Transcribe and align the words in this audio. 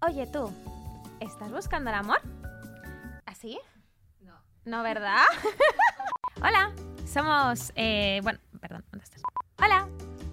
Oye 0.00 0.26
tú, 0.26 0.52
¿estás 1.20 1.50
buscando 1.50 1.90
el 1.90 1.96
amor? 1.96 2.20
¿Así? 3.26 3.58
No. 4.20 4.34
¿No, 4.64 4.82
verdad? 4.82 5.24
Hola, 6.40 6.72
somos... 7.06 7.72
eh, 7.74 8.20
bueno, 8.22 8.38
perdón, 8.60 8.84
¿dónde 8.90 9.04
estás? 9.04 9.22
Hola, 9.60 9.88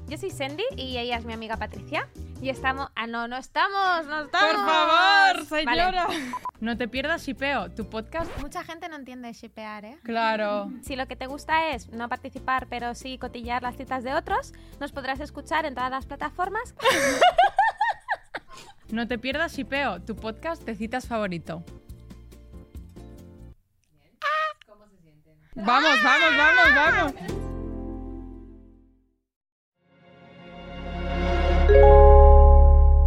yo 0.08 0.18
soy 0.18 0.30
Sandy 0.30 0.64
y 0.78 0.98
ella 0.98 1.18
es 1.18 1.26
mi 1.26 1.34
amiga 1.34 1.58
Patricia. 1.58 2.08
Y 2.42 2.50
estamos... 2.50 2.90
Ah, 2.96 3.08
no, 3.08 3.28
no 3.28 3.38
estamos, 3.38 4.06
no 4.06 4.22
estamos. 4.26 4.56
Por 4.56 4.66
favor, 4.66 5.49
Vale. 5.66 5.82
señora. 5.82 6.08
No 6.60 6.78
te 6.78 6.88
pierdas 6.88 7.24
Shipeo, 7.26 7.72
tu 7.72 7.90
podcast. 7.90 8.29
Mucha 8.40 8.63
gente 8.63 8.88
no 8.88 8.97
entiende 8.97 9.34
shipear, 9.34 9.86
¿eh? 9.86 9.97
Claro. 10.04 10.70
Si 10.84 10.96
lo 10.96 11.08
que 11.08 11.16
te 11.16 11.26
gusta 11.26 11.70
es 11.70 11.90
no 11.90 12.08
participar, 12.08 12.68
pero 12.68 12.94
sí 12.94 13.18
cotillar 13.18 13.63
las 13.63 13.78
citas 13.78 14.04
de 14.04 14.13
otros, 14.13 14.54
nos 14.79 14.92
podrás 14.92 15.20
escuchar 15.22 15.66
en 15.66 15.74
todas 15.74 15.90
las 15.90 16.05
plataformas. 16.05 16.76
No 18.91 19.08
te 19.08 19.17
pierdas 19.17 19.55
Shipeo, 19.55 20.02
tu 20.02 20.16
podcast 20.16 20.63
de 20.63 20.76
citas 20.76 21.08
favorito. 21.08 21.63
Vamos, 25.55 25.98
vamos, 26.03 26.30
vamos, 26.38 26.75
vamos. 26.75 27.13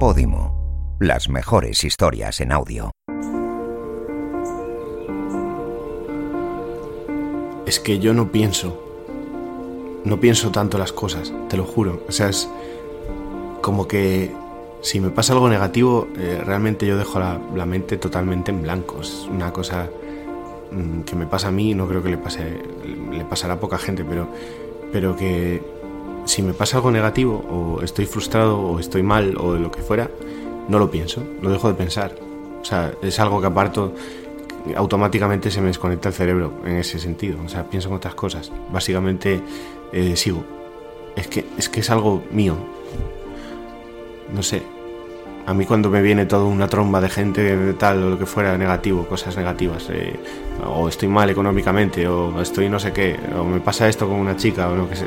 Podimo. 0.00 0.96
Las 0.98 1.28
mejores 1.28 1.84
historias 1.84 2.40
en 2.40 2.50
audio. 2.50 2.90
Es 7.66 7.78
que 7.78 7.98
yo 8.00 8.14
no 8.14 8.32
pienso. 8.32 8.82
No 10.04 10.18
pienso 10.18 10.50
tanto 10.50 10.78
las 10.78 10.92
cosas, 10.92 11.32
te 11.48 11.56
lo 11.56 11.64
juro. 11.64 12.04
O 12.08 12.12
sea, 12.12 12.30
es 12.30 12.48
como 13.60 13.86
que 13.86 14.34
si 14.80 15.00
me 15.00 15.10
pasa 15.10 15.32
algo 15.32 15.48
negativo, 15.48 16.08
eh, 16.16 16.40
realmente 16.44 16.86
yo 16.86 16.96
dejo 16.96 17.18
la, 17.18 17.40
la 17.54 17.66
mente 17.66 17.96
totalmente 17.96 18.50
en 18.50 18.62
blanco. 18.62 19.00
Es 19.00 19.28
una 19.30 19.52
cosa 19.52 19.88
mm, 20.70 21.00
que 21.02 21.16
me 21.16 21.26
pasa 21.26 21.48
a 21.48 21.50
mí, 21.50 21.74
no 21.74 21.86
creo 21.88 22.02
que 22.02 22.10
le 22.10 22.18
pase, 22.18 22.58
le 23.12 23.24
pasará 23.24 23.54
a 23.54 23.60
poca 23.60 23.78
gente, 23.78 24.04
pero, 24.04 24.28
pero 24.92 25.16
que 25.16 25.62
si 26.24 26.42
me 26.42 26.52
pasa 26.52 26.76
algo 26.76 26.90
negativo, 26.90 27.44
o 27.50 27.82
estoy 27.82 28.06
frustrado, 28.06 28.60
o 28.60 28.78
estoy 28.78 29.02
mal, 29.02 29.36
o 29.38 29.54
de 29.54 29.60
lo 29.60 29.70
que 29.70 29.80
fuera, 29.80 30.10
no 30.68 30.78
lo 30.78 30.90
pienso, 30.90 31.22
lo 31.40 31.50
dejo 31.50 31.68
de 31.68 31.74
pensar. 31.74 32.14
O 32.60 32.64
sea, 32.64 32.92
es 33.02 33.18
algo 33.18 33.40
que 33.40 33.46
aparto 33.46 33.94
automáticamente 34.76 35.50
se 35.50 35.60
me 35.60 35.68
desconecta 35.68 36.08
el 36.08 36.14
cerebro 36.14 36.52
en 36.64 36.76
ese 36.76 36.98
sentido. 36.98 37.38
O 37.44 37.48
sea, 37.48 37.64
pienso 37.64 37.88
en 37.88 37.94
otras 37.94 38.14
cosas. 38.14 38.52
Básicamente 38.70 39.40
eh, 39.92 40.16
sigo. 40.16 40.44
Es 41.16 41.26
que, 41.28 41.44
es 41.56 41.68
que 41.68 41.80
es 41.80 41.90
algo 41.90 42.22
mío. 42.30 42.56
No 44.32 44.42
sé. 44.42 44.62
A 45.46 45.54
mí 45.54 45.64
cuando 45.64 45.88
me 45.88 46.02
viene 46.02 46.26
toda 46.26 46.44
una 46.44 46.68
tromba 46.68 47.00
de 47.00 47.08
gente 47.08 47.56
de 47.56 47.72
tal 47.72 48.02
o 48.02 48.10
lo 48.10 48.18
que 48.18 48.26
fuera 48.26 48.58
negativo, 48.58 49.06
cosas 49.06 49.34
negativas, 49.36 49.88
eh, 49.90 50.20
o 50.66 50.88
estoy 50.88 51.08
mal 51.08 51.30
económicamente, 51.30 52.06
o 52.06 52.40
estoy 52.42 52.68
no 52.68 52.78
sé 52.78 52.92
qué, 52.92 53.18
o 53.34 53.44
me 53.44 53.60
pasa 53.60 53.88
esto 53.88 54.06
con 54.06 54.18
una 54.18 54.36
chica, 54.36 54.68
o 54.68 54.76
lo 54.76 54.88
que 54.88 54.96
sé. 54.96 55.06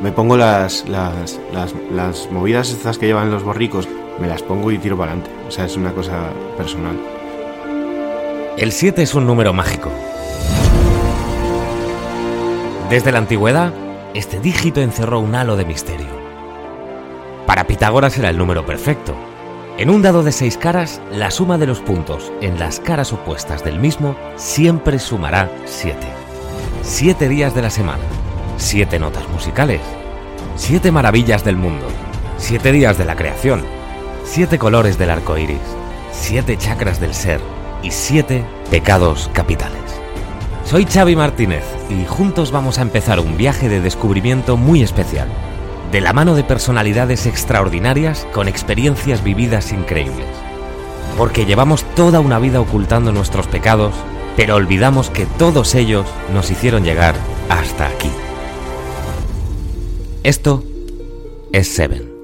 Me 0.00 0.12
pongo 0.12 0.36
las, 0.36 0.88
las, 0.88 1.40
las, 1.52 1.74
las 1.92 2.30
movidas 2.30 2.70
estas 2.70 2.96
que 2.98 3.06
llevan 3.06 3.30
los 3.30 3.42
borricos, 3.42 3.88
me 4.20 4.28
las 4.28 4.42
pongo 4.42 4.70
y 4.70 4.78
tiro 4.78 4.96
para 4.96 5.12
adelante. 5.12 5.34
O 5.48 5.50
sea, 5.50 5.64
es 5.64 5.76
una 5.76 5.92
cosa 5.92 6.30
personal. 6.56 6.96
El 8.56 8.72
7 8.72 9.02
es 9.02 9.14
un 9.14 9.26
número 9.26 9.52
mágico. 9.52 9.90
Desde 12.88 13.10
la 13.10 13.18
antigüedad, 13.18 13.72
este 14.14 14.38
dígito 14.38 14.80
encerró 14.80 15.18
un 15.18 15.34
halo 15.34 15.56
de 15.56 15.64
misterio. 15.64 16.15
Para 17.46 17.64
Pitágoras 17.64 18.18
era 18.18 18.28
el 18.28 18.38
número 18.38 18.66
perfecto. 18.66 19.14
En 19.78 19.88
un 19.88 20.02
dado 20.02 20.24
de 20.24 20.32
seis 20.32 20.56
caras, 20.56 21.00
la 21.12 21.30
suma 21.30 21.58
de 21.58 21.66
los 21.66 21.78
puntos 21.78 22.32
en 22.40 22.58
las 22.58 22.80
caras 22.80 23.12
opuestas 23.12 23.62
del 23.62 23.78
mismo 23.78 24.16
siempre 24.34 24.98
sumará 24.98 25.48
7. 25.64 25.96
Siete 26.82 27.28
días 27.28 27.54
de 27.54 27.62
la 27.62 27.70
semana, 27.70 28.02
siete 28.56 28.98
notas 28.98 29.28
musicales, 29.28 29.80
siete 30.56 30.90
maravillas 30.90 31.44
del 31.44 31.56
mundo, 31.56 31.86
siete 32.36 32.72
días 32.72 32.98
de 32.98 33.04
la 33.04 33.16
creación, 33.16 33.62
siete 34.24 34.58
colores 34.58 34.98
del 34.98 35.10
arco 35.10 35.38
iris, 35.38 35.60
siete 36.10 36.56
chakras 36.56 37.00
del 37.00 37.14
ser 37.14 37.40
y 37.82 37.90
siete 37.92 38.44
pecados 38.70 39.30
capitales. 39.32 39.82
Soy 40.64 40.84
Xavi 40.84 41.14
Martínez 41.14 41.64
y 41.90 42.06
juntos 42.06 42.50
vamos 42.50 42.78
a 42.78 42.82
empezar 42.82 43.20
un 43.20 43.36
viaje 43.36 43.68
de 43.68 43.80
descubrimiento 43.80 44.56
muy 44.56 44.82
especial, 44.82 45.28
de 45.92 46.00
la 46.00 46.12
mano 46.12 46.34
de 46.34 46.44
personalidades 46.44 47.26
extraordinarias 47.26 48.26
con 48.32 48.48
experiencias 48.48 49.22
vividas 49.22 49.72
increíbles. 49.72 50.26
Porque 51.16 51.46
llevamos 51.46 51.84
toda 51.94 52.20
una 52.20 52.38
vida 52.38 52.60
ocultando 52.60 53.12
nuestros 53.12 53.46
pecados, 53.46 53.94
pero 54.36 54.56
olvidamos 54.56 55.10
que 55.10 55.26
todos 55.26 55.74
ellos 55.74 56.06
nos 56.32 56.50
hicieron 56.50 56.84
llegar 56.84 57.14
hasta 57.48 57.86
aquí. 57.86 58.10
Esto 60.22 60.64
es 61.52 61.68
Seven. 61.68 62.16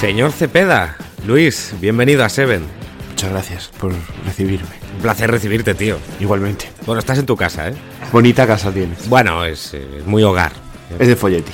Señor 0.00 0.32
Cepeda, 0.32 0.96
Luis, 1.26 1.74
bienvenido 1.78 2.24
a 2.24 2.30
Seven. 2.30 2.79
Muchas 3.20 3.32
gracias 3.32 3.68
por 3.78 3.92
recibirme. 4.24 4.70
Un 4.96 5.02
placer 5.02 5.30
recibirte, 5.30 5.74
tío. 5.74 5.98
Igualmente. 6.20 6.70
Bueno, 6.86 7.00
estás 7.00 7.18
en 7.18 7.26
tu 7.26 7.36
casa, 7.36 7.68
¿eh? 7.68 7.74
Bonita 8.10 8.46
casa 8.46 8.72
tienes. 8.72 9.06
Bueno, 9.10 9.44
es, 9.44 9.74
eh, 9.74 9.86
es 9.98 10.06
muy 10.06 10.22
hogar. 10.22 10.52
Es 10.98 11.06
de 11.06 11.16
Folletti. 11.16 11.52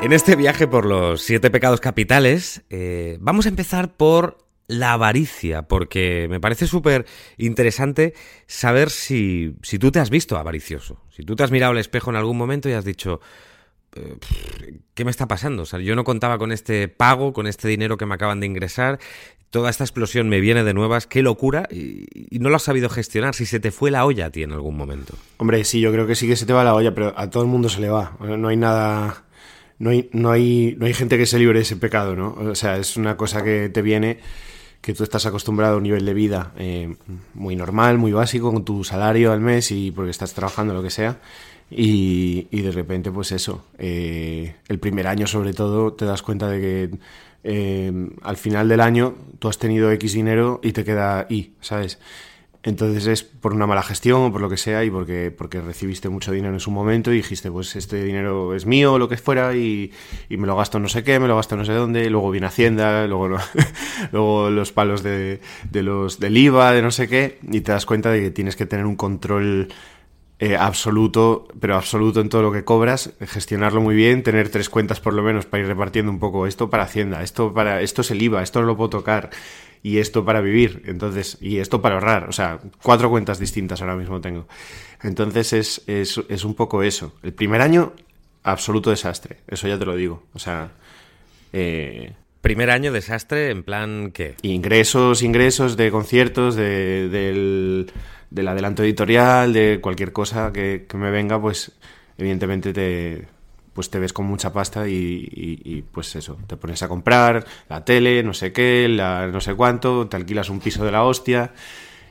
En 0.00 0.14
este 0.14 0.34
viaje 0.34 0.66
por 0.66 0.86
los 0.86 1.20
siete 1.20 1.50
pecados 1.50 1.78
capitales, 1.78 2.62
eh, 2.70 3.18
vamos 3.20 3.44
a 3.44 3.50
empezar 3.50 3.98
por 3.98 4.38
la 4.72 4.94
avaricia, 4.94 5.62
porque 5.62 6.26
me 6.28 6.40
parece 6.40 6.66
súper 6.66 7.06
interesante 7.38 8.14
saber 8.46 8.90
si, 8.90 9.54
si 9.62 9.78
tú 9.78 9.90
te 9.90 10.00
has 10.00 10.10
visto 10.10 10.36
avaricioso, 10.36 11.00
si 11.10 11.22
tú 11.22 11.36
te 11.36 11.42
has 11.44 11.50
mirado 11.50 11.72
al 11.72 11.78
espejo 11.78 12.10
en 12.10 12.16
algún 12.16 12.36
momento 12.36 12.68
y 12.68 12.72
has 12.72 12.84
dicho, 12.84 13.20
eh, 13.94 14.16
¿qué 14.94 15.04
me 15.04 15.10
está 15.10 15.28
pasando? 15.28 15.62
O 15.62 15.66
sea, 15.66 15.80
yo 15.80 15.94
no 15.94 16.04
contaba 16.04 16.38
con 16.38 16.52
este 16.52 16.88
pago, 16.88 17.32
con 17.32 17.46
este 17.46 17.68
dinero 17.68 17.96
que 17.96 18.06
me 18.06 18.14
acaban 18.14 18.40
de 18.40 18.46
ingresar, 18.46 18.98
toda 19.50 19.68
esta 19.68 19.84
explosión 19.84 20.28
me 20.30 20.40
viene 20.40 20.64
de 20.64 20.72
nuevas, 20.72 21.06
qué 21.06 21.22
locura, 21.22 21.68
y, 21.70 22.06
y 22.14 22.38
no 22.38 22.48
lo 22.48 22.56
has 22.56 22.62
sabido 22.62 22.88
gestionar, 22.88 23.34
si 23.34 23.44
se 23.44 23.60
te 23.60 23.70
fue 23.70 23.90
la 23.90 24.06
olla 24.06 24.26
a 24.26 24.30
ti 24.30 24.42
en 24.42 24.52
algún 24.52 24.76
momento. 24.76 25.14
Hombre, 25.36 25.62
sí, 25.64 25.80
yo 25.80 25.92
creo 25.92 26.06
que 26.06 26.14
sí 26.14 26.26
que 26.26 26.36
se 26.36 26.46
te 26.46 26.54
va 26.54 26.64
la 26.64 26.74
olla, 26.74 26.94
pero 26.94 27.12
a 27.16 27.28
todo 27.28 27.42
el 27.42 27.50
mundo 27.50 27.68
se 27.68 27.80
le 27.80 27.90
va. 27.90 28.16
No 28.20 28.48
hay 28.48 28.56
nada. 28.56 29.24
No 29.78 29.90
hay, 29.90 30.08
no 30.12 30.30
hay, 30.30 30.76
no 30.78 30.86
hay 30.86 30.94
gente 30.94 31.18
que 31.18 31.26
se 31.26 31.40
libre 31.40 31.58
de 31.58 31.64
ese 31.64 31.76
pecado, 31.76 32.14
¿no? 32.14 32.34
O 32.38 32.54
sea, 32.54 32.78
es 32.78 32.96
una 32.96 33.16
cosa 33.16 33.42
que 33.42 33.68
te 33.68 33.82
viene, 33.82 34.20
que 34.82 34.94
tú 34.94 35.04
estás 35.04 35.24
acostumbrado 35.26 35.74
a 35.74 35.76
un 35.76 35.84
nivel 35.84 36.04
de 36.04 36.12
vida 36.12 36.52
eh, 36.58 36.96
muy 37.34 37.54
normal, 37.54 37.98
muy 37.98 38.12
básico, 38.12 38.52
con 38.52 38.64
tu 38.64 38.82
salario 38.82 39.32
al 39.32 39.40
mes 39.40 39.70
y 39.70 39.92
porque 39.92 40.10
estás 40.10 40.34
trabajando, 40.34 40.74
lo 40.74 40.82
que 40.82 40.90
sea. 40.90 41.20
Y, 41.70 42.48
y 42.50 42.60
de 42.60 42.72
repente, 42.72 43.10
pues 43.10 43.32
eso, 43.32 43.64
eh, 43.78 44.56
el 44.68 44.78
primer 44.80 45.06
año 45.06 45.26
sobre 45.26 45.54
todo, 45.54 45.92
te 45.94 46.04
das 46.04 46.22
cuenta 46.22 46.48
de 46.48 46.60
que 46.60 46.98
eh, 47.44 48.10
al 48.22 48.36
final 48.36 48.68
del 48.68 48.80
año 48.80 49.14
tú 49.38 49.48
has 49.48 49.58
tenido 49.58 49.90
X 49.92 50.12
dinero 50.12 50.60
y 50.64 50.72
te 50.72 50.84
queda 50.84 51.26
Y, 51.30 51.52
¿sabes? 51.60 51.98
Entonces 52.64 53.08
es 53.08 53.24
por 53.24 53.52
una 53.54 53.66
mala 53.66 53.82
gestión 53.82 54.22
o 54.22 54.30
por 54.30 54.40
lo 54.40 54.48
que 54.48 54.56
sea 54.56 54.84
y 54.84 54.90
porque, 54.90 55.32
porque 55.36 55.60
recibiste 55.60 56.08
mucho 56.08 56.30
dinero 56.30 56.54
en 56.54 56.60
su 56.60 56.70
momento 56.70 57.12
y 57.12 57.16
dijiste, 57.16 57.50
pues 57.50 57.74
este 57.74 58.04
dinero 58.04 58.54
es 58.54 58.66
mío 58.66 58.92
o 58.92 58.98
lo 59.00 59.08
que 59.08 59.16
fuera 59.16 59.56
y, 59.56 59.90
y 60.28 60.36
me 60.36 60.46
lo 60.46 60.54
gasto 60.54 60.78
no 60.78 60.88
sé 60.88 61.02
qué, 61.02 61.18
me 61.18 61.26
lo 61.26 61.34
gasto 61.34 61.56
no 61.56 61.64
sé 61.64 61.72
dónde, 61.72 62.08
luego 62.08 62.30
viene 62.30 62.46
Hacienda, 62.46 63.04
luego, 63.08 63.26
lo- 63.26 63.38
luego 64.12 64.50
los 64.50 64.70
palos 64.70 65.02
de, 65.02 65.40
de 65.70 65.82
los, 65.82 66.20
del 66.20 66.36
IVA, 66.36 66.70
de 66.70 66.82
no 66.82 66.92
sé 66.92 67.08
qué, 67.08 67.40
y 67.50 67.62
te 67.62 67.72
das 67.72 67.84
cuenta 67.84 68.10
de 68.12 68.20
que 68.20 68.30
tienes 68.30 68.54
que 68.54 68.64
tener 68.66 68.86
un 68.86 68.94
control 68.94 69.66
eh, 70.38 70.56
absoluto, 70.56 71.48
pero 71.60 71.74
absoluto 71.76 72.20
en 72.20 72.28
todo 72.28 72.42
lo 72.42 72.52
que 72.52 72.64
cobras, 72.64 73.12
gestionarlo 73.20 73.80
muy 73.80 73.96
bien, 73.96 74.22
tener 74.22 74.48
tres 74.50 74.68
cuentas 74.68 75.00
por 75.00 75.14
lo 75.14 75.22
menos 75.24 75.46
para 75.46 75.62
ir 75.62 75.68
repartiendo 75.68 76.12
un 76.12 76.20
poco 76.20 76.46
esto 76.46 76.70
para 76.70 76.84
Hacienda, 76.84 77.22
esto 77.24 77.52
para 77.52 77.80
esto 77.80 78.02
es 78.02 78.10
el 78.12 78.22
IVA, 78.22 78.42
esto 78.42 78.60
no 78.60 78.66
lo 78.68 78.76
puedo 78.76 78.90
tocar 78.90 79.30
y 79.82 79.98
esto 79.98 80.24
para 80.24 80.40
vivir, 80.40 80.82
entonces 80.86 81.38
y 81.40 81.58
esto 81.58 81.82
para 81.82 81.96
ahorrar, 81.96 82.28
o 82.28 82.32
sea, 82.32 82.60
cuatro 82.82 83.10
cuentas 83.10 83.38
distintas 83.38 83.80
ahora 83.80 83.96
mismo 83.96 84.20
tengo. 84.20 84.46
Entonces 85.02 85.52
es, 85.52 85.82
es, 85.86 86.20
es 86.28 86.44
un 86.44 86.54
poco 86.54 86.82
eso. 86.82 87.14
El 87.22 87.32
primer 87.32 87.60
año 87.60 87.92
absoluto 88.44 88.90
desastre, 88.90 89.38
eso 89.48 89.66
ya 89.68 89.78
te 89.78 89.84
lo 89.84 89.96
digo, 89.96 90.24
o 90.34 90.38
sea, 90.38 90.72
eh, 91.52 92.12
Primer 92.42 92.70
año 92.70 92.90
desastre 92.90 93.50
en 93.50 93.62
plan 93.62 94.10
¿qué? 94.12 94.34
ingresos, 94.42 95.22
ingresos 95.22 95.76
de 95.76 95.92
conciertos, 95.92 96.56
de, 96.56 97.08
del, 97.08 97.92
del 98.30 98.48
adelanto 98.48 98.82
editorial, 98.82 99.52
de 99.52 99.78
cualquier 99.80 100.10
cosa 100.12 100.52
que, 100.52 100.86
que 100.88 100.96
me 100.96 101.12
venga, 101.12 101.40
pues 101.40 101.70
evidentemente 102.18 102.72
te, 102.72 103.28
pues 103.72 103.90
te 103.90 103.98
ves 103.98 104.12
con 104.12 104.26
mucha 104.26 104.52
pasta 104.52 104.88
y, 104.88 105.84
pues 105.92 106.14
eso, 106.16 106.38
te 106.46 106.56
pones 106.56 106.82
a 106.82 106.88
comprar 106.88 107.44
la 107.68 107.84
tele, 107.84 108.22
no 108.22 108.34
sé 108.34 108.52
qué, 108.52 108.88
la 108.88 109.26
no 109.28 109.40
sé 109.40 109.54
cuánto, 109.54 110.08
te 110.08 110.16
alquilas 110.16 110.50
un 110.50 110.60
piso 110.60 110.84
de 110.84 110.92
la 110.92 111.04
hostia 111.04 111.52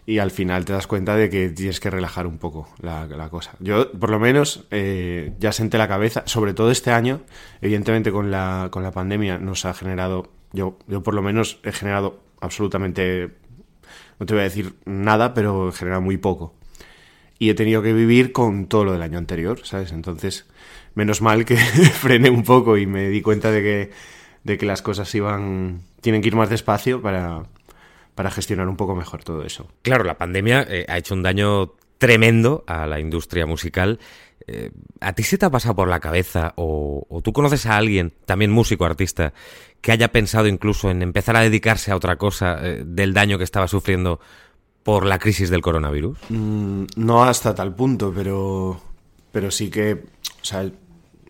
y 0.05 0.17
al 0.17 0.31
final 0.31 0.65
te 0.65 0.73
das 0.73 0.87
cuenta 0.87 1.15
de 1.15 1.29
que 1.29 1.49
tienes 1.49 1.79
que 1.79 1.89
relajar 1.89 2.25
un 2.25 2.37
poco 2.37 2.67
la, 2.81 3.29
cosa. 3.29 3.55
Yo, 3.59 3.91
por 3.91 4.09
lo 4.09 4.19
menos, 4.19 4.65
eh, 4.71 5.33
ya 5.39 5.51
senté 5.51 5.77
la 5.77 5.87
cabeza, 5.87 6.23
sobre 6.25 6.53
todo 6.53 6.71
este 6.71 6.91
año, 6.91 7.21
evidentemente 7.61 8.11
con 8.11 8.31
la, 8.31 8.69
con 8.71 8.83
la 8.83 8.91
pandemia 8.91 9.37
nos 9.37 9.65
ha 9.65 9.73
generado, 9.73 10.29
yo, 10.53 10.77
yo 10.87 11.03
por 11.03 11.13
lo 11.13 11.21
menos 11.21 11.59
he 11.63 11.71
generado 11.71 12.19
absolutamente, 12.39 13.31
no 14.19 14.25
te 14.25 14.33
voy 14.33 14.41
a 14.41 14.45
decir 14.45 14.75
nada, 14.85 15.33
pero 15.33 15.69
he 15.69 15.71
generado 15.71 16.01
muy 16.01 16.17
poco. 16.17 16.55
Y 17.37 17.49
he 17.49 17.53
tenido 17.55 17.81
que 17.81 17.93
vivir 17.93 18.31
con 18.31 18.67
todo 18.67 18.85
lo 18.85 18.93
del 18.93 19.01
año 19.01 19.17
anterior, 19.17 19.61
¿sabes? 19.63 19.91
Entonces, 19.91 20.45
menos 20.95 21.21
mal 21.21 21.45
que 21.45 21.57
frené 22.01 22.29
un 22.29 22.43
poco 22.43 22.77
y 22.77 22.85
me 22.85 23.09
di 23.09 23.21
cuenta 23.21 23.51
de 23.51 23.61
que, 23.61 23.91
de 24.43 24.57
que 24.57 24.65
las 24.65 24.81
cosas 24.81 25.13
iban, 25.15 25.81
tienen 26.01 26.21
que 26.21 26.27
ir 26.27 26.35
más 26.35 26.49
despacio 26.49 27.01
para, 27.01 27.43
para 28.15 28.31
gestionar 28.31 28.67
un 28.67 28.77
poco 28.77 28.95
mejor 28.95 29.23
todo 29.23 29.43
eso. 29.43 29.67
Claro, 29.81 30.03
la 30.03 30.17
pandemia 30.17 30.65
eh, 30.69 30.85
ha 30.87 30.97
hecho 30.97 31.13
un 31.13 31.23
daño 31.23 31.73
tremendo 31.97 32.63
a 32.67 32.87
la 32.87 32.99
industria 32.99 33.45
musical. 33.45 33.99
Eh, 34.47 34.71
¿A 34.99 35.13
ti 35.13 35.23
se 35.23 35.37
te 35.37 35.45
ha 35.45 35.51
pasado 35.51 35.75
por 35.75 35.87
la 35.87 35.99
cabeza 35.99 36.53
o, 36.55 37.21
tú 37.23 37.31
conoces 37.31 37.67
a 37.67 37.77
alguien, 37.77 38.11
también 38.25 38.51
músico, 38.51 38.85
artista, 38.85 39.33
que 39.81 39.91
haya 39.91 40.11
pensado 40.11 40.47
incluso 40.47 40.89
en 40.89 41.03
empezar 41.03 41.35
a 41.35 41.41
dedicarse 41.41 41.91
a 41.91 41.95
otra 41.95 42.15
cosa 42.17 42.57
eh, 42.61 42.83
del 42.85 43.13
daño 43.13 43.37
que 43.37 43.43
estaba 43.43 43.67
sufriendo 43.67 44.19
por 44.83 45.05
la 45.05 45.19
crisis 45.19 45.49
del 45.49 45.61
coronavirus? 45.61 46.17
Mm, 46.29 46.85
no 46.95 47.23
hasta 47.23 47.53
tal 47.53 47.75
punto, 47.75 48.11
pero, 48.15 48.81
pero 49.31 49.51
sí 49.51 49.69
que, 49.69 50.03
o 50.41 50.45
sea, 50.45 50.69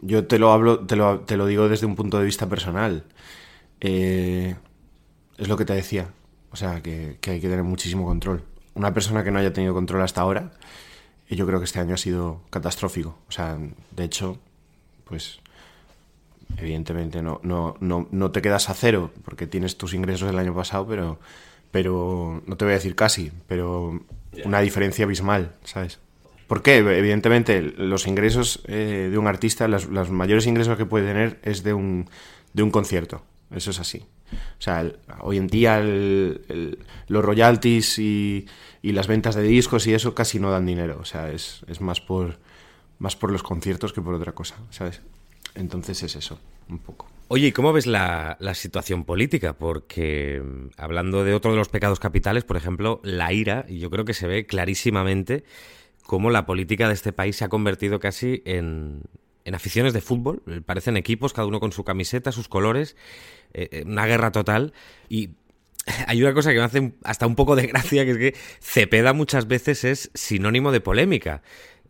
yo 0.01 0.25
te 0.27 0.39
lo 0.39 0.51
hablo, 0.51 0.79
te 0.85 0.95
lo, 0.95 1.21
te 1.21 1.37
lo 1.37 1.45
digo 1.45 1.69
desde 1.69 1.85
un 1.85 1.95
punto 1.95 2.19
de 2.19 2.25
vista 2.25 2.47
personal. 2.47 3.05
es 3.79 4.57
lo 5.37 5.57
que 5.57 5.65
te 5.65 5.73
decía. 5.73 6.09
O 6.51 6.55
sea, 6.55 6.81
que, 6.81 7.17
hay 7.27 7.39
que 7.39 7.49
tener 7.49 7.63
muchísimo 7.63 8.05
control. 8.05 8.43
Una 8.73 8.93
persona 8.93 9.23
que 9.23 9.31
no 9.31 9.39
haya 9.39 9.53
tenido 9.53 9.73
control 9.73 10.01
hasta 10.01 10.21
ahora, 10.21 10.51
yo 11.29 11.47
creo 11.47 11.59
que 11.59 11.65
este 11.65 11.79
año 11.79 11.93
ha 11.93 11.97
sido 11.97 12.41
catastrófico. 12.49 13.17
O 13.27 13.31
sea, 13.31 13.57
de 13.91 14.03
hecho, 14.03 14.37
pues 15.05 15.39
evidentemente 16.57 17.21
no, 17.21 17.39
no, 17.43 17.77
no, 17.79 18.07
no 18.11 18.31
te 18.31 18.41
quedas 18.41 18.69
a 18.69 18.73
cero 18.73 19.11
porque 19.23 19.47
tienes 19.47 19.77
tus 19.77 19.93
ingresos 19.93 20.27
del 20.27 20.39
año 20.39 20.53
pasado, 20.53 20.85
pero, 20.85 21.19
pero 21.71 22.41
no 22.45 22.57
te 22.57 22.65
voy 22.65 22.73
a 22.73 22.75
decir 22.75 22.95
casi, 22.95 23.31
pero 23.47 24.01
una 24.43 24.59
diferencia 24.59 25.05
abismal, 25.05 25.55
¿sabes? 25.63 25.99
¿Por 26.51 26.63
qué? 26.63 26.80
Evidentemente, 26.80 27.62
los 27.62 28.07
ingresos 28.07 28.62
eh, 28.68 29.07
de 29.09 29.18
un 29.18 29.25
artista, 29.25 29.69
los 29.69 30.12
mayores 30.12 30.48
ingresos 30.48 30.77
que 30.77 30.86
puede 30.86 31.07
tener 31.07 31.39
es 31.44 31.63
de 31.63 31.74
un, 31.74 32.09
de 32.51 32.62
un 32.62 32.71
concierto. 32.71 33.24
Eso 33.56 33.71
es 33.71 33.80
así. 33.80 34.03
O 34.33 34.62
sea, 34.62 34.86
hoy 35.21 35.38
en 35.38 35.48
día 35.48 35.81
los 35.81 37.24
royalties 37.24 38.00
y, 38.00 38.48
las 38.83 39.07
ventas 39.07 39.36
de 39.36 39.44
discos 39.44 39.88
y 39.88 39.94
eso 39.94 40.13
casi 40.13 40.42
no 40.42 40.51
dan 40.51 40.65
dinero. 40.65 40.98
O 41.00 41.06
sea, 41.06 41.31
es, 41.31 41.63
más, 41.80 42.01
por, 42.01 42.39
más 43.00 43.15
por 43.15 43.31
los 43.31 43.44
conciertos 43.44 43.94
que 43.94 44.01
por 44.01 44.13
otra 44.13 44.33
cosa, 44.33 44.57
¿sabes? 44.71 45.01
Entonces 45.56 46.03
es 46.03 46.18
eso, 46.18 46.38
un 46.68 46.80
poco. 46.80 47.09
Oye, 47.30 47.48
¿y 47.48 47.51
cómo 47.53 47.71
ves 47.71 47.88
la, 47.88 48.36
la, 48.42 48.56
situación 48.56 49.06
política? 49.06 49.53
Porque 49.53 50.42
mm, 50.44 50.71
hablando 50.75 51.24
de 51.24 51.33
otro 51.33 51.51
de 51.51 51.57
los 51.57 51.69
pecados 51.69 52.01
capitales, 52.01 52.44
por 52.44 52.57
ejemplo, 52.57 53.00
la 53.06 53.31
ira, 53.31 53.65
y 53.69 53.80
yo 53.80 53.89
creo 53.89 54.03
que 54.03 54.13
se 54.13 54.27
ve 54.27 54.45
clarísimamente 54.45 55.45
cómo 56.06 56.30
la 56.30 56.45
política 56.45 56.88
de 56.88 56.94
este 56.94 57.13
país 57.13 57.38
se 57.38 57.45
ha 57.45 57.50
convertido 57.50 58.00
casi 58.00 58.42
en, 58.45 59.03
en 59.45 59.56
aficiones 59.56 59.94
de 59.94 60.01
fútbol, 60.01 60.42
parecen 60.65 60.98
equipos, 60.98 61.33
cada 61.33 61.48
uno 61.48 61.59
con 61.59 61.71
su 61.71 61.83
camiseta, 61.83 62.31
sus 62.31 62.48
colores, 62.48 62.95
eh, 63.53 63.69
eh, 63.71 63.83
una 63.86 64.06
guerra 64.06 64.31
total. 64.31 64.74
Y 65.09 65.31
hay 66.07 66.21
una 66.21 66.33
cosa 66.33 66.51
que 66.51 66.57
me 66.57 66.63
hace 66.63 66.94
hasta 67.03 67.27
un 67.27 67.36
poco 67.36 67.56
de 67.56 67.68
gracia, 67.68 68.06
que 68.06 68.12
es 68.12 68.18
que 68.18 68.36
Cepeda 68.59 69.13
muchas 69.13 69.48
veces 69.48 69.83
es 69.83 70.12
sinónimo 70.13 70.71
de 70.71 70.81
polémica. 70.81 71.42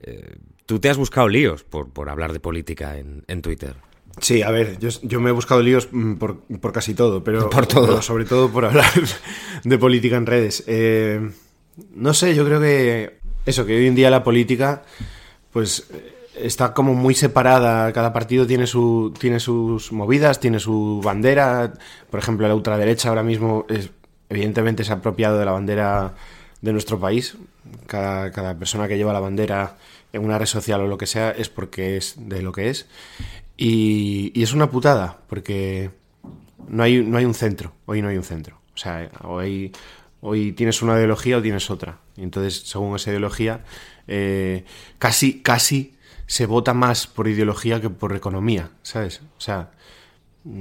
Eh, 0.01 0.37
tú 0.65 0.79
te 0.79 0.89
has 0.89 0.97
buscado 0.97 1.27
líos 1.27 1.63
por, 1.63 1.91
por 1.91 2.09
hablar 2.09 2.33
de 2.33 2.39
política 2.39 2.97
en, 2.97 3.23
en 3.27 3.41
Twitter. 3.41 3.75
Sí, 4.19 4.41
a 4.41 4.51
ver, 4.51 4.77
yo, 4.77 5.21
me 5.21 5.29
he 5.29 5.33
buscado 5.33 5.61
líos 5.61 5.87
mm, 5.91 6.15
por, 6.15 6.41
por 6.41 6.73
casi 6.73 6.93
todo, 6.93 7.23
pero, 7.23 7.49
por 7.49 7.65
todo. 7.65 8.01
sobre 8.01 8.25
todo 8.25 8.51
por 8.51 8.65
hablar 8.65 8.91
de 9.63 9.77
política 9.77 10.17
en 10.17 10.25
redes. 10.25 10.65
no 11.95 12.13
sé, 12.13 12.35
yo 12.35 12.45
creo 12.45 12.59
que 12.59 13.20
eso, 13.45 13.65
que 13.65 13.75
hoy 13.75 13.87
en 13.87 13.95
día 13.95 14.09
la 14.09 14.23
política, 14.23 14.83
pues 15.51 15.87
está 16.35 16.73
como 16.73 16.93
muy 16.93 17.13
separada, 17.13 17.91
cada 17.93 18.13
partido 18.13 18.47
tiene, 18.47 18.67
su, 18.67 19.13
tiene 19.19 19.39
sus 19.39 19.91
movidas, 19.91 20.39
tiene 20.39 20.59
su 20.59 21.01
bandera, 21.03 21.73
por 22.09 22.19
ejemplo 22.19 22.47
la 22.47 22.55
ultraderecha 22.55 23.09
ahora 23.09 23.23
mismo 23.23 23.65
evidentemente 24.29 24.83
se 24.83 24.91
ha 24.91 24.95
apropiado 24.95 25.37
de 25.37 25.45
la 25.45 25.51
bandera 25.51 26.15
de 26.61 26.71
nuestro 26.71 26.99
país, 26.99 27.35
cada, 27.87 28.31
cada 28.31 28.57
persona 28.57 28.87
que 28.87 28.97
lleva 28.97 29.13
la 29.13 29.19
bandera 29.19 29.77
en 30.13 30.23
una 30.23 30.37
red 30.37 30.45
social 30.45 30.81
o 30.81 30.87
lo 30.87 30.97
que 30.97 31.07
sea 31.07 31.31
es 31.31 31.49
porque 31.49 31.97
es 31.97 32.15
de 32.17 32.41
lo 32.41 32.51
que 32.51 32.69
es, 32.69 32.87
y, 33.57 34.31
y 34.33 34.43
es 34.43 34.53
una 34.53 34.69
putada, 34.69 35.19
porque 35.27 35.91
no 36.67 36.83
hay, 36.83 37.03
no 37.03 37.17
hay 37.17 37.25
un 37.25 37.33
centro, 37.33 37.73
hoy 37.85 38.01
no 38.01 38.07
hay 38.07 38.17
un 38.17 38.23
centro, 38.23 38.59
o 38.73 38.77
sea, 38.77 39.09
hoy, 39.23 39.71
hoy 40.21 40.53
tienes 40.53 40.81
una 40.81 40.95
ideología 40.95 41.37
o 41.37 41.41
tienes 41.41 41.69
otra, 41.69 41.99
y 42.15 42.23
entonces 42.23 42.61
según 42.65 42.95
esa 42.95 43.09
ideología, 43.09 43.63
eh, 44.07 44.65
casi, 44.97 45.41
casi 45.41 45.95
se 46.27 46.45
vota 46.45 46.73
más 46.73 47.07
por 47.07 47.27
ideología 47.27 47.81
que 47.81 47.89
por 47.89 48.15
economía, 48.15 48.71
¿sabes? 48.83 49.21
O 49.37 49.41
sea, 49.41 49.71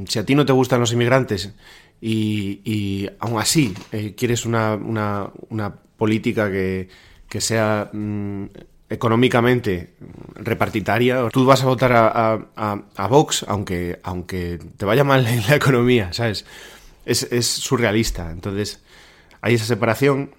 si 0.08 0.18
a 0.18 0.24
ti 0.24 0.34
no 0.34 0.44
te 0.44 0.52
gustan 0.52 0.80
los 0.80 0.92
inmigrantes 0.92 1.52
y, 2.00 2.60
y 2.64 3.08
aún 3.20 3.38
así 3.38 3.74
eh, 3.92 4.14
quieres 4.16 4.46
una, 4.46 4.74
una, 4.74 5.74
política 5.96 6.50
que, 6.50 6.88
que 7.28 7.42
sea 7.42 7.90
mm, 7.92 8.44
económicamente 8.88 9.94
repartitaria, 10.34 11.28
tú 11.30 11.44
vas 11.44 11.62
a 11.62 11.66
votar 11.66 11.92
a, 11.92 12.48
a, 12.56 12.82
a, 12.96 13.06
Vox 13.06 13.44
aunque, 13.46 14.00
aunque 14.02 14.58
te 14.78 14.86
vaya 14.86 15.04
mal 15.04 15.26
en 15.26 15.46
la 15.46 15.56
economía, 15.56 16.12
¿sabes? 16.14 16.46
Es, 17.04 17.24
es 17.30 17.46
surrealista. 17.46 18.30
Entonces, 18.30 18.82
hay 19.42 19.54
esa 19.54 19.64
separación 19.64 20.34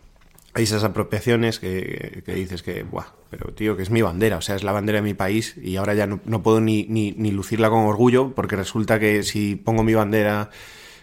hay 0.54 0.64
esas 0.64 0.84
apropiaciones 0.84 1.60
que, 1.60 2.24
dices 2.28 2.62
que, 2.62 2.84
buah, 2.84 3.06
pero 3.30 3.54
tío, 3.54 3.78
que 3.78 3.84
es 3.84 3.90
mi 3.90 4.02
bandera, 4.02 4.38
o 4.38 4.42
sea, 4.42 4.56
es 4.56 4.64
la 4.64 4.74
bandera 4.74 4.98
de 4.98 5.04
mi 5.04 5.14
país 5.14 5.56
y 5.62 5.78
ahora 5.78 5.94
ya 5.94 6.08
no, 6.08 6.44
puedo 6.44 6.60
ni, 6.60 6.84
ni, 6.84 7.32
lucirla 7.32 7.70
con 7.70 7.86
orgullo 7.86 8.34
porque 8.36 8.58
resulta 8.58 9.00
que 9.00 9.24
si 9.24 9.56
pongo 9.56 9.84
mi 9.84 9.94
bandera 9.94 10.50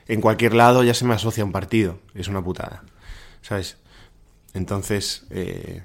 en 0.06 0.20
cualquier 0.20 0.54
lado 0.54 0.84
ya 0.84 0.92
se 0.92 1.06
me 1.06 1.14
asocia 1.14 1.42
a 1.42 1.46
un 1.46 1.52
partido. 1.52 1.98
Es 2.14 2.28
una 2.28 2.44
putada, 2.44 2.82
¿sabes? 3.40 3.78
Entonces, 4.52 5.26
eh, 5.30 5.82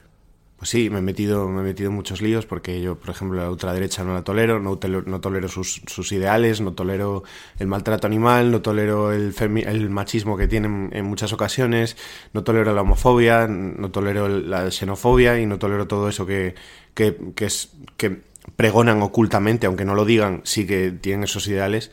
pues 0.63 0.70
sí, 0.70 0.89
me 0.89 1.00
he 1.00 1.01
metido, 1.01 1.50
me 1.50 1.60
he 1.60 1.63
metido 1.65 1.91
muchos 1.91 2.22
líos 2.22 2.46
porque 2.46 2.79
yo, 2.79 2.96
por 2.98 3.10
ejemplo, 3.10 3.38
la 3.38 3.50
ultraderecha 3.50 4.05
no 4.05 4.13
la 4.13 4.24
tolero, 4.24 4.62
no 4.62 4.77
tolero, 4.77 5.03
no 5.05 5.20
tolero 5.20 5.50
sus, 5.50 5.82
sus, 5.88 6.13
ideales, 6.13 6.62
no 6.62 6.72
tolero 6.72 7.25
el 7.60 7.67
maltrato 7.67 8.08
animal, 8.08 8.50
no 8.50 8.62
tolero 8.62 9.12
el, 9.12 9.36
el 9.41 9.89
machismo 9.89 10.38
que 10.38 10.48
tienen 10.48 10.89
en 10.93 11.03
muchas 11.03 11.34
ocasiones, 11.34 11.98
no 12.32 12.46
tolero 12.46 12.74
la 12.74 12.84
homofobia, 12.84 13.46
no 13.46 13.91
tolero 13.91 14.29
la 14.29 14.72
xenofobia 14.72 15.38
y 15.38 15.46
no 15.46 15.60
tolero 15.60 15.86
todo 15.86 16.08
eso 16.08 16.25
que, 16.25 16.55
que, 16.93 17.17
que, 17.36 17.43
es, 17.43 17.74
que 17.98 18.22
pregonan 18.55 19.01
ocultamente, 19.01 19.67
aunque 19.67 19.84
no 19.84 19.96
lo 19.96 20.05
digan, 20.05 20.43
sí 20.46 20.65
que 20.65 20.91
tienen 20.91 21.25
esos 21.25 21.46
ideales. 21.50 21.91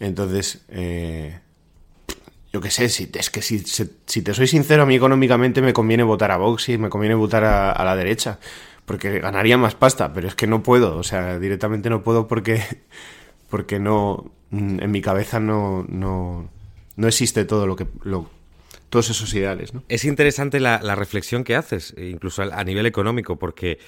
Entonces, 0.00 0.66
eh, 0.68 1.40
yo 2.52 2.60
qué 2.60 2.70
sé, 2.70 2.88
si, 2.88 3.10
es 3.14 3.30
que 3.30 3.40
si, 3.40 3.60
si, 3.60 4.22
te 4.22 4.34
soy 4.34 4.46
sincero, 4.46 4.82
a 4.82 4.86
mí 4.86 4.94
económicamente 4.94 5.62
me 5.62 5.72
conviene 5.72 6.02
votar 6.02 6.30
a 6.30 6.36
Vox 6.36 6.68
y 6.68 6.78
me 6.78 6.90
conviene 6.90 7.14
votar 7.14 7.44
a, 7.44 7.84
la 7.84 7.96
derecha, 7.96 8.38
porque 8.84 9.20
ganaría 9.20 9.56
más 9.56 9.74
pasta, 9.74 10.12
pero 10.12 10.28
es 10.28 10.34
que 10.34 10.46
no 10.46 10.62
puedo, 10.62 10.98
o 10.98 11.02
sea, 11.02 11.38
directamente 11.38 11.88
no 11.88 12.02
puedo 12.02 12.28
porque, 12.28 12.62
porque 13.48 13.78
no, 13.78 14.30
en 14.50 14.90
mi 14.90 15.00
cabeza 15.00 15.40
no, 15.40 15.86
no, 15.88 16.50
no 16.96 17.08
existe 17.08 17.44
todo 17.44 17.66
lo 17.66 17.76
que... 17.76 17.86
Lo, 18.02 18.30
todos 18.90 19.08
esos 19.08 19.32
ideales. 19.32 19.72
¿no? 19.72 19.82
Es 19.88 20.04
interesante 20.04 20.60
la 20.60 20.94
reflexión 20.94 21.44
que 21.44 21.56
haces, 21.56 21.94
incluso 21.96 22.42
a 22.42 22.62
nivel 22.62 22.84
económico, 22.84 23.38
porque, 23.38 23.78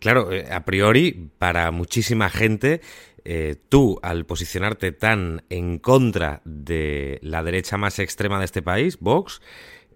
claro, 0.00 0.32
eh, 0.32 0.46
a 0.50 0.64
priori, 0.64 1.30
para 1.38 1.70
muchísima 1.70 2.30
gente, 2.30 2.80
eh, 3.24 3.56
tú, 3.68 3.98
al 4.02 4.26
posicionarte 4.26 4.92
tan 4.92 5.44
en 5.50 5.78
contra 5.78 6.42
de 6.44 7.18
la 7.22 7.42
derecha 7.42 7.76
más 7.76 7.98
extrema 7.98 8.38
de 8.38 8.44
este 8.44 8.62
país, 8.62 8.98
Vox, 9.00 9.40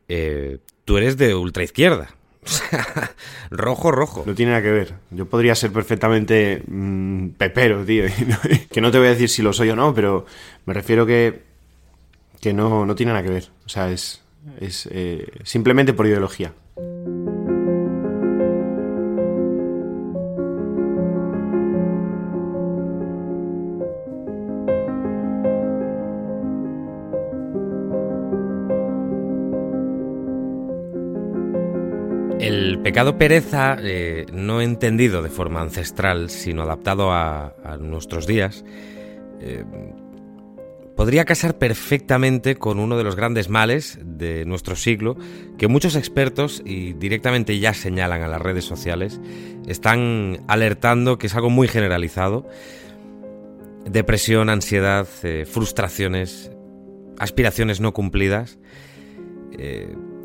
eh, 0.08 0.58
tú 0.84 0.96
eres 0.96 1.16
de 1.16 1.34
ultraizquierda. 1.34 2.14
rojo, 3.50 3.90
rojo. 3.90 4.22
No 4.24 4.34
tiene 4.34 4.52
nada 4.52 4.62
que 4.62 4.70
ver. 4.70 4.94
Yo 5.10 5.26
podría 5.26 5.54
ser 5.54 5.72
perfectamente 5.72 6.62
mm, 6.66 7.30
pepero, 7.30 7.84
tío. 7.84 8.04
que 8.70 8.80
no 8.80 8.90
te 8.90 8.98
voy 8.98 9.08
a 9.08 9.10
decir 9.10 9.28
si 9.28 9.42
lo 9.42 9.52
soy 9.52 9.70
o 9.70 9.76
no, 9.76 9.92
pero 9.94 10.24
me 10.64 10.72
refiero 10.72 11.04
que, 11.04 11.42
que 12.40 12.54
no, 12.54 12.86
no 12.86 12.94
tiene 12.94 13.12
nada 13.12 13.24
que 13.24 13.30
ver. 13.30 13.50
O 13.66 13.68
sea, 13.68 13.90
es, 13.90 14.22
es 14.60 14.88
simplemente 15.44 15.92
por 15.92 16.06
ideología. 16.06 16.54
El 32.40 32.78
pecado 32.78 33.18
pereza, 33.18 33.76
eh, 33.80 34.24
no 34.32 34.60
entendido 34.60 35.22
de 35.22 35.28
forma 35.28 35.60
ancestral, 35.60 36.30
sino 36.30 36.62
adaptado 36.62 37.10
a, 37.12 37.52
nuestros 37.80 38.28
días, 38.28 38.64
eh, 39.40 39.64
podría 40.96 41.24
casar 41.24 41.58
perfectamente 41.58 42.54
con 42.54 42.78
uno 42.78 42.96
de 42.96 43.02
los 43.02 43.16
grandes 43.16 43.48
males 43.48 43.98
de 44.04 44.44
nuestro 44.44 44.76
siglo, 44.76 45.16
que 45.58 45.66
muchos 45.66 45.96
expertos, 45.96 46.62
y 46.64 46.92
directamente 46.92 47.58
ya 47.58 47.74
señalan 47.74 48.22
a 48.22 48.28
las 48.28 48.40
redes 48.40 48.64
sociales, 48.64 49.20
están 49.66 50.44
alertando 50.46 51.18
que 51.18 51.26
es 51.26 51.34
algo 51.34 51.50
muy 51.50 51.66
generalizado. 51.66 52.48
Depresión, 53.84 54.48
ansiedad, 54.48 55.08
eh, 55.24 55.44
frustraciones, 55.44 56.52
aspiraciones 57.18 57.80
no 57.80 57.92
cumplidas. 57.92 58.60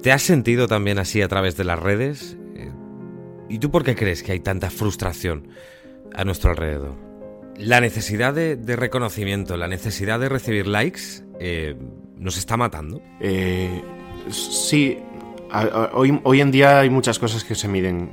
¿Te 0.03 0.11
has 0.11 0.21
sentido 0.21 0.67
también 0.67 0.99
así 0.99 1.21
a 1.21 1.29
través 1.29 1.55
de 1.55 1.63
las 1.63 1.79
redes? 1.79 2.35
Eh, 2.55 2.69
¿Y 3.47 3.59
tú 3.59 3.71
por 3.71 3.85
qué 3.85 3.95
crees 3.95 4.21
que 4.21 4.33
hay 4.33 4.41
tanta 4.41 4.69
frustración 4.69 5.47
a 6.13 6.25
nuestro 6.25 6.49
alrededor? 6.49 6.97
La 7.57 7.79
necesidad 7.79 8.33
de, 8.33 8.57
reconocimiento, 8.75 9.55
la 9.55 9.69
necesidad 9.69 10.19
de 10.19 10.27
recibir 10.27 10.67
likes, 10.67 11.23
eh, 11.39 11.77
nos 12.17 12.35
está 12.35 12.57
matando. 12.57 13.01
Eh, 13.21 13.81
sí, 14.29 14.97
hoy, 15.93 16.41
en 16.41 16.51
día 16.51 16.81
hay 16.81 16.89
muchas 16.89 17.17
cosas 17.17 17.45
que 17.45 17.55
se 17.55 17.69
miden, 17.69 18.11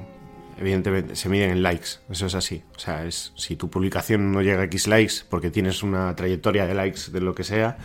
evidentemente, 0.60 1.16
se 1.16 1.28
miden 1.28 1.50
en 1.50 1.60
likes, 1.64 1.98
eso 2.08 2.26
es 2.26 2.36
así. 2.36 2.62
O 2.76 2.78
sea, 2.78 3.04
es, 3.04 3.32
si 3.34 3.56
tu 3.56 3.68
publicación 3.68 4.30
no 4.30 4.42
llega 4.42 4.60
a 4.60 4.64
X 4.66 4.86
likes 4.86 5.14
porque 5.28 5.50
tienes 5.50 5.82
una 5.82 6.14
trayectoria 6.14 6.68
de 6.68 6.74
likes 6.74 7.10
de 7.10 7.20
lo 7.20 7.34
que 7.34 7.42
sea, 7.42 7.78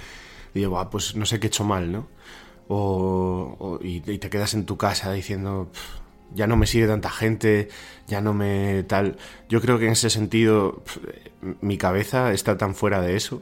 digo, 0.53 0.69
"Buah, 0.69 0.91
pues 0.91 1.15
no 1.15 1.25
sé 1.25 1.39
qué 1.39 1.47
he 1.47 1.49
hecho 1.49 1.63
mal, 1.63 1.91
¿no? 1.91 2.14
O, 2.67 3.55
o- 3.59 3.79
y, 3.83 4.01
y 4.09 4.17
te 4.17 4.29
quedas 4.29 4.53
en 4.53 4.65
tu 4.65 4.77
casa 4.77 5.11
diciendo, 5.13 5.69
"Pf, 5.71 5.83
ya 6.33 6.47
no 6.47 6.57
me 6.57 6.65
sigue 6.67 6.87
tanta 6.87 7.09
gente, 7.09 7.69
ya 8.07 8.21
no 8.21 8.33
me 8.33 8.83
tal. 8.87 9.17
Yo 9.49 9.61
creo 9.61 9.77
que 9.79 9.85
en 9.85 9.91
ese 9.93 10.09
sentido 10.09 10.83
mi 11.61 11.77
cabeza 11.77 12.33
está 12.33 12.57
tan 12.57 12.73
fuera 12.75 13.01
de 13.01 13.15
eso. 13.15 13.41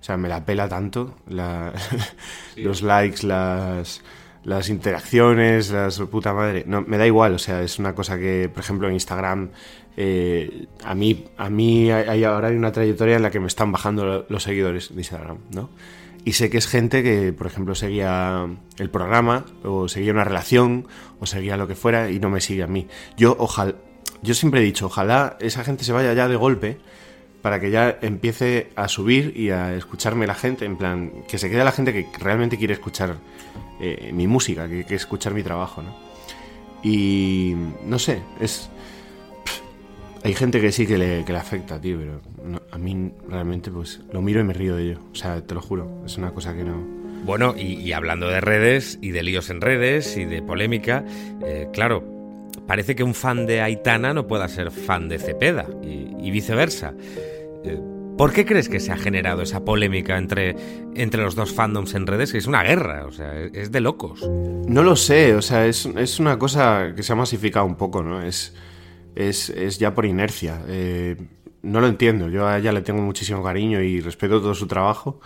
O 0.00 0.04
sea, 0.06 0.16
me 0.16 0.28
la 0.28 0.44
pela 0.44 0.68
tanto 0.68 1.14
la- 1.28 1.72
los 2.56 2.82
likes, 2.82 3.26
las, 3.26 4.02
las 4.44 4.68
interacciones, 4.68 5.70
las 5.70 5.98
puta 6.00 6.32
madre. 6.34 6.64
No, 6.66 6.82
me 6.82 6.98
da 6.98 7.06
igual, 7.06 7.34
o 7.34 7.38
sea, 7.38 7.62
es 7.62 7.78
una 7.78 7.94
cosa 7.94 8.18
que, 8.18 8.48
por 8.52 8.62
ejemplo, 8.62 8.88
en 8.88 8.94
Instagram, 8.94 9.50
eh, 9.96 10.66
a 10.84 10.94
mí, 10.94 11.24
a 11.38 11.48
mí 11.50 11.90
hay, 11.90 12.08
hay- 12.08 12.24
ahora 12.24 12.48
hay 12.48 12.56
una 12.56 12.72
trayectoria 12.72 13.16
en 13.16 13.22
la 13.22 13.30
que 13.30 13.40
me 13.40 13.46
están 13.46 13.72
bajando 13.72 14.04
lo- 14.04 14.26
los 14.28 14.42
seguidores 14.42 14.88
de 14.94 15.00
Instagram, 15.00 15.38
¿no? 15.52 15.70
Y 16.26 16.32
sé 16.32 16.50
que 16.50 16.58
es 16.58 16.66
gente 16.66 17.04
que, 17.04 17.32
por 17.32 17.46
ejemplo, 17.46 17.76
seguía 17.76 18.48
el 18.78 18.90
programa, 18.90 19.44
o 19.62 19.86
seguía 19.86 20.10
una 20.10 20.24
relación, 20.24 20.88
o 21.20 21.24
seguía 21.24 21.56
lo 21.56 21.68
que 21.68 21.76
fuera, 21.76 22.10
y 22.10 22.18
no 22.18 22.30
me 22.30 22.40
sigue 22.40 22.64
a 22.64 22.66
mí. 22.66 22.88
Yo, 23.16 23.36
ojalá, 23.38 23.76
yo 24.22 24.34
siempre 24.34 24.60
he 24.60 24.64
dicho, 24.64 24.86
ojalá 24.86 25.36
esa 25.38 25.62
gente 25.62 25.84
se 25.84 25.92
vaya 25.92 26.12
ya 26.14 26.26
de 26.26 26.34
golpe, 26.34 26.78
para 27.42 27.60
que 27.60 27.70
ya 27.70 27.96
empiece 28.02 28.72
a 28.74 28.88
subir 28.88 29.34
y 29.36 29.50
a 29.50 29.76
escucharme 29.76 30.26
la 30.26 30.34
gente, 30.34 30.64
en 30.64 30.76
plan, 30.76 31.12
que 31.28 31.38
se 31.38 31.48
quede 31.48 31.62
la 31.62 31.70
gente 31.70 31.92
que 31.92 32.08
realmente 32.18 32.58
quiere 32.58 32.74
escuchar 32.74 33.18
eh, 33.80 34.10
mi 34.12 34.26
música, 34.26 34.64
que 34.64 34.82
quiere 34.82 34.96
escuchar 34.96 35.32
mi 35.32 35.44
trabajo, 35.44 35.80
¿no? 35.80 35.96
Y 36.82 37.54
no 37.84 38.00
sé, 38.00 38.20
es... 38.40 38.68
Hay 40.26 40.34
gente 40.34 40.60
que 40.60 40.72
sí 40.72 40.86
que 40.86 40.98
le, 40.98 41.24
que 41.24 41.32
le 41.32 41.38
afecta, 41.38 41.80
tío, 41.80 41.98
pero 41.98 42.20
no- 42.44 42.60
a 42.70 42.78
mí 42.78 43.12
realmente 43.28 43.70
pues 43.70 44.00
lo 44.12 44.20
miro 44.22 44.40
y 44.40 44.44
me 44.44 44.52
río 44.52 44.76
de 44.76 44.82
ello. 44.82 44.98
O 45.12 45.14
sea, 45.14 45.40
te 45.40 45.54
lo 45.54 45.60
juro, 45.62 46.02
es 46.04 46.16
una 46.18 46.32
cosa 46.32 46.54
que 46.54 46.64
no... 46.64 46.84
Bueno, 47.24 47.54
y, 47.56 47.74
y 47.80 47.92
hablando 47.92 48.28
de 48.28 48.40
redes 48.40 48.98
y 49.00 49.10
de 49.10 49.22
líos 49.22 49.50
en 49.50 49.60
redes 49.60 50.16
y 50.16 50.24
de 50.24 50.42
polémica, 50.42 51.04
eh, 51.44 51.68
claro, 51.72 52.02
parece 52.66 52.94
que 52.96 53.02
un 53.04 53.14
fan 53.14 53.46
de 53.46 53.60
Aitana 53.62 54.14
no 54.14 54.26
pueda 54.26 54.48
ser 54.48 54.70
fan 54.70 55.08
de 55.08 55.18
Cepeda 55.18 55.66
y, 55.82 56.08
y 56.20 56.30
viceversa. 56.30 56.92
Eh, 57.64 57.80
¿Por 58.18 58.32
qué 58.32 58.44
crees 58.46 58.68
que 58.68 58.80
se 58.80 58.92
ha 58.92 58.96
generado 58.96 59.42
esa 59.42 59.64
polémica 59.64 60.16
entre, 60.18 60.56
entre 60.94 61.22
los 61.22 61.34
dos 61.34 61.52
fandoms 61.52 61.94
en 61.94 62.06
redes? 62.06 62.32
Que 62.32 62.38
es 62.38 62.46
una 62.46 62.62
guerra, 62.62 63.04
o 63.06 63.12
sea, 63.12 63.38
es- 63.40 63.52
es 63.54 63.72
de 63.72 63.80
locos. 63.80 64.26
No 64.66 64.82
lo 64.82 64.96
sé, 64.96 65.34
o 65.34 65.42
sea, 65.42 65.66
es, 65.66 65.84
es 65.84 66.18
una 66.18 66.38
cosa 66.38 66.92
que 66.96 67.02
se 67.02 67.12
ha 67.12 67.16
masificado 67.16 67.66
un 67.66 67.76
poco, 67.76 68.02
¿no? 68.02 68.22
Es, 68.22 68.54
es, 69.16 69.50
es 69.50 69.78
ya 69.78 69.94
por 69.94 70.06
inercia. 70.06 70.62
Eh, 70.68 71.16
no 71.62 71.80
lo 71.80 71.88
entiendo, 71.88 72.28
yo 72.28 72.46
a 72.46 72.58
ella 72.58 72.72
le 72.72 72.82
tengo 72.82 73.02
muchísimo 73.02 73.42
cariño 73.42 73.82
y 73.82 74.00
respeto 74.00 74.40
todo 74.40 74.54
su 74.54 74.66
trabajo 74.68 75.20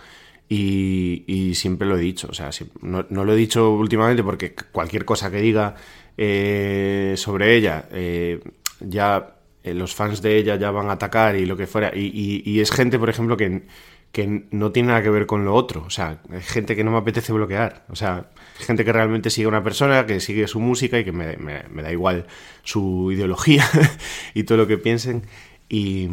y, 0.49 1.23
y 1.27 1.55
siempre 1.55 1.87
lo 1.87 1.97
he 1.97 2.01
dicho, 2.01 2.27
o 2.29 2.33
sea, 2.33 2.49
no, 2.81 3.05
no 3.09 3.23
lo 3.25 3.33
he 3.33 3.35
dicho 3.35 3.71
últimamente 3.71 4.23
porque 4.23 4.53
cualquier 4.71 5.05
cosa 5.05 5.29
que 5.31 5.39
diga 5.41 5.75
eh, 6.17 7.13
sobre 7.17 7.55
ella, 7.55 7.87
eh, 7.91 8.39
ya 8.79 9.35
eh, 9.63 9.73
los 9.73 9.93
fans 9.95 10.21
de 10.21 10.37
ella 10.37 10.55
ya 10.55 10.71
van 10.71 10.89
a 10.89 10.93
atacar 10.93 11.35
y 11.35 11.45
lo 11.45 11.55
que 11.55 11.67
fuera, 11.67 11.91
y- 11.95 12.41
y 12.45 12.59
es 12.59 12.71
gente, 12.71 12.97
por 12.99 13.09
ejemplo, 13.09 13.37
que 13.37 13.63
que 14.11 14.45
no 14.51 14.71
tiene 14.71 14.89
nada 14.89 15.01
que 15.01 15.09
ver 15.09 15.25
con 15.25 15.45
lo 15.45 15.55
otro. 15.55 15.83
O 15.85 15.89
sea, 15.89 16.21
hay 16.29 16.41
gente 16.41 16.75
que 16.75 16.83
no 16.83 16.91
me 16.91 16.97
apetece 16.97 17.31
bloquear. 17.31 17.85
O 17.89 17.95
sea, 17.95 18.29
gente 18.57 18.83
que 18.83 18.91
realmente 18.91 19.29
sigue 19.29 19.45
a 19.45 19.49
una 19.49 19.63
persona, 19.63 20.05
que 20.05 20.19
sigue 20.19 20.47
su 20.47 20.59
música 20.59 20.99
y 20.99 21.05
que 21.05 21.11
me, 21.11 21.81
da 21.81 21.91
igual 21.91 22.27
su 22.63 23.11
ideología 23.11 23.65
y 24.33 24.43
todo 24.43 24.57
lo 24.57 24.67
que 24.67 24.77
piensen. 24.77 25.23
Y, 25.69 26.09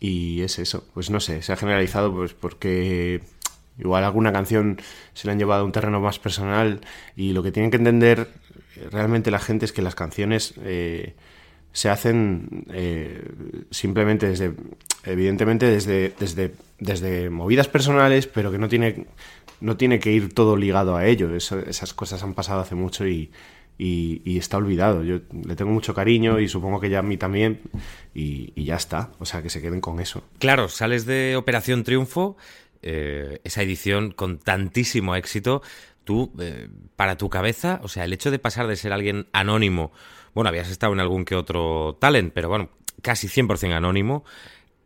y 0.00 0.42
es 0.42 0.58
eso. 0.58 0.86
Pues 0.94 1.10
no 1.10 1.20
sé, 1.20 1.42
se 1.42 1.52
ha 1.52 1.56
generalizado 1.56 2.14
pues 2.14 2.32
porque 2.32 3.22
igual 3.78 4.04
alguna 4.04 4.32
canción 4.32 4.80
se 5.12 5.26
la 5.26 5.32
han 5.32 5.38
llevado 5.38 5.62
a 5.62 5.64
un 5.64 5.72
terreno 5.72 6.00
más 6.00 6.18
personal 6.18 6.80
y 7.16 7.32
lo 7.32 7.42
que 7.42 7.52
tienen 7.52 7.70
que 7.70 7.76
entender 7.76 8.28
realmente 8.90 9.30
la 9.30 9.38
gente 9.38 9.64
es 9.64 9.72
que 9.72 9.82
las 9.82 9.94
canciones... 9.94 10.54
eh, 10.64 11.14
se 11.76 11.90
hacen 11.90 12.64
eh, 12.70 13.22
simplemente 13.70 14.26
desde, 14.26 14.54
evidentemente 15.06 15.66
desde, 15.66 16.12
desde, 16.18 16.52
desde 16.78 17.30
movidas 17.30 17.68
personales, 17.68 18.26
pero 18.26 18.50
que 18.52 18.58
no 18.58 18.68
tiene, 18.68 19.06
no 19.60 19.76
tiene 19.76 19.98
que 19.98 20.12
ir 20.12 20.32
todo 20.34 20.56
ligado 20.56 20.96
a 20.96 21.06
ello. 21.06 21.34
Eso- 21.34 21.58
esas 21.60 21.94
cosas 21.94 22.22
han 22.22 22.34
pasado 22.34 22.60
hace 22.60 22.74
mucho 22.74 23.06
y, 23.06 23.30
y- 23.78 24.22
y 24.24 24.38
está 24.38 24.56
olvidado. 24.56 25.02
Yo 25.04 25.20
le 25.46 25.56
tengo 25.56 25.70
mucho 25.70 25.94
cariño 25.94 26.40
y 26.40 26.48
supongo 26.48 26.80
que 26.80 26.90
ya 26.90 26.98
a 27.00 27.02
mí 27.02 27.16
también 27.16 27.60
y, 28.14 28.52
y 28.54 28.64
ya 28.64 28.76
está. 28.76 29.12
O 29.18 29.24
sea, 29.24 29.42
que 29.42 29.50
se 29.50 29.60
queden 29.62 29.80
con 29.80 30.00
eso. 30.00 30.22
Claro, 30.38 30.68
sales 30.68 31.06
de 31.06 31.36
Operación 31.36 31.84
Triunfo, 31.84 32.36
eh, 32.82 33.40
esa 33.44 33.62
edición 33.62 34.10
con 34.12 34.38
tantísimo 34.38 35.14
éxito. 35.16 35.62
Tú, 36.04 36.32
eh, 36.38 36.68
para 36.94 37.16
tu 37.16 37.28
cabeza, 37.28 37.80
o 37.82 37.88
sea, 37.88 38.04
el 38.04 38.12
hecho 38.12 38.30
de 38.30 38.38
pasar 38.38 38.68
de 38.68 38.76
ser 38.76 38.92
alguien 38.92 39.26
anónimo, 39.32 39.90
bueno, 40.34 40.48
habías 40.50 40.70
estado 40.70 40.92
en 40.92 41.00
algún 41.00 41.24
que 41.24 41.34
otro 41.34 41.96
talent, 42.00 42.32
pero 42.32 42.48
bueno, 42.48 42.68
casi 43.02 43.26
100% 43.26 43.74
anónimo, 43.74 44.24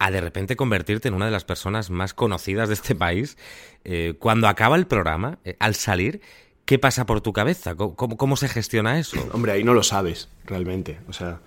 a 0.00 0.10
de 0.10 0.20
repente 0.20 0.56
convertirte 0.56 1.06
en 1.08 1.14
una 1.14 1.26
de 1.26 1.30
las 1.30 1.44
personas 1.44 1.90
más 1.90 2.14
conocidas 2.14 2.68
de 2.68 2.74
este 2.74 2.94
país. 2.96 3.36
Eh, 3.84 4.14
cuando 4.18 4.48
acaba 4.48 4.74
el 4.76 4.86
programa, 4.86 5.38
eh, 5.44 5.56
al 5.60 5.74
salir, 5.76 6.20
¿qué 6.64 6.78
pasa 6.78 7.06
por 7.06 7.20
tu 7.20 7.32
cabeza? 7.32 7.74
¿Cómo, 7.76 7.94
cómo- 8.16 8.36
se 8.36 8.48
gestiona 8.48 8.98
eso? 8.98 9.16
Hombre, 9.32 9.52
ahí 9.52 9.62
no 9.62 9.74
lo 9.74 9.82
sabes, 9.82 10.28
realmente. 10.46 10.98
O 11.08 11.12
sea, 11.12 11.40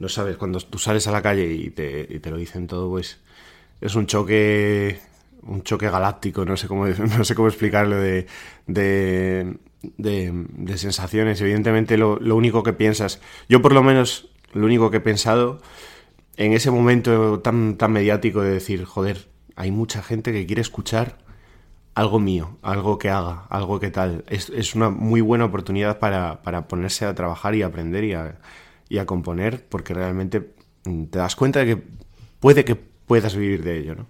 no 0.00 0.08
sabes. 0.08 0.36
Cuando 0.36 0.58
tú 0.60 0.78
sales 0.78 1.06
a 1.06 1.12
la 1.12 1.22
calle 1.22 1.46
y 1.52 1.70
te, 1.70 2.04
te 2.18 2.30
lo 2.30 2.36
dicen 2.36 2.66
todo, 2.66 2.90
pues 2.90 3.20
es 3.80 3.94
un 3.94 4.06
choque 4.06 5.00
un 5.44 5.62
choque 5.64 5.90
galáctico, 5.90 6.44
no 6.44 6.56
sé 6.56 6.68
cómo, 6.68 6.86
no 7.18 7.24
sé 7.24 7.34
cómo 7.34 7.48
explicarlo, 7.48 7.96
de, 7.96 8.26
de, 8.66 9.56
de- 9.96 10.32
de 10.32 10.78
sensaciones. 10.78 11.40
Evidentemente 11.40 11.96
lo, 11.96 12.18
lo 12.20 12.34
único 12.36 12.62
que 12.64 12.72
piensas, 12.72 13.20
yo 13.48 13.62
por 13.62 13.72
lo 13.72 13.82
menos 13.82 14.28
lo 14.52 14.66
único 14.66 14.90
que 14.90 14.98
he 14.98 15.00
pensado 15.00 15.60
en 16.36 16.52
ese 16.52 16.70
momento 16.70 17.40
tan, 17.40 17.76
tan 17.76 17.92
mediático 17.92 18.42
de 18.42 18.50
decir, 18.50 18.84
joder, 18.84 19.28
hay 19.56 19.70
mucha 19.70 20.02
gente 20.02 20.32
que 20.32 20.46
quiere 20.46 20.62
escuchar 20.62 21.18
algo 21.94 22.18
mío, 22.18 22.56
algo 22.62 22.98
que 22.98 23.10
haga, 23.10 23.46
algo 23.50 23.78
que 23.80 23.90
tal. 23.90 24.24
Es, 24.28 24.50
es 24.50 24.74
una 24.74 24.90
muy 24.90 25.20
buena 25.20 25.44
oportunidad 25.44 25.98
para, 25.98 26.42
para 26.42 26.68
ponerse 26.68 27.04
a 27.04 27.14
trabajar 27.14 27.54
y 27.54 27.62
aprender 27.62 28.04
y 28.04 28.14
a, 28.14 28.38
y 28.88 28.98
a 28.98 29.06
componer, 29.06 29.66
porque 29.68 29.94
realmente 29.94 30.54
mm, 30.84 31.04
te 31.04 31.18
das 31.18 31.36
cuenta 31.36 31.60
de 31.60 31.66
que 31.66 31.82
puede 32.40 32.64
que 32.64 32.76
puedas 32.76 33.36
vivir 33.36 33.62
de 33.62 33.78
ello, 33.78 33.94
¿no? 33.94 34.06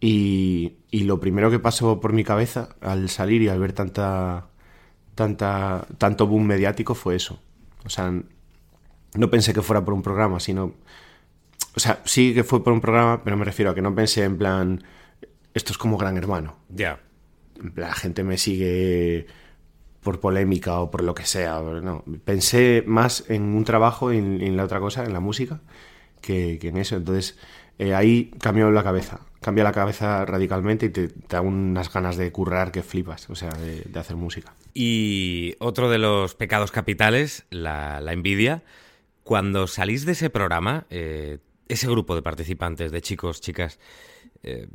Y, 0.00 0.74
y 0.90 1.04
lo 1.04 1.18
primero 1.20 1.50
que 1.50 1.58
pasó 1.58 2.00
por 2.00 2.12
mi 2.12 2.24
cabeza 2.24 2.76
al 2.82 3.08
salir 3.08 3.40
y 3.40 3.48
al 3.48 3.58
ver 3.58 3.72
tanta, 3.72 4.48
tanta, 5.14 5.86
tanto 5.96 6.26
boom 6.26 6.44
mediático 6.46 6.94
fue 6.94 7.16
eso. 7.16 7.40
O 7.86 7.88
sea, 7.88 8.12
no 9.14 9.30
pensé 9.30 9.54
que 9.54 9.62
fuera 9.62 9.84
por 9.84 9.94
un 9.94 10.02
programa, 10.02 10.40
sino 10.40 10.74
o 11.74 11.80
sea, 11.80 12.00
sí 12.04 12.34
que 12.34 12.44
fue 12.44 12.62
por 12.62 12.72
un 12.72 12.80
programa, 12.80 13.22
pero 13.24 13.36
me 13.36 13.44
refiero 13.44 13.70
a 13.70 13.74
que 13.74 13.82
no 13.82 13.94
pensé 13.94 14.24
en 14.24 14.38
plan, 14.38 14.84
esto 15.54 15.72
es 15.72 15.78
como 15.78 15.96
Gran 15.98 16.16
Hermano. 16.16 16.56
Ya. 16.68 17.00
La 17.74 17.94
gente 17.94 18.24
me 18.24 18.38
sigue 18.38 19.26
por 20.02 20.20
polémica 20.20 20.80
o 20.80 20.90
por 20.90 21.02
lo 21.02 21.14
que 21.14 21.24
sea. 21.24 21.60
No, 21.60 22.04
pensé 22.24 22.84
más 22.86 23.24
en 23.28 23.42
un 23.42 23.64
trabajo, 23.64 24.12
en, 24.12 24.40
en 24.42 24.56
la 24.56 24.64
otra 24.64 24.80
cosa, 24.80 25.04
en 25.04 25.12
la 25.12 25.20
música, 25.20 25.60
que, 26.20 26.58
que 26.60 26.68
en 26.68 26.76
eso. 26.76 26.96
Entonces, 26.96 27.38
eh, 27.78 27.94
ahí 27.94 28.30
cambió 28.40 28.70
la 28.70 28.82
cabeza. 28.82 29.20
cambia 29.40 29.64
la 29.64 29.72
cabeza 29.72 30.24
radicalmente 30.24 30.86
y 30.86 30.88
te, 30.90 31.10
da 31.28 31.40
unas 31.40 31.92
ganas 31.92 32.16
de 32.16 32.32
currar 32.32 32.72
que 32.72 32.82
flipas, 32.82 33.28
o 33.28 33.34
sea, 33.34 33.50
de, 33.50 33.98
hacer 33.98 34.16
música. 34.16 34.54
Y 34.72 35.56
otro 35.58 35.90
de 35.90 35.98
los 35.98 36.34
pecados 36.34 36.70
capitales, 36.70 37.44
la, 37.50 38.00
envidia. 38.12 38.62
Cuando 39.22 39.66
salís 39.66 40.04
de 40.04 40.12
ese 40.12 40.30
programa, 40.30 40.86
eh, 40.90 41.38
ese 41.68 41.86
grupo 41.86 42.14
de 42.14 42.22
participantes, 42.22 42.92
de 42.92 43.00
chicos, 43.00 43.40
chicas, 43.40 43.78
eh, 44.42 44.68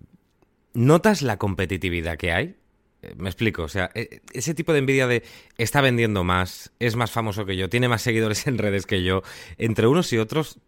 ¿notas 0.73 1.21
la 1.21 1.37
competitividad 1.37 2.17
que 2.17 2.31
hay? 2.31 2.55
Eh, 3.01 3.13
me 3.17 3.29
explico, 3.29 3.63
o 3.63 3.67
sea, 3.69 3.91
ese 4.33 4.53
tipo 4.53 4.73
de 4.73 4.79
envidia 4.79 5.07
de 5.07 5.23
está 5.57 5.81
vendiendo 5.81 6.23
más, 6.23 6.71
es 6.79 6.95
más 6.95 7.11
famoso 7.11 7.45
que 7.45 7.55
yo, 7.55 7.69
tiene 7.69 7.87
más 7.87 8.01
seguidores 8.01 8.47
en 8.47 8.57
redes 8.57 8.85
que 8.85 9.03
yo, 9.03 9.23
entre 9.57 9.87
unos 9.87 10.11
y 10.13 10.17
otros, 10.17 10.59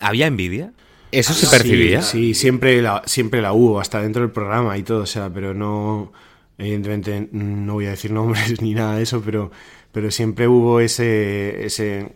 ¿había 0.00 0.26
envidia? 0.26 0.72
¿Eso 1.10 1.32
se 1.32 1.46
percibía? 1.46 2.02
Sí, 2.02 2.34
siempre, 2.34 2.82
la, 2.82 3.02
siempre 3.06 3.40
la 3.40 3.52
hubo, 3.54 3.80
hasta 3.80 4.02
dentro 4.02 4.22
del 4.22 4.30
programa 4.30 4.76
y 4.76 4.82
todo, 4.82 5.02
o 5.02 5.06
sea, 5.06 5.32
pero 5.32 5.54
no, 5.54 6.12
evidentemente 6.58 7.28
no 7.32 7.74
voy 7.74 7.86
a 7.86 7.90
decir 7.90 8.10
nombres 8.10 8.60
ni 8.62 8.74
nada 8.74 8.96
de 8.96 9.04
eso, 9.04 9.22
pero, 9.24 9.50
pero 9.92 10.10
siempre 10.10 10.48
hubo 10.48 10.80
ese, 10.80 11.64
ese, 11.64 12.12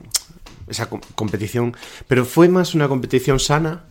esa 0.68 0.88
competición, 0.88 1.76
pero 2.08 2.24
fue 2.24 2.48
más 2.48 2.74
una 2.74 2.88
competición 2.88 3.38
sana 3.40 3.84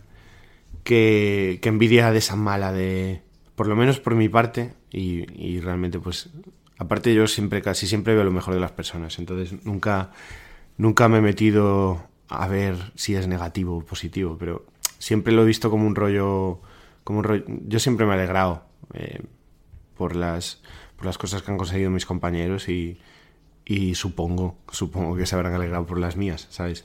que, 0.84 1.58
que 1.62 1.68
envidia 1.68 2.10
de 2.10 2.18
esa 2.18 2.36
mala, 2.36 2.72
de, 2.72 3.22
por 3.54 3.66
lo 3.66 3.76
menos 3.76 4.00
por 4.00 4.14
mi 4.14 4.28
parte, 4.28 4.74
y, 4.90 5.26
y 5.40 5.60
realmente 5.60 5.98
pues, 5.98 6.30
aparte 6.78 7.14
yo 7.14 7.26
siempre, 7.26 7.62
casi 7.62 7.86
siempre 7.86 8.14
veo 8.14 8.24
lo 8.24 8.32
mejor 8.32 8.54
de 8.54 8.60
las 8.60 8.72
personas, 8.72 9.18
entonces 9.18 9.64
nunca, 9.64 10.10
nunca 10.76 11.08
me 11.08 11.18
he 11.18 11.22
metido 11.22 12.02
a 12.28 12.48
ver 12.48 12.76
si 12.94 13.14
es 13.14 13.28
negativo 13.28 13.78
o 13.78 13.84
positivo, 13.84 14.36
pero 14.38 14.64
siempre 14.98 15.32
lo 15.32 15.42
he 15.42 15.46
visto 15.46 15.70
como 15.70 15.86
un 15.86 15.94
rollo, 15.94 16.60
como 17.04 17.22
yo 17.66 17.78
siempre 17.78 18.06
me 18.06 18.12
he 18.12 18.14
alegrado 18.14 18.64
eh, 18.94 19.20
por 19.96 20.16
las 20.16 20.62
por 20.96 21.06
las 21.06 21.18
cosas 21.18 21.42
que 21.42 21.50
han 21.50 21.58
conseguido 21.58 21.90
mis 21.90 22.06
compañeros 22.06 22.68
y, 22.68 22.96
y 23.72 23.94
supongo 23.94 24.56
supongo 24.70 25.16
que 25.16 25.26
se 25.26 25.34
habrán 25.34 25.54
alegrado 25.54 25.86
por 25.86 25.98
las 25.98 26.16
mías, 26.16 26.46
¿sabes? 26.50 26.84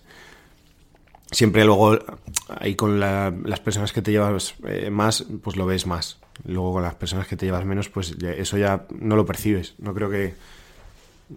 Siempre 1.31 1.65
luego 1.65 1.99
ahí 2.47 2.75
con 2.75 2.99
las 2.99 3.59
personas 3.59 3.91
que 3.91 4.01
te 4.01 4.11
llevas 4.11 4.55
eh, 4.65 4.89
más, 4.89 5.25
pues 5.43 5.57
lo 5.57 5.65
ves 5.65 5.85
más. 5.85 6.19
Luego 6.45 6.73
con 6.73 6.83
las 6.83 6.95
personas 6.95 7.27
que 7.27 7.35
te 7.35 7.45
llevas 7.45 7.65
menos, 7.65 7.89
pues 7.89 8.15
eso 8.21 8.57
ya 8.57 8.85
no 8.97 9.17
lo 9.17 9.25
percibes. 9.25 9.75
No 9.79 9.93
creo 9.93 10.09
que... 10.09 10.35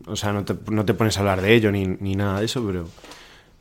O 0.07 0.14
sea, 0.14 0.33
no 0.33 0.45
te, 0.45 0.54
no 0.71 0.85
te 0.85 0.95
pones 0.95 1.16
a 1.16 1.21
hablar 1.21 1.40
de 1.40 1.52
ello 1.54 1.73
ni, 1.73 1.87
ni 1.87 2.14
nada 2.14 2.38
de 2.38 2.47
eso, 2.47 2.64
pero 2.64 2.87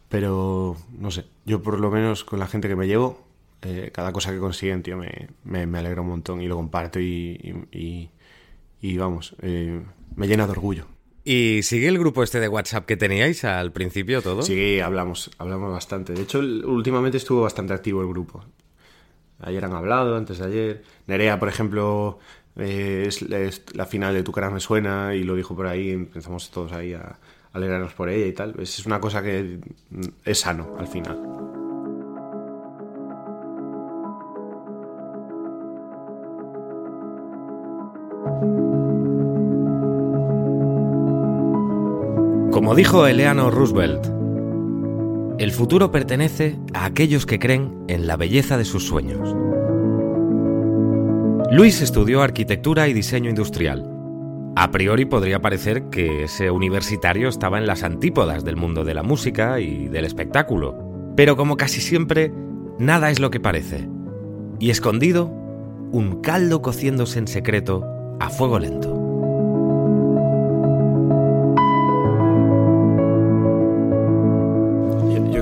pero, 0.10 0.75
no 0.98 1.12
sé, 1.12 1.25
yo 1.46 1.62
por 1.62 1.79
lo 1.79 1.91
menos 1.91 2.24
con 2.24 2.39
la 2.39 2.48
gente 2.48 2.67
que 2.67 2.75
me 2.75 2.88
llevo, 2.88 3.22
eh, 3.62 3.91
cada 3.93 4.12
cosa 4.12 4.31
que 4.31 4.39
consiguen, 4.39 4.81
tío, 4.81 4.98
me, 4.98 5.29
me, 5.43 5.77
alegra 5.77 6.01
un 6.01 6.10
montón 6.10 6.41
y 6.41 6.48
lo 6.48 6.55
comparto 6.55 7.00
y, 7.00 8.10
y, 8.81 8.98
vamos, 8.98 9.36
eh, 9.43 9.81
me 10.15 10.27
llena 10.27 10.48
de 10.48 10.51
orgullo. 10.51 10.86
¿Y 11.31 11.62
sigue 11.62 11.88
el 11.89 12.00
grupo 12.00 12.24
este 12.24 12.39
de 12.39 12.48
WhatsApp 12.48 12.88
que 12.88 12.98
teníais 12.98 13.43
al 13.45 13.71
principio 13.71 14.24
todo? 14.24 14.41
Sí, 14.41 14.79
hablamos, 14.79 15.29
hablamos 15.38 15.71
bastante. 15.71 16.13
De 16.13 16.24
hecho, 16.24 16.39
últimamente 16.39 17.17
estuvo 17.17 17.43
bastante 17.43 17.71
activo 17.71 18.01
el 18.01 18.07
grupo. 18.07 18.43
Ayer 19.39 19.63
han 19.63 19.74
hablado, 19.74 20.15
antes 20.15 20.39
de 20.39 20.45
ayer. 20.48 20.83
Nerea, 21.05 21.38
por 21.38 21.48
ejemplo, 21.48 22.17
eh, 22.55 23.03
es, 23.05 23.21
la 23.75 23.86
final 23.86 24.15
de 24.15 24.24
Tu 24.24 24.31
cara 24.31 24.50
me 24.50 24.59
suena 24.59 25.13
y 25.13 25.21
lo 25.21 25.36
dijo 25.36 25.55
por 25.55 25.67
ahí. 25.67 25.91
Empezamos 25.91 26.50
todos 26.50 26.71
ahí 26.71 26.95
a, 26.95 27.19
alegrarnos 27.53 27.93
por 27.93 28.09
ella 28.09 28.25
y 28.25 28.33
tal. 28.33 28.55
Es 28.59 28.83
una 28.88 29.00
cosa 29.00 29.21
que 29.21 29.59
es 30.25 30.39
sano 30.39 30.77
al 30.79 30.88
final. 30.88 31.59
Como 42.60 42.75
dijo 42.75 43.08
Eleanor 43.08 43.54
Roosevelt, 43.54 44.06
el 45.39 45.54
futuro 45.54 45.93
pertenece 45.93 46.60
a 46.74 46.84
aquellos 46.84 47.26
que 47.26 47.39
creen 47.39 47.86
en 47.88 48.06
la 48.06 48.17
belleza 48.17 48.58
de 48.58 48.65
sus 48.65 48.86
sueños. 48.86 49.34
Luis 51.54 51.82
estudió 51.82 52.22
arquitectura 52.22 52.89
y 52.89 52.93
diseño 52.93 53.30
industrial 53.30 53.89
a 54.58 54.72
priori 54.72 55.06
podría 55.06 55.39
parecer 55.41 55.84
que 55.84 56.26
ese 56.26 56.52
universitario 56.52 57.30
estaba 57.30 57.60
en 57.60 57.65
las 57.65 57.84
antípodas 57.84 58.43
del 58.43 58.58
mundo 58.58 58.84
de 58.84 58.93
la 58.93 59.04
música 59.04 59.62
y 59.62 59.88
del 59.88 60.04
espectáculo. 60.04 61.13
Pero 61.15 61.38
como 61.38 61.56
casi 61.56 61.80
siempre, 61.80 62.34
nada 62.78 63.10
es 63.10 63.22
lo 63.22 63.32
que 63.32 63.39
parece. 63.39 63.88
Y 64.60 64.69
escondido, 64.69 65.28
un 65.93 66.19
caldo 66.22 66.62
cociéndose 66.62 67.19
en 67.19 67.30
secreto 67.30 67.86
a 68.19 68.30
fuego 68.30 68.60
lento. 68.60 68.98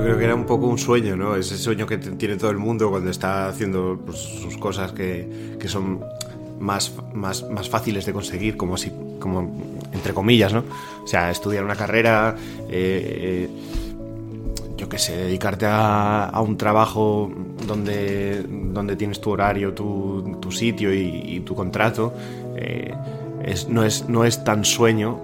Creo 0.08 0.18
que 0.18 0.24
era 0.24 0.34
un 0.34 0.46
poco 0.46 0.66
un 0.68 0.78
sueño, 0.78 1.16
¿no? 1.16 1.36
Ese 1.36 1.58
sueño 1.58 1.86
que 1.86 1.98
tiene 1.98 2.36
todo 2.36 2.50
el 2.50 2.56
mundo 2.56 2.88
cuando 2.88 3.10
está 3.10 3.46
haciendo 3.46 4.00
pues, 4.06 4.16
sus 4.16 4.56
cosas 4.56 4.92
que, 4.92 5.58
que 5.60 5.68
son 5.68 6.00
más, 6.58 6.94
más, 7.12 7.44
más, 7.50 7.68
fáciles 7.68 8.06
de 8.06 8.14
conseguir, 8.14 8.56
como 8.56 8.78
si 8.78 8.90
como 9.20 9.86
entre 9.92 10.14
comillas, 10.14 10.54
¿no? 10.54 10.64
O 11.04 11.06
sea, 11.06 11.30
estudiar 11.30 11.62
una 11.62 11.76
carrera, 11.76 12.34
eh, 12.70 13.50
yo 14.78 14.88
qué 14.88 14.96
sé, 14.96 15.14
dedicarte 15.14 15.66
a, 15.68 16.40
un 16.42 16.56
trabajo 16.56 17.30
donde, 17.66 18.42
donde 18.48 18.96
tienes 18.96 19.20
tu 19.20 19.28
horario, 19.28 19.74
tu, 19.74 20.38
tu 20.40 20.50
sitio 20.50 20.94
y, 20.94 21.40
tu 21.40 21.54
contrato, 21.54 22.14
eh, 22.56 22.94
es, 23.44 23.68
no, 23.68 23.84
es, 23.84 24.08
no 24.08 24.24
es 24.24 24.42
tan 24.42 24.64
sueño 24.64 25.20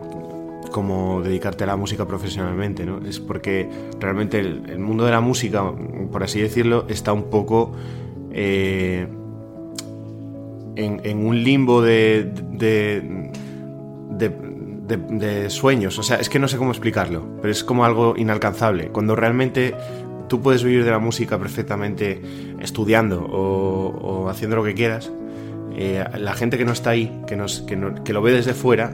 como 0.74 1.22
dedicarte 1.22 1.62
a 1.62 1.68
la 1.68 1.76
música 1.76 2.04
profesionalmente, 2.04 2.84
¿no? 2.84 2.98
Es 3.06 3.20
porque 3.20 3.70
realmente 4.00 4.40
el, 4.40 4.80
mundo 4.80 5.04
de 5.04 5.12
la 5.12 5.20
música, 5.20 5.62
por 6.10 6.24
así 6.24 6.40
decirlo, 6.40 6.87
está 6.88 7.12
un 7.12 7.30
poco... 7.30 7.70
Eh, 8.32 9.06
en, 10.74 11.24
un 11.24 11.44
limbo 11.44 11.80
de, 11.80 12.24
de, 14.08 15.48
sueños. 15.48 15.96
O 16.00 16.02
sea, 16.02 16.16
es 16.16 16.28
que 16.28 16.40
no 16.40 16.48
sé 16.48 16.56
cómo 16.56 16.72
explicarlo, 16.72 17.24
pero 17.40 17.52
es 17.52 17.62
como 17.62 17.84
algo 17.84 18.14
inalcanzable. 18.16 18.88
Cuando 18.88 19.14
realmente 19.14 19.76
tú 20.28 20.42
puedes 20.42 20.64
vivir 20.64 20.84
de 20.84 20.90
la 20.90 20.98
música 20.98 21.38
perfectamente 21.38 22.20
estudiando 22.58 23.24
o, 23.24 24.28
haciendo 24.28 24.56
lo 24.56 24.64
que 24.64 24.74
quieras, 24.74 25.12
eh, 25.76 26.04
la 26.18 26.34
gente 26.34 26.58
que 26.58 26.64
no 26.64 26.72
está 26.72 26.90
ahí, 26.90 27.22
que, 27.28 27.37
que, 27.64 27.94
que 28.04 28.12
lo 28.12 28.22
ve 28.22 28.32
desde 28.32 28.54
fuera, 28.54 28.92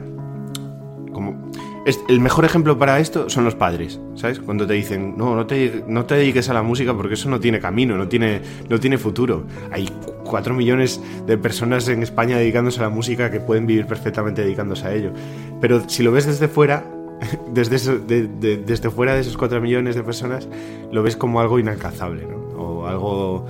como 1.11 1.50
el 1.85 2.19
mejor 2.19 2.45
ejemplo 2.45 2.77
para 2.77 2.99
esto 2.99 3.29
son 3.29 3.43
los 3.43 3.55
padres, 3.55 3.99
¿sabes? 4.15 4.39
Cuando 4.39 4.67
te 4.67 4.73
dicen, 4.73 5.15
no, 5.17 5.35
no 5.35 5.47
te, 5.47 5.83
no 5.87 6.05
te 6.05 6.15
dediques 6.15 6.47
a 6.49 6.53
la 6.53 6.61
música 6.61 6.95
porque 6.95 7.15
eso 7.15 7.29
no 7.29 7.39
tiene 7.39 7.59
camino, 7.59 7.97
no 7.97 8.07
tiene, 8.07 8.41
no 8.69 8.79
tiene 8.79 8.97
futuro. 8.99 9.45
Hay 9.71 9.89
cuatro 10.23 10.53
millones 10.53 11.01
de 11.25 11.37
personas 11.37 11.87
en 11.87 12.03
España 12.03 12.37
dedicándose 12.37 12.79
a 12.79 12.83
la 12.83 12.89
música 12.89 13.31
que 13.31 13.39
pueden 13.39 13.65
vivir 13.65 13.87
perfectamente 13.87 14.43
dedicándose 14.43 14.85
a 14.85 14.93
ello. 14.93 15.11
Pero 15.59 15.89
si 15.89 16.03
lo 16.03 16.11
ves 16.11 16.27
desde 16.27 16.47
fuera, 16.47 16.85
desde, 17.51 17.99
desde 17.99 18.89
fuera 18.91 19.15
de 19.15 19.21
esos 19.21 19.35
cuatro 19.35 19.59
millones 19.59 19.95
de 19.95 20.03
personas, 20.03 20.47
lo 20.91 21.01
ves 21.01 21.15
como 21.15 21.41
algo 21.41 21.57
inalcanzable, 21.57 22.27
¿no? 22.27 22.37
O 22.61 22.87
algo, 22.87 23.45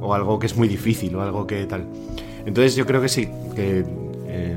o 0.00 0.14
algo 0.14 0.38
que 0.38 0.46
es 0.46 0.56
muy 0.56 0.68
difícil, 0.68 1.16
o 1.16 1.22
algo 1.22 1.44
que 1.46 1.66
tal. 1.66 1.86
Entonces 2.46 2.76
yo 2.76 2.86
creo 2.86 3.00
que 3.00 3.08
sí, 3.08 3.28
que... 3.56 3.84
Eh, 4.28 4.56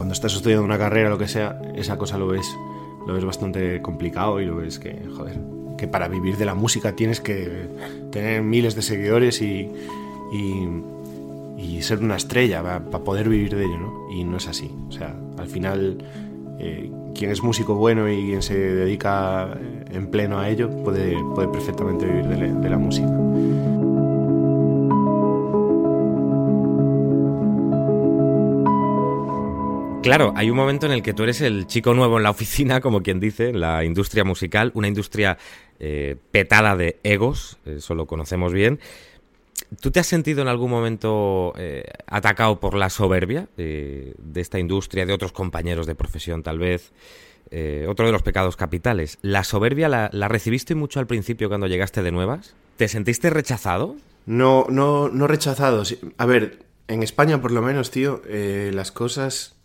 cuando 0.00 0.14
estás 0.14 0.34
estudiando 0.34 0.64
una 0.64 0.78
carrera, 0.78 1.10
lo 1.10 1.18
que 1.18 1.28
sea, 1.28 1.60
esa 1.74 1.98
cosa 1.98 2.16
lo 2.16 2.26
ves, 2.26 2.56
lo 3.06 3.12
ves 3.12 3.22
bastante 3.22 3.82
complicado 3.82 4.40
y 4.40 4.46
lo 4.46 4.56
ves 4.56 4.78
que, 4.78 4.98
joder, 5.14 5.38
que 5.76 5.88
para 5.88 6.08
vivir 6.08 6.38
de 6.38 6.46
la 6.46 6.54
música 6.54 6.96
tienes 6.96 7.20
que 7.20 7.68
tener 8.10 8.40
miles 8.40 8.74
de 8.74 8.80
seguidores 8.80 9.42
y, 9.42 9.68
y, 10.32 11.82
ser 11.82 11.98
una 11.98 12.16
estrella 12.16 12.62
para, 12.62 13.04
poder 13.04 13.28
vivir 13.28 13.54
de 13.54 13.62
ello, 13.62 13.76
¿no? 13.76 14.10
Y 14.10 14.24
no 14.24 14.38
es 14.38 14.48
así. 14.48 14.70
O 14.88 14.92
sea, 14.92 15.14
al 15.36 15.48
final, 15.48 16.02
eh, 16.58 16.90
quien 17.14 17.30
es 17.30 17.42
músico 17.42 17.74
bueno 17.74 18.10
y 18.10 18.24
quien 18.24 18.40
se 18.40 18.58
dedica 18.58 19.54
en 19.90 20.06
pleno 20.06 20.38
a 20.38 20.48
ello 20.48 20.70
puede, 20.82 21.14
puede 21.34 21.48
perfectamente 21.48 22.06
vivir 22.06 22.26
de 22.26 22.70
la 22.70 22.78
música. 22.78 23.06
Claro, 30.02 30.32
hay 30.34 30.50
un 30.50 30.56
momento 30.56 30.86
en 30.86 30.92
el 30.92 31.02
que 31.02 31.12
tú 31.12 31.24
eres 31.24 31.42
el 31.42 31.66
chico 31.66 31.92
nuevo 31.92 32.16
en 32.16 32.22
la 32.22 32.30
oficina, 32.30 32.80
como 32.80 33.02
quien 33.02 33.20
dice, 33.20 33.50
en 33.50 33.60
la 33.60 33.84
industria 33.84 34.24
musical, 34.24 34.72
una 34.74 34.88
industria 34.88 35.36
eh, 35.78 36.16
petada 36.32 36.74
de 36.74 36.98
egos, 37.04 37.58
eso 37.66 37.94
lo 37.94 38.06
conocemos 38.06 38.52
bien. 38.52 38.80
¿Tú 39.80 39.90
te 39.90 40.00
has 40.00 40.06
sentido 40.06 40.40
en 40.40 40.48
algún 40.48 40.70
momento 40.70 41.52
eh, 41.58 41.84
atacado 42.06 42.60
por 42.60 42.74
la 42.74 42.88
soberbia 42.88 43.46
de 43.56 44.14
esta 44.34 44.58
industria, 44.58 45.04
de 45.04 45.12
otros 45.12 45.32
compañeros 45.32 45.86
de 45.86 45.94
profesión 45.94 46.42
tal 46.42 46.58
vez? 46.58 46.92
Eh, 47.50 47.86
otro 47.88 48.06
de 48.06 48.12
los 48.12 48.22
pecados 48.22 48.56
capitales. 48.56 49.18
¿La 49.22 49.44
soberbia 49.44 49.88
la, 49.88 50.08
la 50.12 50.28
recibiste 50.28 50.74
mucho 50.74 50.98
al 50.98 51.06
principio 51.06 51.48
cuando 51.48 51.66
llegaste 51.66 52.02
de 52.02 52.10
nuevas? 52.10 52.54
¿Te 52.76 52.88
sentiste 52.88 53.28
rechazado? 53.28 53.96
No, 54.24 54.66
no, 54.70 55.08
no 55.08 55.26
rechazado. 55.26 55.82
A 56.16 56.26
ver, 56.26 56.60
en 56.88 57.02
España 57.02 57.42
por 57.42 57.50
lo 57.50 57.60
menos, 57.60 57.90
tío, 57.90 58.22
eh, 58.26 58.70
las 58.72 58.92
cosas... 58.92 59.56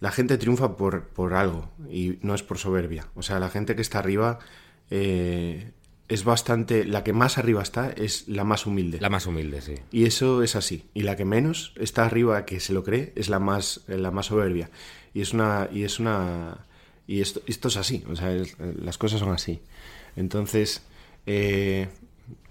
La 0.00 0.10
gente 0.12 0.36
triunfa 0.38 0.76
por, 0.76 1.04
por 1.08 1.34
algo 1.34 1.70
y 1.90 2.18
no 2.22 2.34
es 2.34 2.42
por 2.42 2.58
soberbia. 2.58 3.06
O 3.14 3.22
sea, 3.22 3.38
la 3.40 3.48
gente 3.48 3.74
que 3.74 3.82
está 3.82 3.98
arriba 3.98 4.38
eh, 4.90 5.72
es 6.08 6.22
bastante... 6.24 6.84
La 6.84 7.02
que 7.02 7.12
más 7.12 7.38
arriba 7.38 7.62
está 7.62 7.90
es 7.90 8.28
la 8.28 8.44
más 8.44 8.66
humilde. 8.66 8.98
La 9.00 9.08
más 9.10 9.26
humilde, 9.26 9.60
sí. 9.62 9.74
Y 9.90 10.04
eso 10.04 10.42
es 10.42 10.54
así. 10.54 10.84
Y 10.94 11.02
la 11.02 11.16
que 11.16 11.24
menos 11.24 11.72
está 11.76 12.04
arriba, 12.04 12.44
que 12.44 12.60
se 12.60 12.72
lo 12.72 12.84
cree, 12.84 13.12
es 13.16 13.28
la 13.28 13.38
más, 13.38 13.80
eh, 13.88 13.96
la 13.96 14.10
más 14.10 14.26
soberbia. 14.26 14.70
Y 15.14 15.22
es 15.22 15.32
una. 15.32 15.68
Y 15.72 15.82
es 15.84 15.98
una. 15.98 16.58
Y 17.06 17.20
esto, 17.22 17.40
esto 17.46 17.68
es 17.68 17.76
así. 17.76 18.04
O 18.10 18.14
sea, 18.16 18.32
es- 18.34 18.56
las 18.58 18.98
cosas 18.98 19.20
son 19.20 19.30
así. 19.32 19.60
Entonces. 20.14 20.82
eh, 21.26 21.88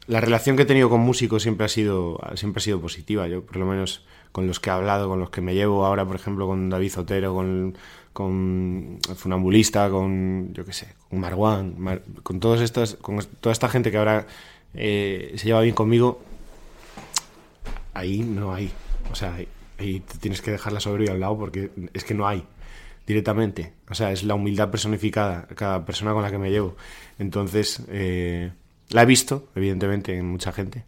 la 0.07 0.21
relación 0.21 0.55
que 0.55 0.63
he 0.63 0.65
tenido 0.67 0.87
con 0.89 1.01
músicos 1.01 1.41
siempre 1.43 1.65
ha 1.65 1.69
sido. 1.69 2.19
siempre 2.35 2.59
ha 2.59 2.63
sido 2.63 2.81
positiva. 2.81 3.27
Yo, 3.27 3.43
por 3.45 3.57
lo 3.57 3.65
menos, 3.65 4.05
con 4.35 4.47
los 4.47 4.59
que 4.59 4.69
he 4.69 4.73
hablado, 4.73 5.07
con 5.07 5.17
los 5.17 5.29
que 5.29 5.39
me 5.39 5.53
llevo 5.53 5.85
ahora, 5.85 6.03
por 6.05 6.17
ejemplo, 6.17 6.45
con 6.45 6.69
David 6.69 6.91
Zotero, 6.91 7.33
con. 7.33 7.77
con 8.11 8.99
Funambulista, 9.15 9.89
con. 9.89 10.53
yo 10.53 10.65
qué 10.65 10.73
sé, 10.73 10.87
con 11.09 11.19
Marwan, 11.21 11.75
Mar- 11.79 12.03
con 12.21 12.41
todas 12.41 12.59
estas. 12.59 12.95
con 12.95 13.17
toda 13.39 13.53
esta 13.53 13.69
gente 13.69 13.91
que 13.91 13.97
ahora 13.97 14.27
eh, 14.73 15.33
se 15.37 15.45
lleva 15.45 15.61
bien 15.61 15.73
conmigo 15.73 16.19
ahí 17.93 18.23
no 18.23 18.53
hay. 18.53 18.69
O 19.09 19.15
sea, 19.15 19.35
ahí, 19.79 20.03
tienes 20.19 20.41
que 20.41 20.51
dejar 20.51 20.73
la 20.73 20.81
soberbia 20.81 21.13
al 21.13 21.21
lado 21.21 21.37
porque 21.37 21.71
es 21.93 22.03
que 22.03 22.13
no 22.13 22.27
hay 22.27 22.43
directamente. 23.07 23.71
O 23.89 23.95
sea, 23.95 24.11
es 24.11 24.23
la 24.23 24.35
humildad 24.35 24.69
personificada, 24.69 25.47
cada 25.55 25.85
persona 25.85 26.11
con 26.11 26.21
la 26.23 26.29
que 26.29 26.37
me 26.37 26.51
llevo. 26.51 26.75
Entonces, 27.19 27.83
eh, 27.87 28.51
la 28.89 29.03
he 29.03 29.05
visto, 29.05 29.47
evidentemente, 29.55 30.17
en 30.17 30.25
mucha 30.25 30.51
gente, 30.51 30.83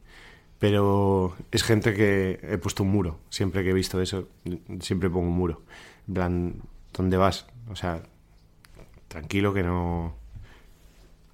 pero 0.60 1.36
es 1.52 1.63
gente 1.63 1.93
que 1.93 2.39
he 2.41 2.58
puesto 2.58 2.84
un 2.84 2.89
muro. 2.89 3.20
Siempre 3.30 3.63
que 3.63 3.70
he 3.70 3.74
visto 3.74 4.02
eso, 4.02 4.28
siempre 4.80 5.10
pongo 5.10 5.28
un 5.28 5.36
muro. 5.36 5.62
En 6.08 6.13
plan, 6.13 6.56
¿dónde 6.93 7.17
vas? 7.17 7.46
O 7.70 7.76
sea, 7.76 8.02
tranquilo 9.08 9.54
que 9.54 9.63
no... 9.63 10.15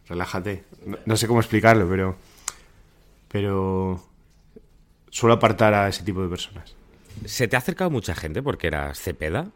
Relájate. 0.08 0.66
No, 0.86 0.98
no 1.06 1.18
sé 1.18 1.28
cómo 1.28 1.40
explicarlo, 1.40 1.88
pero... 1.88 2.18
Pero 3.30 4.04
suelo 5.10 5.36
apartar 5.36 5.74
a 5.74 5.88
ese 5.88 6.04
tipo 6.04 6.22
de 6.22 6.30
personas. 6.30 6.76
¿Se 7.26 7.48
te 7.48 7.56
ha 7.56 7.60
acercado 7.60 7.90
mucha 7.90 8.16
gente 8.16 8.44
porque 8.44 8.68
eras 8.68 9.00
Cepeda? 9.00 9.52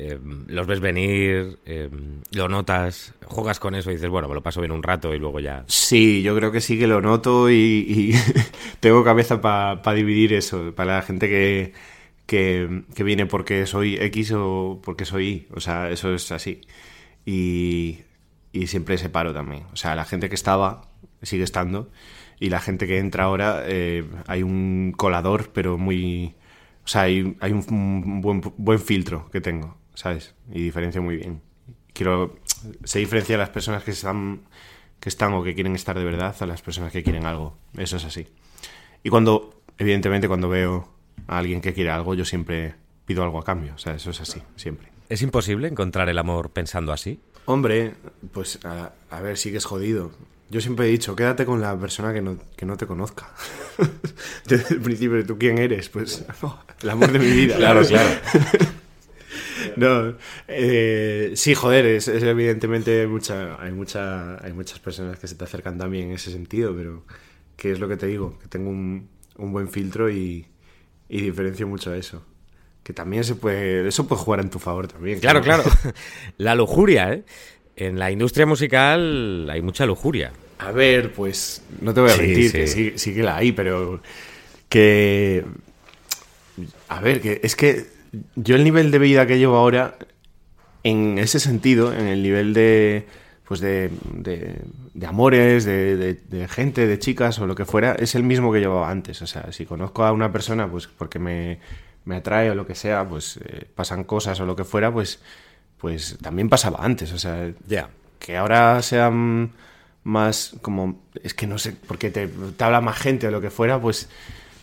Eh, 0.00 0.16
los 0.46 0.68
ves 0.68 0.78
venir, 0.78 1.58
eh, 1.66 1.90
lo 2.30 2.48
notas, 2.48 3.14
juegas 3.24 3.58
con 3.58 3.74
eso 3.74 3.90
y 3.90 3.94
dices, 3.94 4.08
bueno, 4.08 4.28
me 4.28 4.34
lo 4.34 4.44
paso 4.44 4.60
bien 4.60 4.70
un 4.70 4.84
rato 4.84 5.12
y 5.12 5.18
luego 5.18 5.40
ya. 5.40 5.64
Sí, 5.66 6.22
yo 6.22 6.36
creo 6.36 6.52
que 6.52 6.60
sí 6.60 6.78
que 6.78 6.86
lo 6.86 7.00
noto 7.00 7.50
y, 7.50 8.14
tengo 8.80 9.02
cabeza 9.02 9.40
para 9.40 9.94
dividir 9.94 10.34
eso, 10.34 10.72
para 10.76 10.96
la 10.96 11.02
gente 11.02 11.28
que, 11.28 11.72
que, 12.26 12.84
que 12.94 13.02
viene 13.02 13.26
porque 13.26 13.66
soy 13.66 13.96
X 13.96 14.32
o 14.36 14.80
porque 14.84 15.04
soy 15.04 15.26
Y, 15.28 15.46
o 15.52 15.60
sea, 15.60 15.90
eso 15.90 16.14
es 16.14 16.30
así. 16.30 16.60
Y, 17.26 17.98
y 18.52 18.68
siempre 18.68 18.98
separo 18.98 19.34
también, 19.34 19.64
o 19.72 19.76
sea, 19.76 19.96
la 19.96 20.04
gente 20.04 20.28
que 20.28 20.36
estaba 20.36 20.82
sigue 21.22 21.42
estando 21.42 21.90
y 22.38 22.50
la 22.50 22.60
gente 22.60 22.86
que 22.86 22.98
entra 22.98 23.24
ahora 23.24 23.64
eh, 23.66 24.04
hay 24.28 24.44
un 24.44 24.94
colador, 24.96 25.50
pero 25.52 25.76
muy... 25.76 26.36
O 26.84 26.88
sea, 26.88 27.02
hay, 27.02 27.36
hay 27.40 27.52
un, 27.52 27.64
un 27.68 28.20
buen, 28.22 28.40
buen 28.56 28.78
filtro 28.78 29.28
que 29.30 29.40
tengo, 29.40 29.76
¿sabes? 29.98 30.32
Y 30.52 30.62
diferencio 30.62 31.02
muy 31.02 31.16
bien. 31.16 31.42
Quiero... 31.92 32.36
Se 32.84 33.00
diferencia 33.00 33.34
a 33.34 33.38
las 33.38 33.50
personas 33.50 33.82
que 33.82 33.90
están, 33.90 34.42
que 35.00 35.08
están 35.08 35.32
o 35.34 35.42
que 35.42 35.54
quieren 35.54 35.74
estar 35.74 35.98
de 35.98 36.04
verdad 36.04 36.36
a 36.38 36.46
las 36.46 36.62
personas 36.62 36.92
que 36.92 37.02
quieren 37.02 37.26
algo. 37.26 37.56
Eso 37.76 37.96
es 37.96 38.04
así. 38.04 38.28
Y 39.02 39.10
cuando, 39.10 39.62
evidentemente, 39.76 40.28
cuando 40.28 40.48
veo 40.48 40.88
a 41.26 41.38
alguien 41.38 41.60
que 41.60 41.74
quiere 41.74 41.90
algo, 41.90 42.14
yo 42.14 42.24
siempre 42.24 42.76
pido 43.06 43.24
algo 43.24 43.40
a 43.40 43.44
cambio. 43.44 43.74
O 43.74 43.78
sea, 43.78 43.94
eso 43.94 44.10
es 44.10 44.20
así, 44.20 44.40
siempre. 44.54 44.88
¿Es 45.08 45.20
imposible 45.22 45.66
encontrar 45.66 46.08
el 46.08 46.18
amor 46.18 46.50
pensando 46.50 46.92
así? 46.92 47.18
Hombre, 47.46 47.94
pues 48.32 48.64
a, 48.64 48.92
a 49.10 49.20
ver, 49.20 49.36
sí 49.36 49.50
que 49.50 49.56
es 49.56 49.64
jodido. 49.64 50.12
Yo 50.48 50.60
siempre 50.60 50.86
he 50.86 50.90
dicho, 50.90 51.16
quédate 51.16 51.44
con 51.44 51.60
la 51.60 51.76
persona 51.76 52.12
que 52.12 52.22
no, 52.22 52.38
que 52.56 52.66
no 52.66 52.76
te 52.76 52.86
conozca. 52.86 53.32
Desde 54.46 54.76
el 54.76 54.80
principio, 54.80 55.26
¿tú 55.26 55.36
quién 55.38 55.58
eres? 55.58 55.88
Pues 55.88 56.24
no, 56.40 56.62
el 56.82 56.90
amor 56.90 57.10
de 57.10 57.18
mi 57.18 57.30
vida. 57.30 57.56
Claro, 57.56 57.82
claro. 57.84 58.08
No, 60.12 60.16
eh, 60.48 61.32
sí, 61.34 61.54
joder, 61.54 61.86
es, 61.86 62.08
es 62.08 62.22
evidentemente 62.22 63.06
mucha, 63.06 63.60
hay 63.62 63.72
mucha, 63.72 64.44
hay 64.44 64.52
muchas 64.52 64.78
personas 64.78 65.18
que 65.18 65.26
se 65.28 65.34
te 65.34 65.44
acercan 65.44 65.78
también 65.78 66.08
en 66.08 66.12
ese 66.14 66.30
sentido, 66.30 66.74
pero 66.76 67.04
que 67.56 67.72
es 67.72 67.80
lo 67.80 67.88
que 67.88 67.96
te 67.96 68.06
digo, 68.06 68.38
que 68.38 68.48
tengo 68.48 68.70
un, 68.70 69.08
un 69.36 69.52
buen 69.52 69.68
filtro 69.68 70.10
y, 70.10 70.46
y 71.08 71.20
diferencio 71.20 71.66
mucho 71.66 71.94
eso. 71.94 72.24
Que 72.82 72.92
también 72.94 73.22
se 73.24 73.34
puede, 73.34 73.86
eso 73.86 74.06
puede 74.08 74.22
jugar 74.22 74.40
en 74.40 74.50
tu 74.50 74.58
favor 74.58 74.88
también. 74.88 75.20
Claro, 75.20 75.42
claro. 75.42 75.64
La 76.38 76.54
lujuria, 76.54 77.12
¿eh? 77.12 77.24
En 77.76 77.98
la 77.98 78.10
industria 78.10 78.46
musical 78.46 79.48
hay 79.50 79.62
mucha 79.62 79.86
lujuria. 79.86 80.32
A 80.58 80.72
ver, 80.72 81.12
pues 81.12 81.62
no 81.80 81.94
te 81.94 82.00
voy 82.00 82.10
a 82.10 82.14
Sí, 82.14 82.22
mentir, 82.22 82.50
sí. 82.50 82.58
que 82.58 82.66
sí, 82.66 82.92
sí 82.96 83.14
que 83.14 83.22
la 83.22 83.36
hay, 83.36 83.52
pero 83.52 84.00
que... 84.68 85.44
A 86.88 87.00
ver, 87.00 87.20
que 87.20 87.40
es 87.42 87.54
que 87.54 87.86
yo 88.36 88.56
el 88.56 88.64
nivel 88.64 88.90
de 88.90 88.98
vida 88.98 89.26
que 89.26 89.38
llevo 89.38 89.56
ahora, 89.56 89.96
en 90.84 91.18
ese 91.18 91.40
sentido, 91.40 91.92
en 91.92 92.06
el 92.06 92.22
nivel 92.22 92.54
de 92.54 93.06
pues 93.46 93.60
de, 93.60 93.90
de, 94.12 94.60
de 94.92 95.06
amores, 95.06 95.64
de, 95.64 95.96
de- 95.96 96.14
de 96.14 96.48
gente, 96.48 96.86
de 96.86 96.98
chicas 96.98 97.38
o 97.38 97.46
lo 97.46 97.54
que 97.54 97.64
fuera, 97.64 97.92
es 97.94 98.14
el 98.14 98.22
mismo 98.22 98.52
que 98.52 98.60
llevaba 98.60 98.90
antes. 98.90 99.22
O 99.22 99.26
sea, 99.26 99.50
si 99.52 99.64
conozco 99.64 100.04
a 100.04 100.12
una 100.12 100.30
persona, 100.30 100.70
pues 100.70 100.86
porque 100.86 101.18
me, 101.18 101.58
me 102.04 102.16
atrae 102.16 102.50
o 102.50 102.54
lo 102.54 102.66
que 102.66 102.74
sea, 102.74 103.08
pues 103.08 103.38
eh, 103.42 103.64
pasan 103.74 104.04
cosas 104.04 104.38
o 104.40 104.44
lo 104.46 104.54
que 104.54 104.64
fuera, 104.64 104.92
pues, 104.92 105.20
pues 105.78 106.18
también 106.20 106.50
pasaba 106.50 106.84
antes. 106.84 107.10
O 107.14 107.18
sea, 107.18 107.50
Ya. 107.66 107.88
que 108.18 108.36
ahora 108.36 108.82
sean 108.82 109.52
más 110.04 110.54
como 110.60 111.00
es 111.22 111.32
que 111.32 111.46
no 111.46 111.56
sé 111.58 111.72
porque 111.86 112.10
te, 112.10 112.28
te 112.28 112.64
habla 112.64 112.80
más 112.82 112.98
gente 112.98 113.28
o 113.28 113.30
lo 113.30 113.40
que 113.40 113.50
fuera 113.50 113.78
pues 113.80 114.08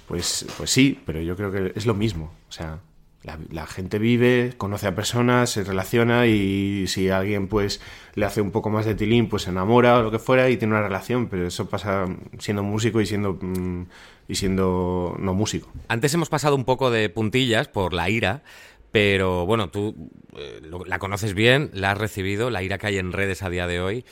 pues 0.07 0.45
pues 0.57 0.71
sí 0.71 0.99
pero 1.05 1.21
yo 1.21 1.35
creo 1.35 1.51
que 1.51 1.71
es 1.75 1.85
lo 1.85 1.93
mismo 1.93 2.33
o 2.49 2.51
sea 2.51 2.79
la, 3.25 3.39
la 3.51 3.65
gente 3.65 3.99
vive 3.99 4.53
conoce 4.57 4.87
a 4.87 4.95
personas 4.95 5.49
se 5.49 5.63
relaciona 5.63 6.27
y 6.27 6.85
si 6.87 7.09
alguien 7.09 7.47
pues 7.47 7.81
le 8.13 8.25
hace 8.25 8.41
un 8.41 8.51
poco 8.51 8.69
más 8.69 8.85
de 8.85 8.95
tilín 8.95 9.27
pues 9.27 9.43
se 9.43 9.49
enamora 9.49 9.97
o 9.97 10.03
lo 10.03 10.11
que 10.11 10.19
fuera 10.19 10.49
y 10.49 10.57
tiene 10.57 10.73
una 10.73 10.83
relación 10.83 11.27
pero 11.27 11.47
eso 11.47 11.67
pasa 11.67 12.05
siendo 12.39 12.63
músico 12.63 13.01
y 13.01 13.05
siendo 13.05 13.37
mm, 13.41 13.83
y 14.27 14.35
siendo 14.35 15.15
no 15.19 15.33
músico 15.33 15.69
Antes 15.87 16.13
hemos 16.13 16.29
pasado 16.29 16.55
un 16.55 16.65
poco 16.65 16.91
de 16.91 17.09
puntillas 17.09 17.67
por 17.67 17.93
la 17.93 18.09
ira, 18.09 18.43
pero 18.91 19.45
bueno, 19.45 19.69
tú 19.69 20.09
eh, 20.37 20.61
la 20.85 20.99
conoces 20.99 21.33
bien, 21.33 21.69
la 21.73 21.91
has 21.91 21.97
recibido, 21.97 22.49
la 22.49 22.63
ira 22.63 22.77
que 22.77 22.87
hay 22.87 22.97
en 22.97 23.11
redes 23.11 23.43
a 23.43 23.49
día 23.49 23.67
de 23.67 23.79
hoy. 23.79 24.05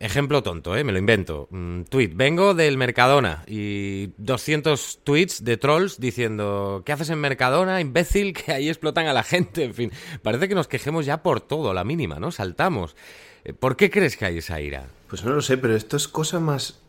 Ejemplo 0.00 0.42
tonto, 0.42 0.74
¿eh? 0.78 0.82
me 0.82 0.92
lo 0.92 0.98
invento. 0.98 1.46
Mm, 1.50 1.82
tweet, 1.82 2.12
vengo 2.14 2.54
del 2.54 2.78
Mercadona 2.78 3.44
y 3.46 4.14
200 4.16 5.00
tweets 5.04 5.44
de 5.44 5.58
trolls 5.58 6.00
diciendo, 6.00 6.82
¿qué 6.86 6.92
haces 6.92 7.10
en 7.10 7.20
Mercadona, 7.20 7.82
imbécil? 7.82 8.32
Que 8.40 8.52
ahí 8.52 8.70
explotan 8.70 9.08
a 9.08 9.12
la 9.12 9.22
gente. 9.22 9.62
En 9.64 9.74
fin, 9.74 9.92
parece 10.22 10.48
que 10.48 10.54
nos 10.54 10.68
quejemos 10.68 11.04
ya 11.04 11.22
por 11.22 11.42
todo, 11.42 11.74
la 11.74 11.84
mínima, 11.84 12.18
¿no? 12.18 12.30
Saltamos. 12.32 12.96
Eh, 13.44 13.52
¿Por 13.52 13.76
qué 13.76 13.90
crees 13.90 14.16
que 14.16 14.24
hay 14.24 14.38
esa 14.38 14.58
ira? 14.58 14.86
Pues 15.06 15.22
no 15.22 15.32
lo 15.32 15.42
sé, 15.42 15.58
pero 15.58 15.76
esto 15.76 15.98
es 15.98 16.08
cosa 16.08 16.40
más. 16.40 16.80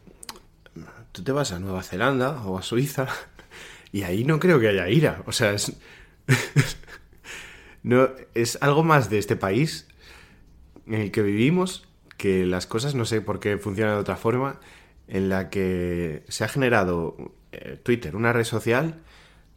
Tú 1.11 1.21
te 1.21 1.33
vas 1.33 1.51
a 1.51 1.59
Nueva 1.59 1.83
Zelanda 1.83 2.41
o 2.45 2.57
a 2.57 2.61
Suiza 2.61 3.09
y 3.91 4.03
ahí 4.03 4.23
no 4.23 4.39
creo 4.39 4.57
que 4.61 4.69
haya 4.69 4.87
ira. 4.87 5.21
O 5.25 5.33
sea, 5.33 5.51
es. 5.51 5.73
no, 7.83 8.07
es 8.35 8.57
algo 8.61 8.85
más 8.85 9.09
de 9.09 9.17
este 9.17 9.35
país 9.35 9.89
en 10.87 10.93
el 10.93 11.11
que 11.11 11.21
vivimos 11.21 11.90
que 12.21 12.45
las 12.45 12.67
cosas 12.67 12.93
no 12.93 13.05
sé 13.05 13.19
por 13.19 13.39
qué 13.39 13.57
funcionan 13.57 13.95
de 13.95 14.01
otra 14.01 14.15
forma, 14.15 14.59
en 15.07 15.27
la 15.27 15.49
que 15.49 16.21
se 16.27 16.43
ha 16.43 16.47
generado 16.47 17.15
eh, 17.51 17.79
Twitter, 17.81 18.15
una 18.15 18.31
red 18.31 18.43
social 18.43 18.99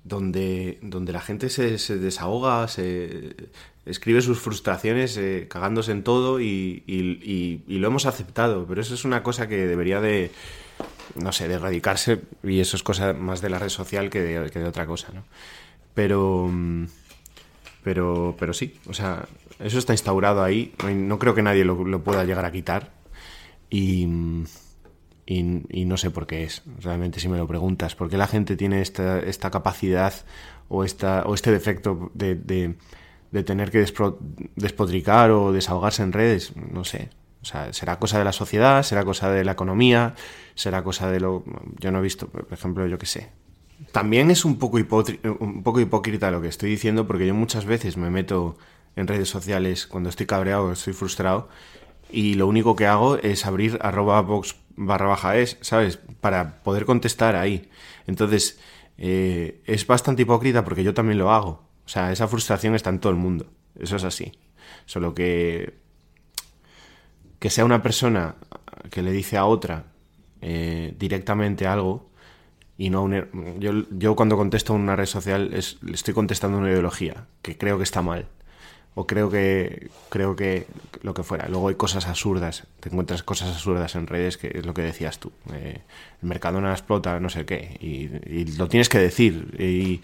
donde, 0.03 0.79
donde 0.81 1.13
la 1.13 1.21
gente 1.21 1.51
se, 1.51 1.77
se 1.79 1.99
desahoga, 1.99 2.67
se 2.69 3.37
escribe 3.85 4.23
sus 4.23 4.41
frustraciones 4.41 5.19
eh, 5.19 5.47
cagándose 5.51 5.93
en 5.93 6.03
todo 6.05 6.41
y, 6.41 6.83
y- 6.87 7.79
lo 7.79 7.87
hemos 7.89 8.07
aceptado, 8.07 8.65
pero 8.67 8.81
eso 8.81 8.95
es 8.95 9.05
una 9.05 9.23
cosa 9.23 9.47
que 9.47 9.67
debería 9.67 10.01
de, 10.01 10.31
no 11.17 11.33
sé, 11.33 11.49
de 11.49 11.55
erradicarse 11.55 12.23
y 12.43 12.61
eso 12.61 12.77
es 12.79 12.83
cosa 12.83 13.13
más 13.13 13.43
de 13.43 13.51
la 13.51 13.59
red 13.59 13.69
social 13.69 14.09
que 14.09 14.23
de, 14.23 14.51
que 14.51 14.59
de 14.59 14.65
otra 14.65 14.87
cosa, 14.87 15.09
¿no? 15.13 15.23
Pero, 15.95 16.49
mm, 16.51 16.87
pero, 17.83 18.35
pero 18.39 18.55
sí, 18.55 18.75
o 18.89 18.95
sea, 18.95 19.29
eso 19.65 19.79
está 19.79 19.95
instaurado 19.95 20.43
ahí, 20.43 20.75
no, 20.95 21.19
creo 21.19 21.35
que 21.35 21.43
nadie 21.43 21.65
lo, 21.65 22.05
pueda 22.05 22.25
llegar 22.25 22.45
a 22.45 22.53
quitar. 22.53 22.93
Y, 23.71 24.07
y, 25.27 25.85
no 25.87 25.97
sé 25.97 26.11
por 26.11 26.27
qué 26.27 26.45
es, 26.45 26.63
realmente 26.81 27.19
si 27.19 27.29
me 27.29 27.39
lo 27.39 27.47
preguntas, 27.47 27.95
¿por 27.95 28.11
qué 28.11 28.19
la 28.19 28.27
gente 28.27 28.57
tiene 28.57 28.83
esta, 28.83 29.19
esta 29.21 29.51
capacidad 29.51 30.13
o, 30.69 30.85
esta, 30.85 31.23
o 31.23 31.35
este 31.35 31.51
defecto 31.51 32.11
de, 32.13 32.35
de- 32.35 32.77
tener 33.43 33.71
que 33.73 33.85
despotricar 34.55 35.31
o 35.31 35.51
desahogarse 35.51 36.03
en 36.03 36.13
redes? 36.13 36.53
No 36.55 36.85
sé, 36.85 37.09
O 37.43 37.47
sea, 37.47 37.73
será 37.73 37.99
cosa 37.99 38.19
de 38.19 38.25
la 38.25 38.33
sociedad, 38.33 38.83
será 38.83 39.03
cosa 39.03 39.31
de 39.31 39.45
la 39.45 39.53
economía, 39.53 40.15
será 40.55 40.85
cosa 40.85 41.11
de 41.11 41.21
lo... 41.21 41.43
Yo 41.81 41.91
no 41.91 41.99
he 41.99 42.03
visto, 42.03 42.29
por 42.29 42.47
ejemplo, 42.53 42.87
yo 42.87 42.99
qué 42.99 43.07
sé. 43.07 43.31
También 43.93 44.31
es 44.31 44.45
un 44.45 44.59
poco, 44.59 44.77
un 44.77 45.63
poco 45.63 45.81
hipócrita 45.81 46.31
lo 46.31 46.41
que 46.41 46.49
estoy 46.49 46.71
diciendo 46.71 47.07
porque 47.07 47.27
yo 47.27 47.35
muchas 47.35 47.65
veces 47.65 47.97
me 47.97 48.11
meto 48.11 48.57
en 48.97 49.07
redes 49.07 49.29
sociales 49.29 49.87
cuando 49.87 50.11
estoy 50.11 50.27
cabreado 50.27 50.73
estoy 50.73 50.93
frustrado 50.93 51.49
y 52.11 52.35
lo 52.35 52.47
único 52.47 52.77
que 52.77 52.87
hago 52.87 53.17
es 53.17 53.47
abrir 53.47 53.79
arroba 53.83 54.21
box 54.23 54.57
barra 54.77 55.07
baja 55.07 55.37
es, 55.37 55.59
¿sabes? 55.61 55.99
Para 56.21 56.63
poder 56.63 56.85
contestar 56.85 57.37
ahí. 57.37 57.69
Entonces, 58.07 58.59
eh, 58.99 59.63
es 59.67 59.87
bastante 59.87 60.23
hipócrita 60.23 60.65
porque 60.65 60.85
yo 60.85 60.95
también 60.95 61.19
lo 61.19 61.33
hago. 61.33 61.65
O 61.85 61.89
sea, 61.89 62.13
esa 62.13 62.29
frustración 62.29 62.75
está 62.75 62.91
en 62.91 62.99
todo 62.99 63.11
el 63.11 63.19
mundo. 63.19 63.47
Eso 63.79 63.97
es 63.97 64.05
así. 64.05 64.33
Solo 64.87 65.15
que 65.15 65.75
que 67.45 67.51
sea 67.51 67.67
una 67.67 67.83
persona 67.83 68.37
que 68.91 69.03
le 69.03 69.13
dice 69.13 69.37
a 69.37 69.45
otra 69.45 69.85
eh, 70.41 70.95
directamente 70.99 71.67
algo 71.67 72.09
y 72.79 72.89
no 72.89 73.03
una, 73.03 73.29
yo, 73.59 73.73
yo 73.91 74.17
cuando 74.17 74.39
contesto 74.39 74.75
en 74.75 74.81
una 74.81 74.97
red 74.97 75.05
social 75.05 75.53
es, 75.53 75.77
le 75.83 75.93
estoy 75.93 76.15
contestando 76.15 76.57
una 76.57 76.71
ideología 76.71 77.27
que 77.43 77.59
creo 77.59 77.77
que 77.77 77.85
está 77.85 78.01
mal 78.01 78.29
o 78.95 79.07
creo 79.07 79.29
que 79.31 79.91
creo 80.09 80.37
que 80.37 80.67
lo 81.03 81.15
que 81.15 81.23
fuera. 81.23 81.49
Luego 81.49 81.69
hay 81.69 81.75
cosas 81.75 82.07
absurdas, 82.07 82.65
te 82.81 82.89
encuentras 82.89 83.23
cosas 83.23 83.49
absurdas 83.49 83.95
en 83.97 84.07
redes 84.07 84.37
que 84.39 84.53
es 84.55 84.65
lo 84.65 84.75
que 84.75 84.83
decías 84.83 85.19
tú. 85.19 85.33
Eh, 85.53 85.81
el 86.23 86.29
Mercadona 86.29 86.73
explota, 86.73 87.19
no 87.21 87.29
sé 87.29 87.45
qué, 87.45 87.77
y, 87.81 88.57
lo 88.57 88.69
tienes 88.69 88.89
que 88.89 88.99
decir. 88.99 89.55
Y, 89.59 90.01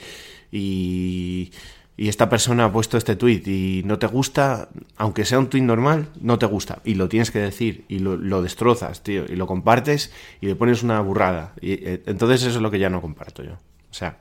y, 0.51 1.53
esta 1.97 2.31
persona 2.31 2.65
ha 2.65 2.73
puesto 2.73 2.97
este 2.97 3.15
tweet 3.15 3.43
y 3.45 3.83
no 3.85 3.99
te 3.99 4.07
gusta, 4.07 4.71
aunque 4.97 5.27
sea 5.27 5.39
un 5.39 5.51
tweet 5.51 5.61
normal, 5.61 6.09
no 6.19 6.39
te 6.39 6.47
gusta. 6.47 6.81
Y 6.83 6.95
lo 6.95 7.11
tienes 7.11 7.31
que 7.31 7.41
decir 7.41 7.85
y 7.89 7.99
lo, 7.99 8.43
destrozas, 8.43 9.03
tío, 9.03 9.27
y 9.29 9.37
lo 9.37 9.47
compartes 9.47 10.11
y 10.41 10.47
le 10.47 10.57
pones 10.57 10.83
una 10.83 10.99
burrada. 11.03 11.53
Y, 11.61 11.73
eh, 11.73 12.03
entonces 12.07 12.43
eso 12.43 12.57
es 12.57 12.63
lo 12.63 12.71
que 12.71 12.79
ya 12.79 12.89
no 12.89 13.03
comparto 13.03 13.43
yo. 13.45 13.53
O 13.53 13.95
sea, 13.95 14.19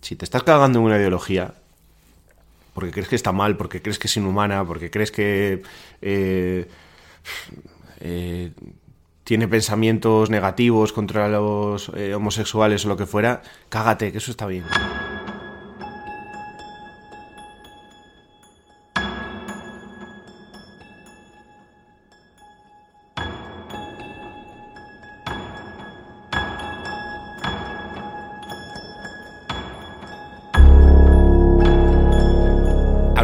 si 0.00 0.16
te 0.16 0.24
estás 0.24 0.42
cagando 0.44 0.78
en 0.78 0.86
una 0.86 0.96
ideología, 0.96 1.54
porque 2.74 2.90
crees 2.90 3.08
que 3.08 3.16
está 3.16 3.32
mal, 3.32 3.56
porque 3.56 3.80
crees 3.80 3.98
que 3.98 4.08
es 4.08 4.16
inhumana, 4.16 4.64
porque 4.66 4.90
crees 4.90 5.10
que 5.10 5.62
eh, 6.02 6.68
eh, 8.00 8.50
tiene 9.22 9.48
pensamientos 9.48 10.28
negativos 10.28 10.92
contra 10.92 11.28
los 11.28 11.90
eh, 11.96 12.14
homosexuales 12.14 12.84
o 12.84 12.88
lo 12.88 12.96
que 12.96 13.06
fuera, 13.06 13.42
cágate, 13.70 14.12
que 14.12 14.18
eso 14.18 14.30
está 14.30 14.46
bien. 14.46 14.64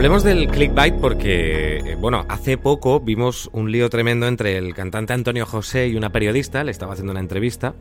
Hablemos 0.00 0.24
del 0.24 0.48
clickbait 0.48 0.94
porque, 0.94 1.76
eh, 1.76 1.94
bueno, 1.94 2.24
hace 2.30 2.56
poco 2.56 3.00
vimos 3.00 3.50
un 3.52 3.70
lío 3.70 3.90
tremendo 3.90 4.26
entre 4.28 4.56
el 4.56 4.72
cantante 4.72 5.12
Antonio 5.12 5.44
José 5.44 5.88
y 5.88 5.94
una 5.94 6.10
periodista, 6.10 6.64
le 6.64 6.70
estaba 6.70 6.94
haciendo 6.94 7.10
una 7.10 7.20
entrevista. 7.20 7.74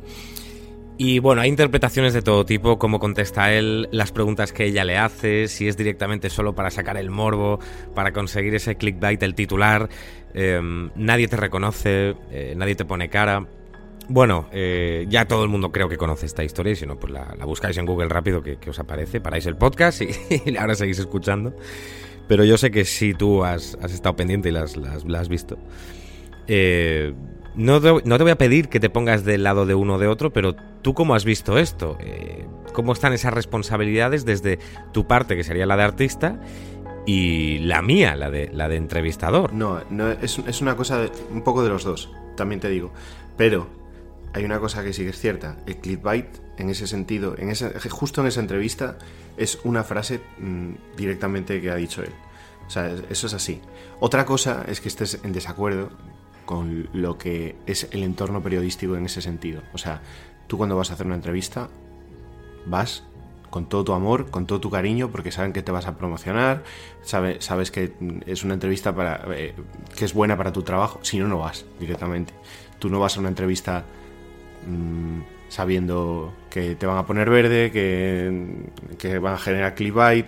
Y 0.98 1.20
bueno, 1.20 1.40
hay 1.40 1.48
interpretaciones 1.48 2.14
de 2.14 2.22
todo 2.22 2.46
tipo, 2.46 2.78
cómo 2.78 3.00
contesta 3.00 3.54
él, 3.54 3.88
las 3.94 4.12
preguntas 4.12 4.52
que 4.52 4.66
ella 4.66 4.84
le 4.84 4.98
hace, 4.98 5.48
si 5.48 5.70
es 5.70 5.78
directamente 5.78 6.30
solo 6.30 6.54
para 6.54 6.72
sacar 6.72 6.98
el 6.98 7.10
morbo, 7.10 7.60
para 7.96 8.12
conseguir 8.12 8.54
ese 8.54 8.76
clickbait, 8.76 9.24
el 9.24 9.34
titular. 9.34 9.88
Em, 10.34 10.90
nadie 10.98 11.30
te 11.30 11.38
reconoce, 11.38 12.18
eh, 12.32 12.54
nadie 12.54 12.76
te 12.76 12.84
pone 12.84 13.08
cara. 13.08 13.48
Bueno, 14.10 14.50
eh, 14.52 15.06
ya 15.08 15.26
todo 15.26 15.44
el 15.44 15.50
mundo 15.50 15.72
creo 15.72 15.88
que 15.88 15.96
conoce 15.96 16.26
esta 16.26 16.44
historia 16.44 16.74
y 16.74 16.76
si 16.76 16.86
no, 16.86 17.00
pues 17.00 17.14
la, 17.14 17.34
buscáis 17.46 17.78
en 17.78 17.86
Google 17.86 18.10
rápido 18.10 18.44
que, 18.44 18.58
os 18.70 18.80
aparece, 18.80 19.22
paráis 19.22 19.46
el 19.46 19.56
podcast 19.56 20.02
y, 20.02 20.10
y 20.52 20.58
ahora 20.58 20.76
seguís 20.76 21.00
escuchando 21.00 21.56
pero 22.30 22.46
yo 22.46 22.58
sé 22.60 22.70
que 22.70 22.86
si 22.86 23.16
tú 23.16 23.44
has, 23.44 23.76
estado 23.84 24.16
pendiente 24.16 24.50
y 24.50 24.52
las, 24.52 24.78
has 24.78 25.30
visto. 25.30 25.58
Eh, 26.48 27.12
no, 27.56 27.82
te, 27.82 27.90
voy 27.90 28.32
a 28.32 28.38
pedir 28.38 28.70
que 28.70 28.80
te 28.80 28.92
pongas 28.92 29.26
del 29.26 29.44
lado 29.44 29.66
de 29.66 29.74
uno 29.74 29.96
o 29.96 29.98
de 29.98 30.06
otro, 30.06 30.32
pero 30.32 30.56
tú 30.84 30.94
cómo 30.94 31.16
has 31.16 31.26
visto 31.26 31.58
esto? 31.58 31.98
Eh, 32.00 32.46
¿Cómo 32.72 32.94
están 32.94 33.14
esas 33.14 33.34
responsabilidades 33.34 34.26
desde 34.26 34.60
tu 34.94 35.08
parte, 35.08 35.36
que 35.36 35.44
sería 35.44 35.66
la 35.66 35.76
de 35.76 35.82
artista, 35.82 36.40
y 37.08 37.58
la 37.60 37.82
mía, 37.82 38.16
la 38.16 38.30
de, 38.30 38.52
la 38.54 38.70
de 38.70 38.76
entrevistador? 38.76 39.52
No, 39.52 39.82
no 39.90 40.12
es, 40.12 40.62
una 40.62 40.76
cosa 40.76 41.10
un 41.32 41.42
poco 41.42 41.64
de 41.64 41.70
los 41.70 41.84
dos, 41.84 42.12
también 42.38 42.62
te 42.62 42.70
digo. 42.70 42.94
Pero 43.38 43.68
hay 44.36 44.46
una 44.46 44.60
cosa 44.60 44.84
que 44.84 44.94
sí 44.94 45.02
que 45.02 45.10
es 45.10 45.20
cierta. 45.20 45.58
El 45.66 45.78
clickbait, 45.78 46.28
en 46.60 46.70
ese 46.70 46.86
sentido, 46.86 47.34
en 47.40 47.50
ese, 47.50 47.72
justo 47.90 48.22
en 48.22 48.28
esa 48.28 48.40
entrevista, 48.40 49.00
es 49.40 49.60
una 49.64 49.84
frase 49.84 50.22
mm, 50.38 50.96
directamente 50.96 51.62
que 51.62 51.72
ha 51.72 51.76
dicho 51.76 52.04
él. 52.04 52.12
O 52.68 52.70
sea, 52.70 52.94
eso 53.10 53.28
es 53.28 53.34
así. 53.34 53.62
Otra 54.00 54.26
cosa 54.26 54.64
es 54.68 54.80
que 54.82 54.88
estés 54.88 55.20
en 55.24 55.34
desacuerdo 55.34 55.90
con 56.46 56.90
lo 56.94 57.18
que 57.18 57.56
es 57.66 57.88
el 57.92 58.04
entorno 58.04 58.44
periodístico 58.44 58.96
en 58.96 59.06
ese 59.06 59.22
sentido. 59.22 59.62
O 59.74 59.78
sea, 59.78 60.02
tú 60.48 60.58
cuando 60.58 60.76
vas 60.76 60.92
a 60.92 60.94
hacer 60.94 61.06
una 61.06 61.16
entrevista, 61.16 61.70
vas 62.66 63.04
con 63.50 63.68
todo 63.68 63.84
tu 63.84 63.94
amor, 63.94 64.30
con 64.30 64.46
todo 64.46 64.60
tu 64.60 64.70
cariño, 64.70 65.10
porque 65.10 65.32
saben 65.32 65.54
que 65.54 65.64
te 65.64 65.72
vas 65.72 65.88
a 65.88 65.98
promocionar, 65.98 66.64
sabe, 67.02 67.42
sabes 67.42 67.72
que 67.72 67.94
es 68.28 68.44
una 68.44 68.54
entrevista 68.54 68.94
para, 68.94 69.26
eh, 69.36 69.56
que 69.98 70.06
es 70.06 70.14
buena 70.14 70.38
para 70.38 70.54
tu 70.54 70.62
trabajo, 70.62 71.00
si 71.02 71.18
no, 71.18 71.28
no 71.28 71.40
vas 71.40 71.66
directamente. 71.80 72.34
Tú 72.78 72.90
no 72.90 73.00
vas 73.00 73.18
a 73.18 73.20
una 73.20 73.30
entrevista 73.30 73.86
Mm, 74.66 75.22
sabiendo 75.50 76.34
que 76.50 76.76
te 76.76 76.86
van 76.86 76.98
a 76.98 77.06
poner 77.06 77.30
verde, 77.30 77.72
que, 77.72 79.20
van 79.20 79.34
a 79.34 79.38
generar 79.38 79.76
clickbait. 79.76 80.28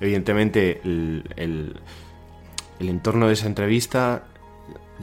Evidentemente, 0.00 0.80
el, 0.82 1.74
entorno 2.80 3.28
de 3.28 3.34
esa 3.34 3.46
entrevista 3.46 4.24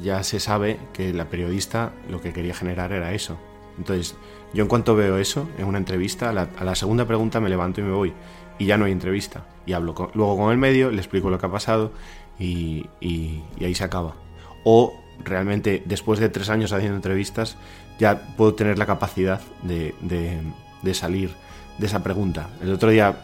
ya 0.02 0.24
se 0.24 0.40
sabe 0.40 0.78
que 0.94 1.14
la 1.14 1.26
periodista 1.26 1.94
lo 2.10 2.22
que 2.22 2.34
quería 2.34 2.54
generar 2.54 2.92
era 2.92 3.14
eso. 3.14 3.38
Entonces, 3.78 4.16
yo 4.54 4.64
en 4.64 4.68
cuanto 4.68 4.96
veo 4.96 5.18
eso 5.18 5.48
en 5.58 5.66
una 5.66 5.78
entrevista, 5.78 6.30
a 6.30 6.64
la, 6.64 6.76
segunda 6.76 7.06
pregunta 7.06 7.40
me 7.40 7.50
levanto 7.50 7.82
y 7.82 7.84
me 7.84 7.92
voy. 7.92 8.14
Y 8.60 8.66
ya 8.66 8.78
no 8.78 8.86
hay 8.86 8.92
entrevista. 8.92 9.46
Y 9.66 9.74
hablo 9.74 10.12
luego 10.14 10.38
con 10.38 10.52
el 10.52 10.58
medio, 10.58 10.92
le 10.92 10.98
explico 10.98 11.30
lo 11.30 11.40
que 11.40 11.46
ha 11.46 11.52
pasado 11.52 11.94
y, 12.38 12.86
y 13.00 13.44
ahí 13.62 13.74
se 13.74 13.84
acaba. 13.84 14.16
O 14.64 14.94
realmente, 15.24 15.82
después 15.86 16.20
de 16.20 16.30
tres 16.30 16.50
años 16.50 16.74
haciendo 16.74 16.96
entrevistas, 16.96 17.58
ya 18.02 18.20
puedo 18.36 18.56
tener 18.56 18.80
la 18.80 18.88
capacidad 18.88 19.40
de, 19.62 19.94
de, 20.02 20.94
salir 20.96 21.36
de 21.78 21.86
esa 21.86 22.02
pregunta. 22.02 22.50
El 22.60 22.74
otro 22.74 22.90
día, 22.90 23.16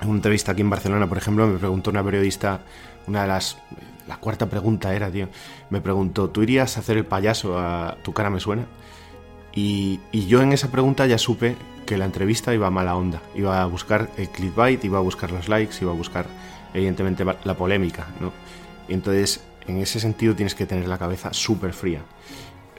en 0.00 0.08
una 0.08 0.16
entrevista 0.16 0.52
aquí 0.52 0.62
en 0.62 0.70
Barcelona, 0.70 1.06
por 1.06 1.18
ejemplo, 1.18 1.46
me 1.46 1.58
preguntó 1.58 1.90
una 1.90 2.02
periodista, 2.02 2.62
una 3.06 3.22
de 3.22 3.28
las... 3.28 3.58
La 4.06 4.16
cuarta 4.16 4.46
pregunta 4.46 4.94
era, 4.94 5.10
tío, 5.10 5.28
me 5.68 5.82
preguntó, 5.82 6.30
¿tú 6.30 6.42
irías 6.42 6.78
a 6.78 6.80
hacer 6.80 6.96
el 6.96 7.04
payaso 7.04 7.58
a 7.58 7.98
Tu 8.02 8.14
cara 8.14 8.30
me 8.30 8.40
suena? 8.40 8.64
Y, 9.52 10.00
y, 10.10 10.26
yo 10.26 10.40
en 10.40 10.54
esa 10.54 10.70
pregunta 10.70 11.04
ya 11.04 11.18
supe 11.18 11.56
que 11.84 11.98
la 11.98 12.06
entrevista 12.06 12.54
iba 12.54 12.66
a 12.66 12.70
mala 12.70 12.96
onda. 12.96 13.20
Iba 13.34 13.60
a 13.60 13.66
buscar 13.66 14.08
el 14.16 14.30
clickbait, 14.30 14.82
iba 14.82 14.96
a 14.96 15.02
buscar 15.02 15.30
los 15.30 15.50
likes, 15.50 15.76
iba 15.82 15.92
a 15.92 15.94
buscar, 15.94 16.24
evidentemente, 16.72 17.26
la 17.26 17.54
polémica, 17.54 18.06
¿no? 18.20 18.32
Entonces, 18.88 19.44
en 19.66 19.76
ese 19.76 20.00
sentido, 20.00 20.34
tienes 20.34 20.54
que 20.54 20.64
tener 20.64 20.88
la 20.88 20.96
cabeza 20.96 21.34
súper 21.34 21.74
fría 21.74 22.00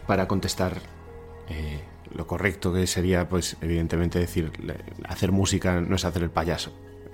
para 0.08 0.28
contestar 0.28 0.82
eh, 1.50 1.82
lo 2.14 2.28
correcto 2.28 2.74
que 2.74 2.88
sería, 2.88 3.28
pues, 3.28 3.58
evidentemente 3.62 4.20
decir, 4.20 4.52
hacer 5.08 5.32
música 5.32 5.82
no 5.82 5.96
es 5.96 6.06
hacer 6.06 6.24
el 6.24 6.32
payaso. 6.32 6.74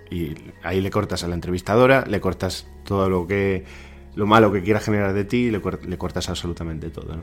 Y 0.10 0.36
ahí 0.63 0.82
le 0.82 0.91
cortas 0.91 1.24
a 1.24 1.28
la 1.28 1.36
entrevistadora, 1.36 2.06
le 2.06 2.21
cortas 2.21 2.67
todo 2.84 3.10
lo 3.10 3.28
que 3.28 3.65
lo 4.15 4.26
malo 4.26 4.52
que 4.52 4.63
quiera 4.63 4.80
generar 4.80 5.13
de 5.13 5.26
ti, 5.26 5.52
le, 5.52 5.62
le 5.88 5.98
cortas 5.98 6.30
absolutamente 6.30 6.89
todo. 6.89 7.21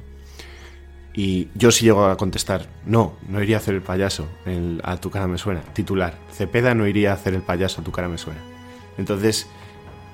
Y 1.15 1.49
yo 1.55 1.71
sí 1.71 1.85
llego 1.85 2.07
a 2.07 2.17
contestar, 2.17 2.69
no, 2.87 3.15
no 3.29 3.43
iría 3.43 3.57
a 3.57 3.61
hacer 3.61 3.75
el 3.75 3.83
payaso, 3.83 4.27
a 4.83 4.97
tu 4.97 5.11
cara 5.11 5.27
me 5.27 5.37
suena. 5.37 5.61
Titular, 5.61 6.19
Cepeda 6.33 6.75
no 6.75 6.87
iría 6.87 7.11
a 7.11 7.15
hacer 7.15 7.35
el 7.35 7.43
payaso, 7.43 7.81
a 7.81 7.85
tu 7.85 7.93
cara 7.93 8.09
me 8.09 8.17
suena. 8.17 8.41
Entonces, 8.97 9.47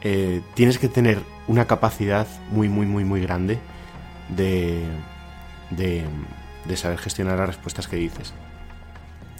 eh, 0.01 0.41
tienes 0.55 0.79
que 0.79 0.89
tener 0.89 1.19
una 1.47 1.67
capacidad 1.67 2.27
muy, 2.51 2.69
muy, 2.69 2.87
muy, 2.87 3.05
muy 3.05 3.21
grande 3.21 3.59
de, 4.29 4.81
de, 5.71 6.05
de 6.69 6.77
saber 6.77 6.99
gestionar 6.99 7.39
las 7.39 7.49
respuestas 7.49 7.89
que 7.89 7.97
dices. 7.97 8.33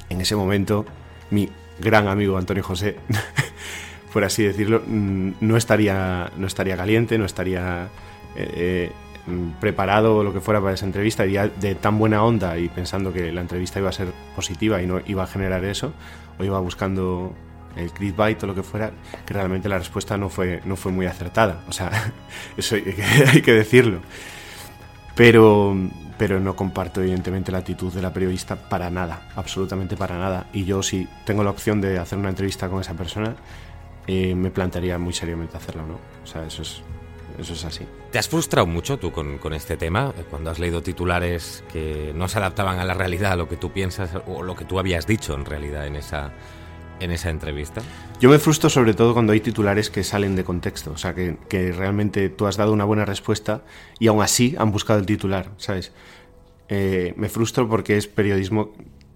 En 0.09 0.21
ese 0.21 0.35
momento, 0.35 0.87
mi 1.31 1.49
gran 1.79 2.09
amigo 2.09 2.39
Antonio 2.39 2.63
José, 2.63 2.97
por 4.13 4.25
así 4.25 4.43
decirlo, 4.43 4.83
mm, 4.87 5.33
no 5.41 5.57
estaría, 5.57 6.33
no 6.37 6.47
estaría 6.47 6.77
caliente, 6.77 7.19
no 7.19 7.27
estaría 7.27 7.89
eh, 8.35 8.51
eh, 8.57 8.93
preparado 9.61 10.17
o 10.17 10.25
lo 10.25 10.33
que 10.33 10.41
fuera 10.41 10.61
para 10.61 10.75
esa 10.75 10.87
entrevista, 10.87 11.27
iría 11.27 11.49
de 11.49 11.75
tan 11.75 11.99
buena 11.99 12.25
onda 12.25 12.59
y 12.59 12.69
pensando 12.69 13.13
que 13.13 13.31
la 13.31 13.43
entrevista 13.43 13.79
iba 13.79 13.91
a 13.91 13.93
ser 13.93 14.09
positiva 14.35 14.83
y 14.83 14.87
no 14.87 15.01
iba 15.07 15.23
a 15.23 15.27
generar 15.27 15.65
eso, 15.65 15.93
o 16.39 16.45
iba 16.45 16.59
buscando 16.61 17.35
el 17.77 17.93
clickbait 17.93 18.43
o 18.43 18.47
lo 18.47 18.55
que 18.55 18.63
fuera, 18.63 18.91
que 19.27 19.35
realmente 19.35 19.69
la 19.69 19.79
respuesta 19.79 20.17
no 20.17 20.31
fue, 20.31 20.63
no 20.65 20.77
fue 20.77 20.93
muy 20.93 21.07
acertada. 21.07 21.63
O 21.69 21.73
sea, 21.73 22.13
eso 22.57 22.77
hay 23.33 23.43
que 23.43 23.53
decirlo. 23.53 24.01
Pero, 25.15 25.77
pero 26.19 26.41
no 26.41 26.57
comparto 26.57 27.01
evidentemente 27.01 27.53
la 27.53 27.59
actitud 27.59 27.93
de 27.93 28.03
la 28.03 28.13
periodista 28.13 28.57
para 28.57 28.91
nada, 28.91 29.29
absolutamente 29.37 29.97
para 29.97 30.19
nada. 30.19 30.47
Y 30.53 30.65
yo 30.65 30.83
si 30.83 31.09
tengo 31.25 31.45
la 31.45 31.51
opción 31.51 31.81
de 31.81 31.99
hacer 31.99 32.19
una 32.19 32.29
entrevista 32.29 32.69
con 32.69 32.81
esa 32.81 32.95
persona, 32.95 33.37
eh, 34.07 34.35
me 34.35 34.51
plantearía 34.51 34.99
muy 34.99 35.13
seriamente 35.13 35.57
hacerlo, 35.57 35.87
¿no? 35.87 35.95
O 36.25 36.27
sea, 36.27 36.45
eso 36.45 36.63
es, 36.63 36.83
eso 37.39 37.53
es 37.53 37.65
así. 37.65 37.87
¿Te 38.11 38.19
has 38.19 38.29
frustrado 38.29 38.67
mucho 38.67 38.99
tú 38.99 39.13
con, 39.13 39.39
con, 39.39 39.53
este 39.53 39.77
tema? 39.77 40.13
Cuando 40.29 40.51
has 40.51 40.59
leído 40.59 40.83
titulares 40.83 41.63
que 41.73 42.13
no 42.15 42.27
se 42.27 42.39
adaptaban 42.39 42.81
a 42.81 42.85
la 42.85 42.95
realidad, 42.95 43.33
a 43.33 43.37
lo 43.37 43.49
que 43.49 43.57
tú 43.57 43.71
piensas 43.71 44.11
o 44.27 44.43
lo 44.43 44.57
que 44.57 44.65
tú 44.65 44.79
habías 44.79 45.07
dicho 45.07 45.35
en 45.35 45.45
realidad 45.45 45.87
en 45.87 45.97
esa, 45.97 46.33
en 47.01 47.11
esa 47.11 47.31
entrevista? 47.31 47.83
Yo 48.21 48.31
me 48.31 48.39
frustro 48.39 48.71
sobre 48.71 48.95
todo 48.95 49.13
cuando 49.13 49.33
hay 49.33 49.41
titulares 49.41 49.91
que 49.91 50.05
salen 50.05 50.37
de 50.37 50.45
contexto, 50.45 50.93
o 50.93 50.97
sea, 50.97 51.15
que, 51.15 51.37
que 51.49 51.73
realmente 51.73 52.29
tú 52.29 52.47
has 52.47 52.57
dado 52.57 52.73
una 52.73 52.85
buena 52.85 53.05
respuesta 53.05 53.63
y 53.99 54.09
aún 54.09 54.23
así 54.23 54.55
han 54.59 54.73
buscado 54.73 54.99
el 54.99 55.07
titular, 55.07 55.51
¿sabes? 55.57 55.93
Eh, 56.69 57.15
me 57.17 57.29
frustro 57.29 57.69
porque 57.69 57.97
es 57.97 58.07
periodismo 58.07 58.73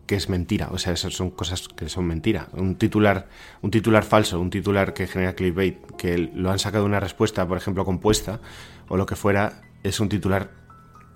que 0.07 0.17
es 0.17 0.29
mentira, 0.29 0.69
o 0.73 0.79
sea, 0.79 0.93
esas 0.93 1.15
son 1.15 1.31
cosas 1.31 1.69
que 1.69 1.89
son 1.89 2.07
mentira. 2.07 2.49
Un 2.53 2.77
titular, 2.77 3.29
un 3.61 3.71
titular 3.71 4.05
falso, 4.05 4.41
un 4.41 4.51
titular 4.51 4.95
que 4.95 5.07
genera 5.07 5.35
clickbait, 5.35 5.79
que 5.97 6.19
lo 6.19 6.51
han 6.51 6.59
sacado 6.59 6.85
una 6.85 7.01
respuesta, 7.01 7.47
por 7.47 7.57
ejemplo, 7.57 7.85
compuesta 7.85 8.41
o 8.89 8.97
lo 8.97 9.07
que 9.07 9.17
fuera, 9.17 9.63
es 9.83 10.01
un 10.01 10.09
titular 10.09 10.51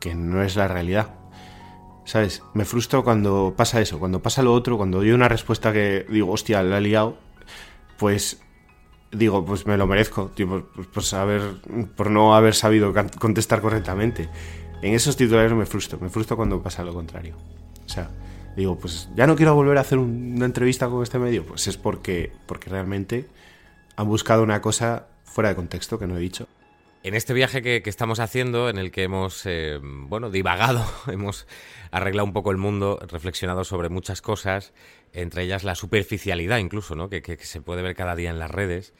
que 0.00 0.14
no 0.14 0.42
es 0.42 0.56
la 0.56 0.68
realidad. 0.68 1.10
¿Sabes? 2.06 2.42
Me 2.54 2.64
frustro 2.64 3.02
cuando 3.02 3.54
pasa 3.56 3.80
eso, 3.80 3.98
cuando 3.98 4.22
pasa 4.22 4.40
lo 4.42 4.54
otro, 4.54 4.76
cuando 4.76 4.98
doy 4.98 5.10
una 5.10 5.28
respuesta 5.28 5.72
que 5.72 6.06
digo, 6.08 6.30
hostia, 6.30 6.62
la 6.62 6.78
he 6.78 6.80
liado, 6.80 7.18
pues 7.98 8.40
digo, 9.10 9.44
pues 9.44 9.66
me 9.66 9.76
lo 9.76 9.88
merezco, 9.88 10.30
pues 10.92 11.12
haber, 11.14 11.42
por 11.96 12.10
no 12.10 12.36
haber 12.36 12.54
sabido 12.54 12.94
contestar 13.18 13.60
correctamente. 13.60 14.28
En 14.82 14.94
esos 14.94 15.16
titulares 15.16 15.52
me 15.52 15.66
frustro, 15.66 15.98
me 16.00 16.08
frustro 16.08 16.36
cuando 16.36 16.62
pasa 16.62 16.84
lo 16.84 16.94
contrario. 16.94 17.34
O 17.84 17.88
sea, 17.88 18.08
digo, 18.56 18.78
pues 18.78 19.08
ya 19.16 19.26
no 19.26 19.34
quiero 19.34 19.56
volver 19.56 19.76
a 19.78 19.80
hacer 19.80 19.98
una 19.98 20.46
entrevista 20.46 20.88
con 20.88 21.02
este 21.02 21.18
medio, 21.18 21.44
pues 21.44 21.66
es 21.66 21.76
porque, 21.76 22.32
porque 22.46 22.70
realmente 22.70 23.26
han 23.96 24.06
buscado 24.06 24.44
una 24.44 24.60
cosa 24.60 25.08
fuera 25.24 25.50
de 25.50 25.56
contexto 25.56 25.98
que 25.98 26.06
no 26.06 26.16
he 26.16 26.20
dicho. 26.20 26.46
En 27.02 27.14
este 27.14 27.34
viaje 27.34 27.62
que, 27.62 27.82
que, 27.82 27.90
estamos 27.90 28.20
haciendo, 28.20 28.68
en 28.68 28.78
el 28.78 28.90
que 28.90 29.04
hemos, 29.04 29.42
eh, 29.44 29.78
bueno, 29.82 30.30
divagado, 30.30 30.84
hemos 31.06 31.46
arreglado 31.96 32.26
un 32.26 32.32
poco 32.32 32.50
el 32.50 32.56
mundo, 32.56 32.98
reflexionado 33.10 33.64
sobre 33.64 33.88
muchas 33.88 34.22
cosas, 34.22 34.72
entre 35.12 35.44
ellas 35.44 35.64
la 35.64 35.74
superficialidad 35.74 36.58
incluso, 36.58 36.94
¿no? 36.94 37.08
Que, 37.08 37.38
se 37.40 37.60
puede 37.60 37.82
ver 37.82 37.96
cada 37.96 38.16
día 38.16 38.30
en 38.30 38.38
las 38.38 38.50
redes. 38.50 38.92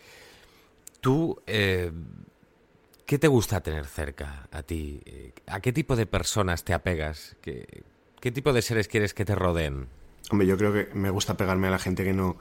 Tú, 1.01 1.41
eh, 1.47 1.93
¿qué 3.05 3.19
te 3.19 3.29
gusta 3.29 3.61
tener 3.61 3.87
cerca 3.87 4.49
a 4.51 4.63
ti? 4.63 5.03
¿A 5.47 5.61
qué 5.61 5.73
tipo 5.73 5.97
de 5.97 6.07
personas 6.07 6.65
te 6.65 6.75
apegas? 6.75 7.37
¿Qué, 7.41 7.85
¿Qué 8.21 8.33
tipo 8.33 8.53
de 8.53 8.63
seres 8.63 8.89
quieres 8.89 9.15
que 9.15 9.25
te 9.25 9.35
rodeen? 9.35 9.89
Hombre, 10.31 10.47
yo 10.47 10.57
creo 10.57 10.73
que 10.73 10.93
me 10.95 11.11
gusta 11.11 11.37
pegarme 11.37 11.69
a 11.69 11.71
la 11.71 11.79
gente 11.79 12.05
que 12.05 12.13
no 12.13 12.37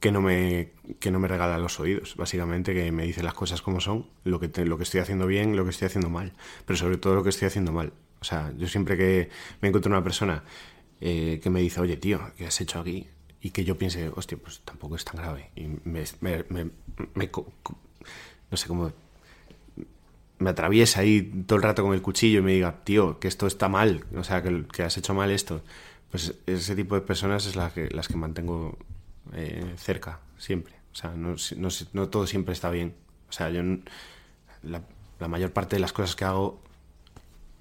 que 0.00 0.12
no 0.12 0.20
me 0.20 0.72
que 1.00 1.10
no 1.10 1.18
me 1.18 1.26
regala 1.26 1.58
los 1.58 1.80
oídos, 1.80 2.14
básicamente 2.16 2.72
que 2.72 2.92
me 2.92 3.04
dice 3.04 3.22
las 3.22 3.34
cosas 3.34 3.62
como 3.62 3.80
son, 3.80 4.06
lo 4.24 4.38
que 4.38 4.64
lo 4.64 4.76
que 4.76 4.84
estoy 4.84 5.00
haciendo 5.00 5.26
bien, 5.26 5.56
lo 5.56 5.64
que 5.64 5.70
estoy 5.70 5.86
haciendo 5.86 6.08
mal, 6.08 6.34
pero 6.66 6.76
sobre 6.76 6.98
todo 6.98 7.16
lo 7.16 7.22
que 7.24 7.30
estoy 7.30 7.46
haciendo 7.46 7.72
mal. 7.72 7.92
O 8.20 8.24
sea, 8.24 8.52
yo 8.56 8.66
siempre 8.68 8.96
que 8.96 9.30
me 9.60 9.68
encuentro 9.68 9.90
una 9.90 10.02
persona 10.02 10.42
eh, 11.00 11.40
que 11.42 11.50
me 11.50 11.60
dice, 11.60 11.80
oye, 11.80 11.96
tío, 11.96 12.20
¿qué 12.36 12.46
has 12.46 12.60
hecho 12.60 12.80
aquí? 12.80 13.06
Y 13.40 13.50
que 13.50 13.64
yo 13.64 13.78
piense, 13.78 14.10
hostia, 14.14 14.36
pues 14.38 14.60
tampoco 14.64 14.96
es 14.96 15.04
tan 15.04 15.16
grave. 15.16 15.50
Y 15.54 15.68
me, 15.84 16.04
me, 16.20 16.44
me, 16.48 17.30
no 18.50 18.56
sé 18.56 18.66
cómo 18.66 18.92
me 20.38 20.50
atraviesa 20.50 21.00
ahí 21.00 21.22
todo 21.46 21.56
el 21.56 21.62
rato 21.62 21.82
con 21.82 21.94
el 21.94 22.02
cuchillo 22.02 22.40
y 22.40 22.42
me 22.42 22.52
diga, 22.52 22.84
tío, 22.84 23.18
que 23.18 23.28
esto 23.28 23.46
está 23.46 23.68
mal, 23.68 24.04
o 24.14 24.22
sea, 24.24 24.42
que, 24.42 24.66
que 24.72 24.82
has 24.82 24.96
hecho 24.96 25.14
mal 25.14 25.30
esto. 25.30 25.62
Pues 26.10 26.34
ese 26.46 26.74
tipo 26.76 26.94
de 26.94 27.02
personas 27.02 27.46
es 27.46 27.56
la 27.56 27.70
que, 27.70 27.88
las 27.90 28.08
que 28.08 28.16
mantengo 28.16 28.78
eh, 29.34 29.74
cerca, 29.76 30.20
siempre. 30.38 30.74
O 30.92 30.94
sea, 30.94 31.10
no, 31.10 31.34
no, 31.56 31.68
no, 31.92 32.08
todo 32.08 32.26
siempre 32.26 32.54
está 32.54 32.70
bien. 32.70 32.94
O 33.28 33.32
sea, 33.32 33.50
yo. 33.50 33.62
La, 34.62 34.82
la, 35.20 35.28
mayor 35.28 35.52
parte 35.52 35.76
de 35.76 35.80
las 35.80 35.92
cosas 35.92 36.16
que 36.16 36.24
hago 36.24 36.60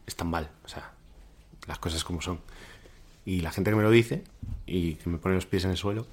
están 0.08 0.30
mal. 0.30 0.50
O 0.66 0.68
sea, 0.68 0.94
las 1.68 1.78
cosas 1.78 2.04
como 2.04 2.22
son. 2.22 2.40
Y 3.26 3.42
la 3.42 3.52
gente 3.52 3.70
que 3.70 3.76
me 3.76 3.84
lo 3.84 3.92
dice 3.92 4.24
y 4.66 4.96
que 4.96 5.10
me 5.10 5.18
pone 5.18 5.36
los 5.36 5.46
pies 5.46 5.66
en 5.66 5.72
el 5.72 5.78
suelo, 5.78 6.08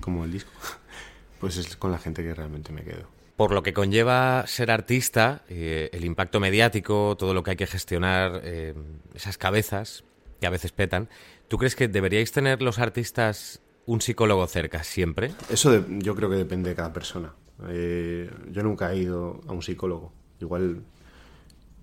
como 0.00 0.24
el 0.24 0.32
disco, 0.32 0.50
pues 1.40 1.56
es 1.56 1.76
con 1.76 1.92
la 1.92 1.98
gente 1.98 2.22
que 2.22 2.34
realmente 2.34 2.72
me 2.72 2.82
quedo. 2.82 3.06
Por 3.36 3.52
lo 3.52 3.62
que 3.62 3.72
conlleva 3.72 4.44
ser 4.46 4.70
artista, 4.70 5.42
eh, 5.48 5.90
el 5.92 6.04
impacto 6.04 6.40
mediático, 6.40 7.16
todo 7.18 7.34
lo 7.34 7.42
que 7.42 7.50
hay 7.50 7.56
que 7.56 7.66
gestionar, 7.66 8.40
eh, 8.44 8.74
esas 9.14 9.38
cabezas 9.38 10.04
que 10.40 10.46
a 10.46 10.50
veces 10.50 10.72
petan, 10.72 11.08
¿tú 11.48 11.58
crees 11.58 11.76
que 11.76 11.86
deberíais 11.86 12.32
tener 12.32 12.62
los 12.62 12.78
artistas 12.78 13.60
un 13.84 14.00
psicólogo 14.00 14.46
cerca 14.46 14.82
siempre? 14.82 15.32
Eso 15.50 15.70
de, 15.70 15.84
yo 16.02 16.16
creo 16.16 16.30
que 16.30 16.36
depende 16.36 16.70
de 16.70 16.76
cada 16.76 16.92
persona. 16.92 17.34
Eh, 17.68 18.30
yo 18.50 18.62
nunca 18.62 18.92
he 18.92 18.98
ido 18.98 19.40
a 19.46 19.52
un 19.52 19.62
psicólogo. 19.62 20.12
Igual, 20.40 20.82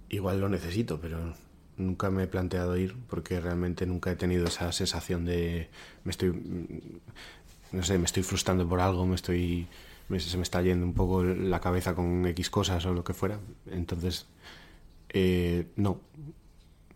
igual 0.10 0.42
lo 0.42 0.50
necesito, 0.50 1.00
pero 1.00 1.34
nunca 1.86 2.10
me 2.10 2.24
he 2.24 2.28
planteado 2.28 2.78
ir 2.78 2.96
porque 3.10 3.40
realmente 3.40 3.86
nunca 3.86 4.12
he 4.12 4.16
tenido 4.16 4.48
esa 4.48 4.72
sensación 4.72 5.26
de 5.26 5.70
me 6.04 6.12
estoy 6.12 6.34
no 7.72 7.84
sé, 7.84 7.98
me 7.98 8.06
estoy 8.06 8.24
frustrando 8.24 8.68
por 8.68 8.80
algo, 8.80 9.06
me 9.06 9.16
estoy 9.16 9.68
me, 10.10 10.20
se 10.20 10.38
me 10.38 10.44
está 10.44 10.62
yendo 10.62 10.86
un 10.86 10.94
poco 10.94 11.24
la 11.24 11.60
cabeza 11.60 11.96
con 11.96 12.26
X 12.28 12.50
cosas 12.50 12.86
o 12.86 12.94
lo 12.94 13.04
que 13.04 13.14
fuera. 13.14 13.40
Entonces, 13.72 14.28
eh, 15.10 15.68
no. 15.76 16.00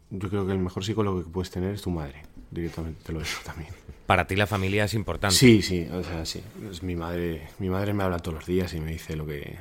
Yo 0.10 0.30
creo 0.30 0.46
que 0.46 0.54
el 0.54 0.60
mejor 0.60 0.86
psicólogo 0.86 1.24
que 1.24 1.30
puedes 1.30 1.52
tener 1.52 1.74
es 1.74 1.82
tu 1.82 1.90
madre. 1.90 2.24
Directamente 2.52 3.02
te 3.04 3.12
lo 3.12 3.20
digo 3.20 3.40
también. 3.44 3.74
Para 4.06 4.26
ti 4.26 4.36
la 4.36 4.48
familia 4.48 4.86
es 4.86 4.94
importante. 4.94 5.36
Sí, 5.36 5.62
sí, 5.62 5.88
o 5.92 6.04
sea, 6.04 6.26
sí. 6.26 6.42
Es 6.72 6.82
mi 6.82 6.96
madre, 6.96 7.50
mi 7.60 7.70
madre 7.70 7.94
me 7.94 8.04
habla 8.04 8.20
todos 8.20 8.36
los 8.36 8.46
días 8.46 8.74
y 8.74 8.80
me 8.80 8.92
dice 8.92 9.16
lo 9.16 9.26
que 9.26 9.58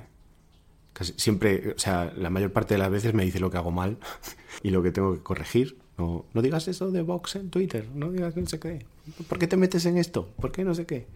casi 0.97 1.13
siempre, 1.19 1.75
o 1.77 1.79
sea, 1.79 2.11
la 2.17 2.31
mayor 2.31 2.55
parte 2.55 2.73
de 2.73 2.79
las 2.79 2.91
veces 2.91 3.13
me 3.13 3.23
dice 3.23 3.39
lo 3.39 3.51
que 3.51 3.59
hago 3.59 3.71
mal 3.71 3.99
y 4.63 4.71
lo 4.71 4.83
que 4.83 4.93
tengo 4.93 5.13
que 5.13 5.23
corregir. 5.23 5.77
No, 5.99 6.25
no 6.33 6.41
digas 6.43 6.69
eso 6.69 6.91
de 6.91 7.03
Vox 7.03 7.37
en 7.37 7.51
Twitter, 7.51 7.87
no 7.95 8.11
digas 8.11 8.35
no 8.35 8.47
sé 8.47 8.59
qué. 8.59 8.87
¿Por 9.29 9.39
qué 9.39 9.47
te 9.47 9.59
metes 9.59 9.85
en 9.85 9.99
esto? 9.99 10.27
¿Por 10.41 10.53
qué 10.53 10.65
no 10.65 10.75
sé 10.75 10.87
qué? 10.87 11.07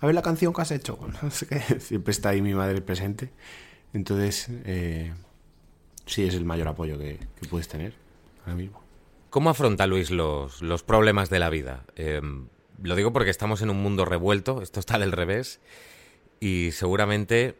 A 0.00 0.06
ver 0.06 0.14
la 0.14 0.22
canción 0.22 0.54
que 0.54 0.62
has 0.62 0.70
hecho. 0.70 0.98
Siempre 1.78 2.10
está 2.10 2.30
ahí 2.30 2.40
mi 2.40 2.54
madre 2.54 2.80
presente. 2.80 3.30
Entonces, 3.92 4.48
eh, 4.64 5.12
sí 6.06 6.24
es 6.24 6.34
el 6.34 6.46
mayor 6.46 6.68
apoyo 6.68 6.98
que, 6.98 7.18
puedes 7.50 7.68
tener 7.68 7.94
ahora 8.44 8.54
mismo. 8.54 8.82
¿Cómo 9.28 9.50
afronta 9.50 9.86
Luis 9.86 10.10
los, 10.10 10.62
los 10.62 10.82
problemas 10.82 11.28
de 11.28 11.38
la 11.38 11.50
vida? 11.50 11.84
Eh, 11.96 12.22
lo 12.82 12.96
digo 12.96 13.12
porque 13.12 13.30
estamos 13.30 13.60
en 13.60 13.68
un 13.68 13.82
mundo 13.82 14.06
revuelto, 14.06 14.62
esto 14.62 14.80
está 14.80 14.98
del 14.98 15.12
revés, 15.12 15.60
y 16.40 16.70
seguramente 16.72 17.56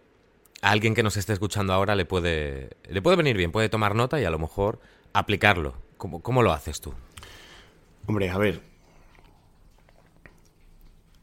a 0.62 0.70
alguien 0.70 0.94
que 0.94 1.02
nos 1.02 1.16
esté 1.16 1.32
escuchando 1.32 1.72
ahora 1.72 1.94
le 1.94 2.04
puede, 2.04 2.70
le 2.88 3.02
puede 3.02 3.16
venir 3.16 3.36
bien, 3.36 3.52
puede 3.52 3.68
tomar 3.68 3.94
nota 3.94 4.20
y 4.20 4.24
a 4.24 4.30
lo 4.30 4.38
mejor 4.38 4.80
aplicarlo. 5.12 5.74
¿Cómo, 5.96 6.22
cómo 6.22 6.42
lo 6.42 6.52
haces 6.52 6.80
tú? 6.80 6.94
Hombre, 8.06 8.30
a 8.30 8.38
ver. 8.38 8.62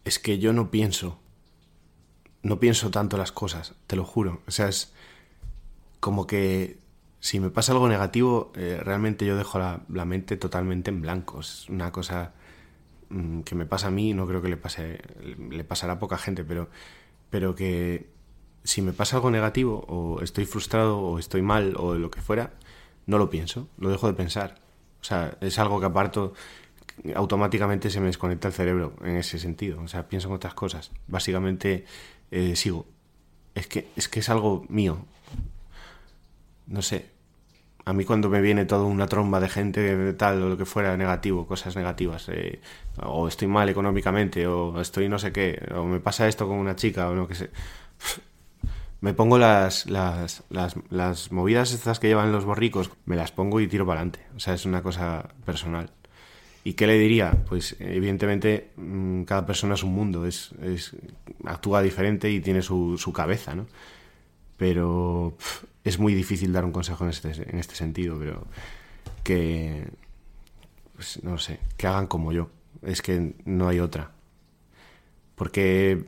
Es 0.04 0.20
que 0.20 0.38
yo 0.40 0.54
no 0.54 0.70
pienso. 0.70 1.20
No 2.44 2.60
pienso 2.60 2.92
tanto 2.92 3.18
las 3.18 3.32
cosas, 3.32 3.74
te 3.88 3.96
lo 3.96 4.06
juro. 4.06 4.42
O 4.48 4.52
sea, 4.52 4.68
es 4.68 4.94
como 6.00 6.28
que 6.28 6.78
si 7.20 7.40
me 7.40 7.50
pasa 7.50 7.72
algo 7.72 7.90
negativo, 7.90 8.52
eh, 8.56 8.80
realmente 8.84 9.26
yo 9.26 9.36
dejo 9.36 9.58
la, 9.58 9.82
la, 9.90 10.06
mente 10.06 10.38
totalmente 10.38 10.92
en 10.92 11.02
blanco. 11.02 11.40
Es 11.40 11.68
una 11.70 11.92
cosa 11.92 12.34
mmm, 13.10 13.42
que 13.42 13.56
me 13.56 13.66
pasa 13.66 13.88
a 13.88 13.92
mí, 13.92 14.14
no 14.14 14.28
creo 14.28 14.44
que 14.44 14.50
le 14.50 14.58
pase, 14.58 15.02
le 15.50 15.64
pasará 15.64 15.94
a 15.94 16.00
poca 16.00 16.20
gente, 16.20 16.44
pero, 16.44 16.70
pero 17.32 17.56
que 17.56 18.15
si 18.66 18.82
me 18.82 18.92
pasa 18.92 19.16
algo 19.16 19.32
negativo, 19.32 19.86
o 19.88 20.22
estoy 20.22 20.46
frustrado, 20.46 21.00
o 21.00 21.20
estoy 21.20 21.42
mal, 21.42 21.76
o 21.78 21.96
lo 21.96 22.12
que 22.12 22.22
fuera, 22.22 22.52
no 23.06 23.18
lo 23.18 23.30
pienso, 23.30 23.70
lo 23.78 23.90
dejo 23.90 24.08
de 24.08 24.14
pensar. 24.14 24.56
O 25.02 25.04
sea, 25.04 25.38
es 25.40 25.60
algo 25.60 25.80
que 25.80 25.86
aparto, 25.86 26.34
automáticamente 27.16 27.90
se 27.90 28.00
me 28.00 28.08
desconecta 28.08 28.48
el 28.48 28.54
cerebro 28.54 28.94
en 29.04 29.18
ese 29.18 29.40
sentido. 29.40 29.82
O 29.82 29.88
sea, 29.88 30.08
pienso 30.10 30.28
en 30.30 30.34
otras 30.34 30.56
cosas. 30.56 30.92
Básicamente 31.08 31.86
eh, 32.32 32.56
sigo. 32.56 32.88
Es 33.54 33.68
que, 33.68 33.88
es 33.96 34.10
que 34.10 34.20
es 34.20 34.30
algo 34.30 34.66
mío. 34.68 35.06
No 36.68 36.82
sé, 36.82 37.12
a 37.86 37.94
mí 37.94 38.04
cuando 38.04 38.30
me 38.30 38.42
viene 38.42 38.66
toda 38.66 38.84
una 38.86 39.08
tromba 39.08 39.40
de 39.40 39.48
gente 39.48 40.14
tal 40.14 40.42
o 40.42 40.50
lo 40.50 40.58
que 40.58 40.66
fuera 40.66 40.98
negativo, 40.98 41.46
cosas 41.46 41.76
negativas, 41.76 42.28
eh, 42.30 42.60
o 43.04 43.28
estoy 43.28 43.48
mal 43.48 43.70
económicamente, 43.70 44.48
o 44.48 44.82
estoy 44.82 45.08
no 45.08 45.20
sé 45.20 45.32
qué, 45.32 45.64
o 45.76 45.86
me 45.86 46.00
pasa 46.00 46.28
esto 46.28 46.48
con 46.48 46.58
una 46.58 46.76
chica, 46.76 47.08
o 47.10 47.16
no 47.16 47.28
que 47.28 47.36
sé. 47.36 47.52
Me 49.06 49.14
pongo 49.14 49.38
las, 49.38 49.86
las, 49.86 50.44
las, 50.50 50.76
las 50.90 51.32
movidas 51.32 51.74
estas 51.74 52.00
que 52.00 52.08
llevan 52.08 52.32
los 52.32 52.44
borricos, 52.44 52.90
me 53.06 53.16
las 53.16 53.32
pongo 53.32 53.62
y 53.62 53.68
tiro 53.68 53.86
para 53.86 54.00
adelante. 54.00 54.26
O 54.36 54.40
sea, 54.40 54.56
es 54.56 54.66
una 54.66 54.82
cosa 54.82 55.30
personal. 55.46 55.92
¿Y 56.64 56.74
qué 56.74 56.88
le 56.88 56.98
diría? 56.98 57.44
Pues 57.48 57.76
evidentemente 57.78 58.72
mm, 58.78 59.26
cada 59.26 59.46
persona 59.46 59.76
es 59.76 59.84
un 59.84 59.94
mundo, 59.94 60.26
es, 60.26 60.54
es 60.60 60.96
actúa 61.44 61.84
diferente 61.84 62.32
y 62.32 62.40
tiene 62.40 62.64
su, 62.64 62.98
su 62.98 63.14
cabeza, 63.14 63.54
¿no? 63.54 63.68
Pero 64.58 65.38
es 65.84 66.00
muy 66.00 66.16
difícil 66.16 66.52
dar 66.52 66.66
un 66.66 66.72
consejo 66.72 67.04
en 67.04 67.12
este, 67.12 67.30
en 67.48 67.60
este 67.60 67.76
sentido, 67.76 68.18
pero 68.18 68.48
que, 69.24 69.88
pues, 70.96 71.22
no 71.22 71.38
sé, 71.38 71.60
que 71.78 71.86
hagan 71.86 72.08
como 72.08 72.32
yo. 72.32 72.50
Es 72.82 73.04
que 73.04 73.36
no 73.46 73.68
hay 73.68 73.82
otra. 73.82 74.16
Porque 75.36 76.06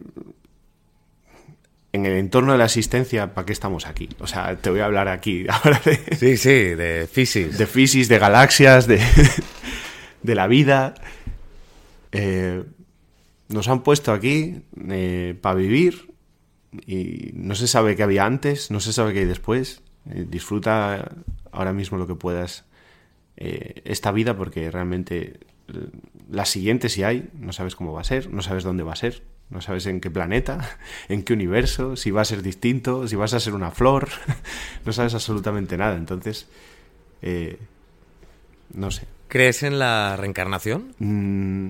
en 1.93 2.05
el 2.05 2.13
entorno 2.13 2.51
de 2.51 2.57
la 2.57 2.65
existencia, 2.65 3.33
¿para 3.33 3.45
qué 3.45 3.53
estamos 3.53 3.87
aquí? 3.87 4.09
O 4.19 4.27
sea, 4.27 4.55
te 4.57 4.69
voy 4.69 4.79
a 4.81 4.85
hablar 4.85 5.07
aquí 5.07 5.45
ahora 5.49 5.81
de, 5.83 6.15
Sí, 6.15 6.37
sí, 6.37 6.49
de 6.49 7.07
Fisis. 7.11 7.57
de 7.57 7.65
fisis, 7.67 8.07
de 8.09 8.19
galaxias, 8.19 8.87
de, 8.87 9.01
de 10.23 10.35
la 10.35 10.47
vida. 10.47 10.93
Eh, 12.11 12.63
nos 13.49 13.67
han 13.69 13.83
puesto 13.83 14.11
aquí 14.11 14.61
para 15.41 15.55
vivir 15.55 16.11
y 16.85 17.31
no 17.33 17.55
se 17.55 17.67
sabe 17.67 17.95
qué 17.95 18.03
había 18.03 18.25
antes, 18.25 18.71
no 18.71 18.79
se 18.79 18.93
sabe 18.93 19.13
qué 19.13 19.19
hay 19.19 19.25
después. 19.25 19.81
Eh, 20.09 20.25
disfruta 20.29 21.11
ahora 21.51 21.73
mismo 21.73 21.97
lo 21.97 22.07
que 22.07 22.15
puedas 22.15 22.65
eh, 23.37 23.81
esta 23.85 24.11
vida 24.11 24.35
porque 24.35 24.69
realmente 24.71 25.39
eh, 25.67 25.87
la 26.29 26.45
siguiente 26.45 26.89
si 26.89 27.03
hay, 27.03 27.29
no 27.33 27.53
sabes 27.53 27.75
cómo 27.75 27.93
va 27.93 28.01
a 28.01 28.05
ser, 28.05 28.29
no 28.31 28.41
sabes 28.41 28.63
dónde 28.63 28.83
va 28.83 28.93
a 28.93 28.97
ser, 28.97 29.23
no 29.49 29.61
sabes 29.61 29.85
en 29.85 30.01
qué 30.01 30.11
planeta, 30.11 30.77
en 31.09 31.23
qué 31.23 31.33
universo, 31.33 31.95
si 31.95 32.11
va 32.11 32.21
a 32.21 32.25
ser 32.25 32.41
distinto, 32.41 33.07
si 33.07 33.15
vas 33.15 33.33
a 33.33 33.39
ser 33.39 33.53
una 33.53 33.71
flor, 33.71 34.09
no 34.85 34.93
sabes 34.93 35.13
absolutamente 35.13 35.77
nada. 35.77 35.95
Entonces, 35.95 36.47
eh, 37.21 37.57
no 38.73 38.91
sé. 38.91 39.07
¿Crees 39.27 39.63
en 39.63 39.79
la 39.79 40.15
reencarnación? 40.15 40.93
Mm, 40.99 41.69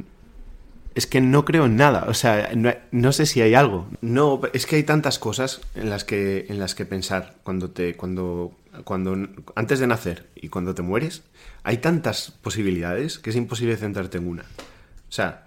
es 0.97 1.07
que 1.07 1.21
no 1.21 1.45
creo 1.45 1.65
en 1.65 1.75
nada. 1.75 2.05
O 2.07 2.13
sea, 2.13 2.51
no, 2.55 2.73
no 2.91 3.11
sé 3.11 3.25
si 3.25 3.41
hay 3.41 3.53
algo. 3.53 3.88
No, 4.01 4.41
es 4.53 4.65
que 4.65 4.78
hay 4.78 4.84
tantas 4.84 5.19
cosas 5.19 5.61
en 5.75 5.89
las 5.89 6.03
que, 6.03 6.47
en 6.49 6.59
las 6.59 6.75
que 6.75 6.86
pensar 6.86 7.36
cuando 7.43 7.69
te. 7.69 7.95
cuando. 7.95 8.51
cuando. 8.84 9.15
antes 9.55 9.80
de 9.80 9.88
nacer 9.88 10.28
y 10.36 10.49
cuando 10.49 10.73
te 10.73 10.82
mueres. 10.82 11.23
Hay 11.63 11.78
tantas 11.78 12.32
posibilidades 12.32 13.19
que 13.19 13.30
es 13.30 13.36
imposible 13.36 13.78
centrarte 13.78 14.17
en 14.17 14.28
una. 14.28 14.43
O 14.43 15.11
sea. 15.11 15.46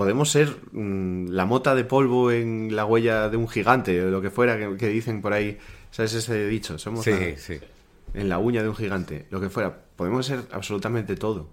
Podemos 0.00 0.30
ser 0.30 0.56
mm, 0.72 1.26
la 1.28 1.44
mota 1.44 1.74
de 1.74 1.84
polvo 1.84 2.30
en 2.32 2.74
la 2.74 2.86
huella 2.86 3.28
de 3.28 3.36
un 3.36 3.46
gigante, 3.46 4.02
o 4.02 4.08
lo 4.08 4.22
que 4.22 4.30
fuera 4.30 4.56
que, 4.58 4.78
que 4.78 4.88
dicen 4.88 5.20
por 5.20 5.34
ahí. 5.34 5.58
¿Sabes 5.90 6.14
ese 6.14 6.46
dicho? 6.46 6.78
Somos 6.78 7.04
Sí, 7.04 7.10
la- 7.10 7.36
sí. 7.36 7.58
en 8.14 8.30
la 8.30 8.38
uña 8.38 8.62
de 8.62 8.70
un 8.70 8.74
gigante, 8.76 9.26
lo 9.30 9.42
que 9.42 9.50
fuera. 9.50 9.76
Podemos 9.96 10.24
ser 10.24 10.40
absolutamente 10.52 11.16
todo. 11.16 11.50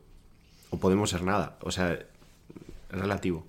O 0.69 0.79
podemos 0.79 1.09
ser 1.09 1.23
nada. 1.23 1.57
O 1.61 1.71
sea, 1.71 1.99
relativo. 2.89 3.45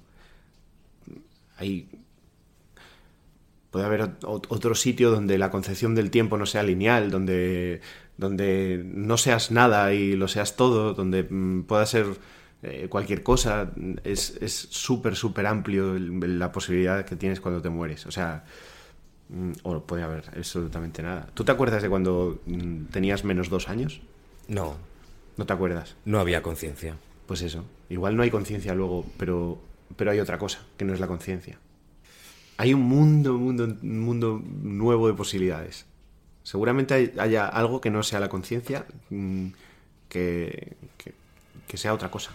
Hay. 1.59 1.89
Puede 3.71 3.87
haber 3.87 4.01
ot- 4.01 4.21
ot- 4.23 4.47
otro 4.49 4.75
sitio 4.75 5.13
donde 5.13 5.39
la 5.39 5.53
concepción 5.53 5.95
del 5.95 6.11
tiempo 6.11 6.39
no 6.39 6.45
sea 6.47 6.65
lineal, 6.65 7.13
donde, 7.13 7.83
donde 8.17 8.83
no 8.85 9.17
seas 9.17 9.53
nada 9.53 9.95
y 9.95 10.17
lo 10.17 10.27
seas 10.27 10.57
todo, 10.57 10.93
donde 10.95 11.23
mm, 11.23 11.63
pueda 11.69 11.87
ser 11.87 12.07
eh, 12.63 12.87
cualquier 12.89 13.23
cosa. 13.23 13.71
Es 14.05 14.37
es 14.41 14.53
súper, 14.71 15.15
súper 15.17 15.47
amplio 15.47 15.95
el- 15.97 16.39
la 16.39 16.51
posibilidad 16.53 17.05
que 17.05 17.17
tienes 17.17 17.41
cuando 17.41 17.63
te 17.63 17.69
mueres. 17.71 18.07
O 18.07 18.11
sea, 18.11 18.45
Mm, 19.31 19.53
O 19.63 19.81
puede 19.85 20.03
haber 20.05 20.25
absolutamente 20.35 21.03
nada. 21.03 21.29
¿Tú 21.35 21.45
te 21.45 21.53
acuerdas 21.53 21.83
de 21.83 21.91
cuando 21.91 22.41
mm, 22.47 22.85
tenías 22.87 23.25
menos 23.25 23.51
dos 23.51 23.69
años? 23.69 24.01
No, 24.49 24.79
¿No 25.37 25.45
te 25.45 25.53
acuerdas? 25.53 25.97
no 26.07 26.19
había 26.19 26.41
conciencia. 26.43 26.97
Pues 27.27 27.43
eso. 27.43 27.67
Igual 27.91 28.17
no 28.17 28.23
hay 28.23 28.31
conciencia 28.31 28.75
luego, 28.75 29.05
pero, 29.19 29.61
pero 29.97 30.13
hay 30.13 30.21
otra 30.21 30.39
cosa, 30.39 30.61
que 30.79 30.87
no 30.87 30.95
es 30.95 31.01
la 31.01 31.07
conciencia. 31.09 31.59
Hay 32.57 32.73
un 32.73 32.81
mundo, 32.81 33.35
un 33.37 33.43
mundo, 33.45 33.65
un 33.65 34.01
mundo 34.01 34.43
nuevo 34.63 35.09
de 35.09 35.13
posibilidades. 35.13 35.85
Seguramente 36.43 36.95
hay- 36.95 37.13
haya 37.19 37.47
algo 37.49 37.83
que 37.83 37.91
no 37.91 38.03
sea 38.03 38.21
la 38.21 38.31
conciencia, 38.31 38.87
mm, 39.11 39.49
que, 40.09 40.73
que, 40.97 41.13
que 41.67 41.77
sea 41.77 41.93
otra 41.93 42.11
cosa. 42.11 42.31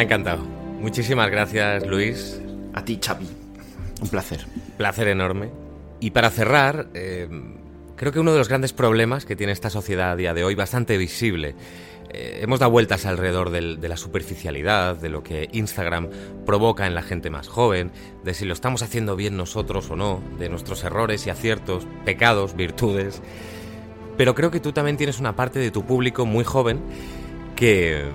Me 0.00 0.04
ha 0.04 0.06
encantado. 0.06 0.42
Muchísimas 0.80 1.30
gracias, 1.30 1.86
Luis. 1.86 2.40
A 2.72 2.82
ti, 2.82 2.98
Xavi. 3.04 3.28
Un 4.00 4.08
placer. 4.08 4.46
Placer 4.78 5.08
enorme. 5.08 5.50
Y 6.00 6.12
para 6.12 6.30
cerrar, 6.30 6.88
eh, 6.94 7.28
creo 7.96 8.10
que 8.10 8.18
uno 8.18 8.32
de 8.32 8.38
los 8.38 8.48
grandes 8.48 8.72
problemas 8.72 9.26
que 9.26 9.36
tiene 9.36 9.52
esta 9.52 9.68
sociedad 9.68 10.12
a 10.12 10.16
día 10.16 10.32
de 10.32 10.42
hoy, 10.42 10.54
bastante 10.54 10.96
visible, 10.96 11.54
eh, 12.14 12.38
hemos 12.40 12.60
dado 12.60 12.72
vueltas 12.72 13.04
alrededor 13.04 13.50
del- 13.50 13.78
de 13.78 13.88
la 13.90 13.98
superficialidad, 13.98 14.96
de 14.96 15.10
lo 15.10 15.22
que 15.22 15.50
Instagram 15.52 16.08
provoca 16.46 16.86
en 16.86 16.94
la 16.94 17.02
gente 17.02 17.28
más 17.28 17.46
joven, 17.48 17.92
de 18.24 18.32
si 18.32 18.46
lo 18.46 18.54
estamos 18.54 18.82
haciendo 18.82 19.16
bien 19.16 19.36
nosotros 19.36 19.90
o 19.90 19.96
no, 19.96 20.22
de 20.38 20.48
nuestros 20.48 20.82
errores 20.82 21.26
y 21.26 21.30
aciertos, 21.30 21.86
pecados, 22.06 22.56
virtudes. 22.56 23.20
Pero 24.16 24.34
creo 24.34 24.50
que 24.50 24.60
tú 24.60 24.72
también 24.72 24.96
tienes 24.96 25.20
una 25.20 25.36
parte 25.36 25.58
de 25.58 25.70
tu 25.70 25.84
público 25.84 26.24
muy 26.24 26.44
joven 26.44 26.80
que 27.54 28.06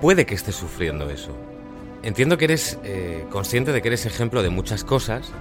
puede 0.00 0.26
que 0.26 0.34
estés 0.34 0.54
sufriendo 0.54 1.10
eso. 1.10 1.36
Entiendo 2.02 2.36
que 2.36 2.44
eres 2.44 2.78
eh, 2.84 3.24
consciente 3.30 3.72
de 3.72 3.80
que 3.80 3.88
eres 3.88 4.06
ejemplo 4.06 4.42
de 4.42 4.50
muchas 4.50 4.84
cosas 4.84 5.32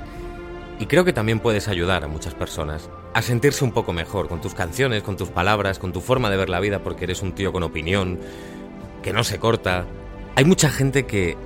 y 0.80 0.86
creo 0.86 1.06
que 1.06 1.14
también 1.14 1.40
puedes 1.40 1.68
ayudar 1.68 2.04
a 2.04 2.08
muchas 2.08 2.34
personas 2.34 2.90
a 3.14 3.22
sentirse 3.22 3.64
un 3.64 3.72
poco 3.72 3.94
mejor 3.94 4.28
con 4.28 4.42
tus 4.42 4.54
canciones, 4.54 5.04
con 5.04 5.18
tus 5.18 5.30
palabras, 5.30 5.78
con 5.78 5.94
tu 5.94 6.02
forma 6.02 6.30
de 6.30 6.38
ver 6.38 6.50
la 6.50 6.60
vida 6.60 6.80
porque 6.80 7.04
eres 7.04 7.22
un 7.22 7.34
tío 7.34 7.52
con 7.52 7.64
opinión, 7.64 8.20
que 9.02 9.14
no 9.14 9.24
se 9.24 9.40
corta. 9.40 9.86
Hay 10.36 10.46
mucha 10.46 10.70
gente 10.70 11.06
que 11.06 11.38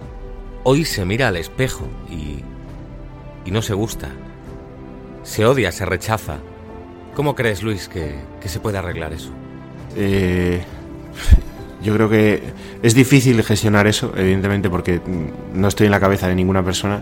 hoy 0.64 0.86
se 0.86 1.04
mira 1.04 1.28
al 1.28 1.38
espejo 1.38 1.88
y, 2.10 2.44
y 3.46 3.52
no 3.52 3.62
se 3.62 3.74
gusta. 3.74 4.10
Se 5.24 5.46
odia, 5.46 5.72
se 5.72 5.86
rechaza. 5.86 6.38
¿Cómo 7.16 7.36
crees, 7.36 7.64
Luis, 7.64 7.90
que, 7.90 8.16
que 8.40 8.48
se 8.48 8.60
puede 8.60 8.78
arreglar 8.78 9.12
eso? 9.12 9.32
Eh, 9.96 10.62
yo 11.88 11.94
creo 11.94 12.10
que 12.10 12.44
es 12.84 12.94
difícil 12.94 13.42
gestionar 13.44 13.88
eso, 13.88 14.12
evidentemente, 14.18 14.70
porque 14.70 15.00
no 15.54 15.70
estoy 15.70 15.86
en 15.86 15.92
la 15.92 16.02
cabeza 16.02 16.28
de 16.28 16.36
ninguna 16.36 16.62
persona. 16.62 17.02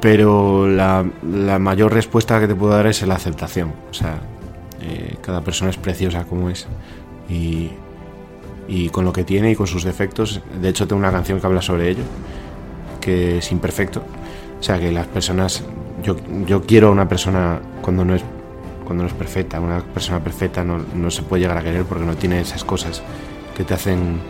Pero 0.00 0.66
la, 0.66 1.06
la 1.32 1.60
mayor 1.60 1.94
respuesta 1.94 2.40
que 2.40 2.48
te 2.48 2.56
puedo 2.56 2.72
dar 2.72 2.88
es 2.88 3.06
la 3.06 3.14
aceptación. 3.14 3.72
O 3.88 3.94
sea, 3.94 4.18
eh, 4.80 5.14
cada 5.22 5.42
persona 5.42 5.70
es 5.70 5.76
preciosa 5.76 6.24
como 6.24 6.50
es. 6.50 6.66
Y, 7.30 7.70
y 8.66 8.88
con 8.88 9.04
lo 9.04 9.12
que 9.12 9.22
tiene 9.22 9.52
y 9.52 9.54
con 9.54 9.68
sus 9.68 9.84
defectos. 9.84 10.40
De 10.60 10.68
hecho, 10.68 10.88
tengo 10.88 10.98
una 10.98 11.12
canción 11.12 11.38
que 11.38 11.46
habla 11.46 11.62
sobre 11.62 11.88
ello, 11.88 12.02
que 13.00 13.38
es 13.38 13.52
imperfecto. 13.52 14.02
O 14.58 14.62
sea, 14.62 14.80
que 14.80 14.90
las 14.90 15.06
personas. 15.06 15.62
Yo, 16.02 16.16
yo 16.48 16.62
quiero 16.62 16.88
a 16.88 16.90
una 16.90 17.08
persona 17.08 17.60
cuando 17.80 18.04
no 18.04 18.16
es 18.16 18.24
cuando 18.84 19.04
no 19.04 19.08
es 19.08 19.14
perfecta. 19.14 19.60
Una 19.60 19.78
persona 19.82 20.18
perfecta 20.18 20.64
no, 20.64 20.84
no 20.96 21.12
se 21.12 21.22
puede 21.22 21.42
llegar 21.42 21.58
a 21.58 21.62
querer 21.62 21.84
porque 21.84 22.04
no 22.04 22.16
tiene 22.16 22.40
esas 22.40 22.64
cosas 22.64 23.04
que 23.56 23.64
te 23.64 23.74
hacen 23.74 24.20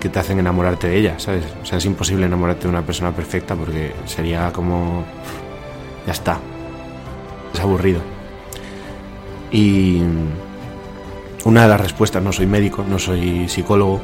que 0.00 0.08
te 0.08 0.18
hacen 0.18 0.40
enamorarte 0.40 0.88
de 0.88 0.98
ella, 0.98 1.14
¿sabes? 1.18 1.44
O 1.62 1.64
sea, 1.64 1.78
es 1.78 1.84
imposible 1.84 2.26
enamorarte 2.26 2.64
de 2.64 2.68
una 2.70 2.82
persona 2.82 3.12
perfecta 3.12 3.54
porque 3.54 3.92
sería 4.04 4.52
como 4.52 5.04
ya 6.04 6.12
está. 6.12 6.40
Es 7.54 7.60
aburrido. 7.60 8.00
Y 9.52 10.02
una 11.44 11.62
de 11.62 11.68
las 11.68 11.80
respuestas, 11.80 12.20
no 12.20 12.32
soy 12.32 12.46
médico, 12.46 12.84
no 12.88 12.98
soy 12.98 13.48
psicólogo, 13.48 14.00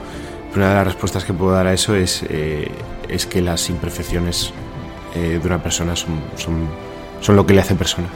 pero 0.50 0.62
una 0.62 0.68
de 0.68 0.74
las 0.76 0.86
respuestas 0.86 1.24
que 1.24 1.32
puedo 1.32 1.52
dar 1.52 1.66
a 1.66 1.72
eso 1.72 1.96
es, 1.96 2.24
eh, 2.28 2.70
es 3.08 3.26
que 3.26 3.40
las 3.40 3.68
imperfecciones 3.68 4.52
eh, 5.14 5.40
de 5.42 5.46
una 5.46 5.60
persona 5.60 5.96
son, 5.96 6.20
son, 6.36 6.68
son 7.20 7.34
lo 7.34 7.44
que 7.44 7.54
le 7.54 7.60
hace 7.60 7.74
persona. 7.74 8.08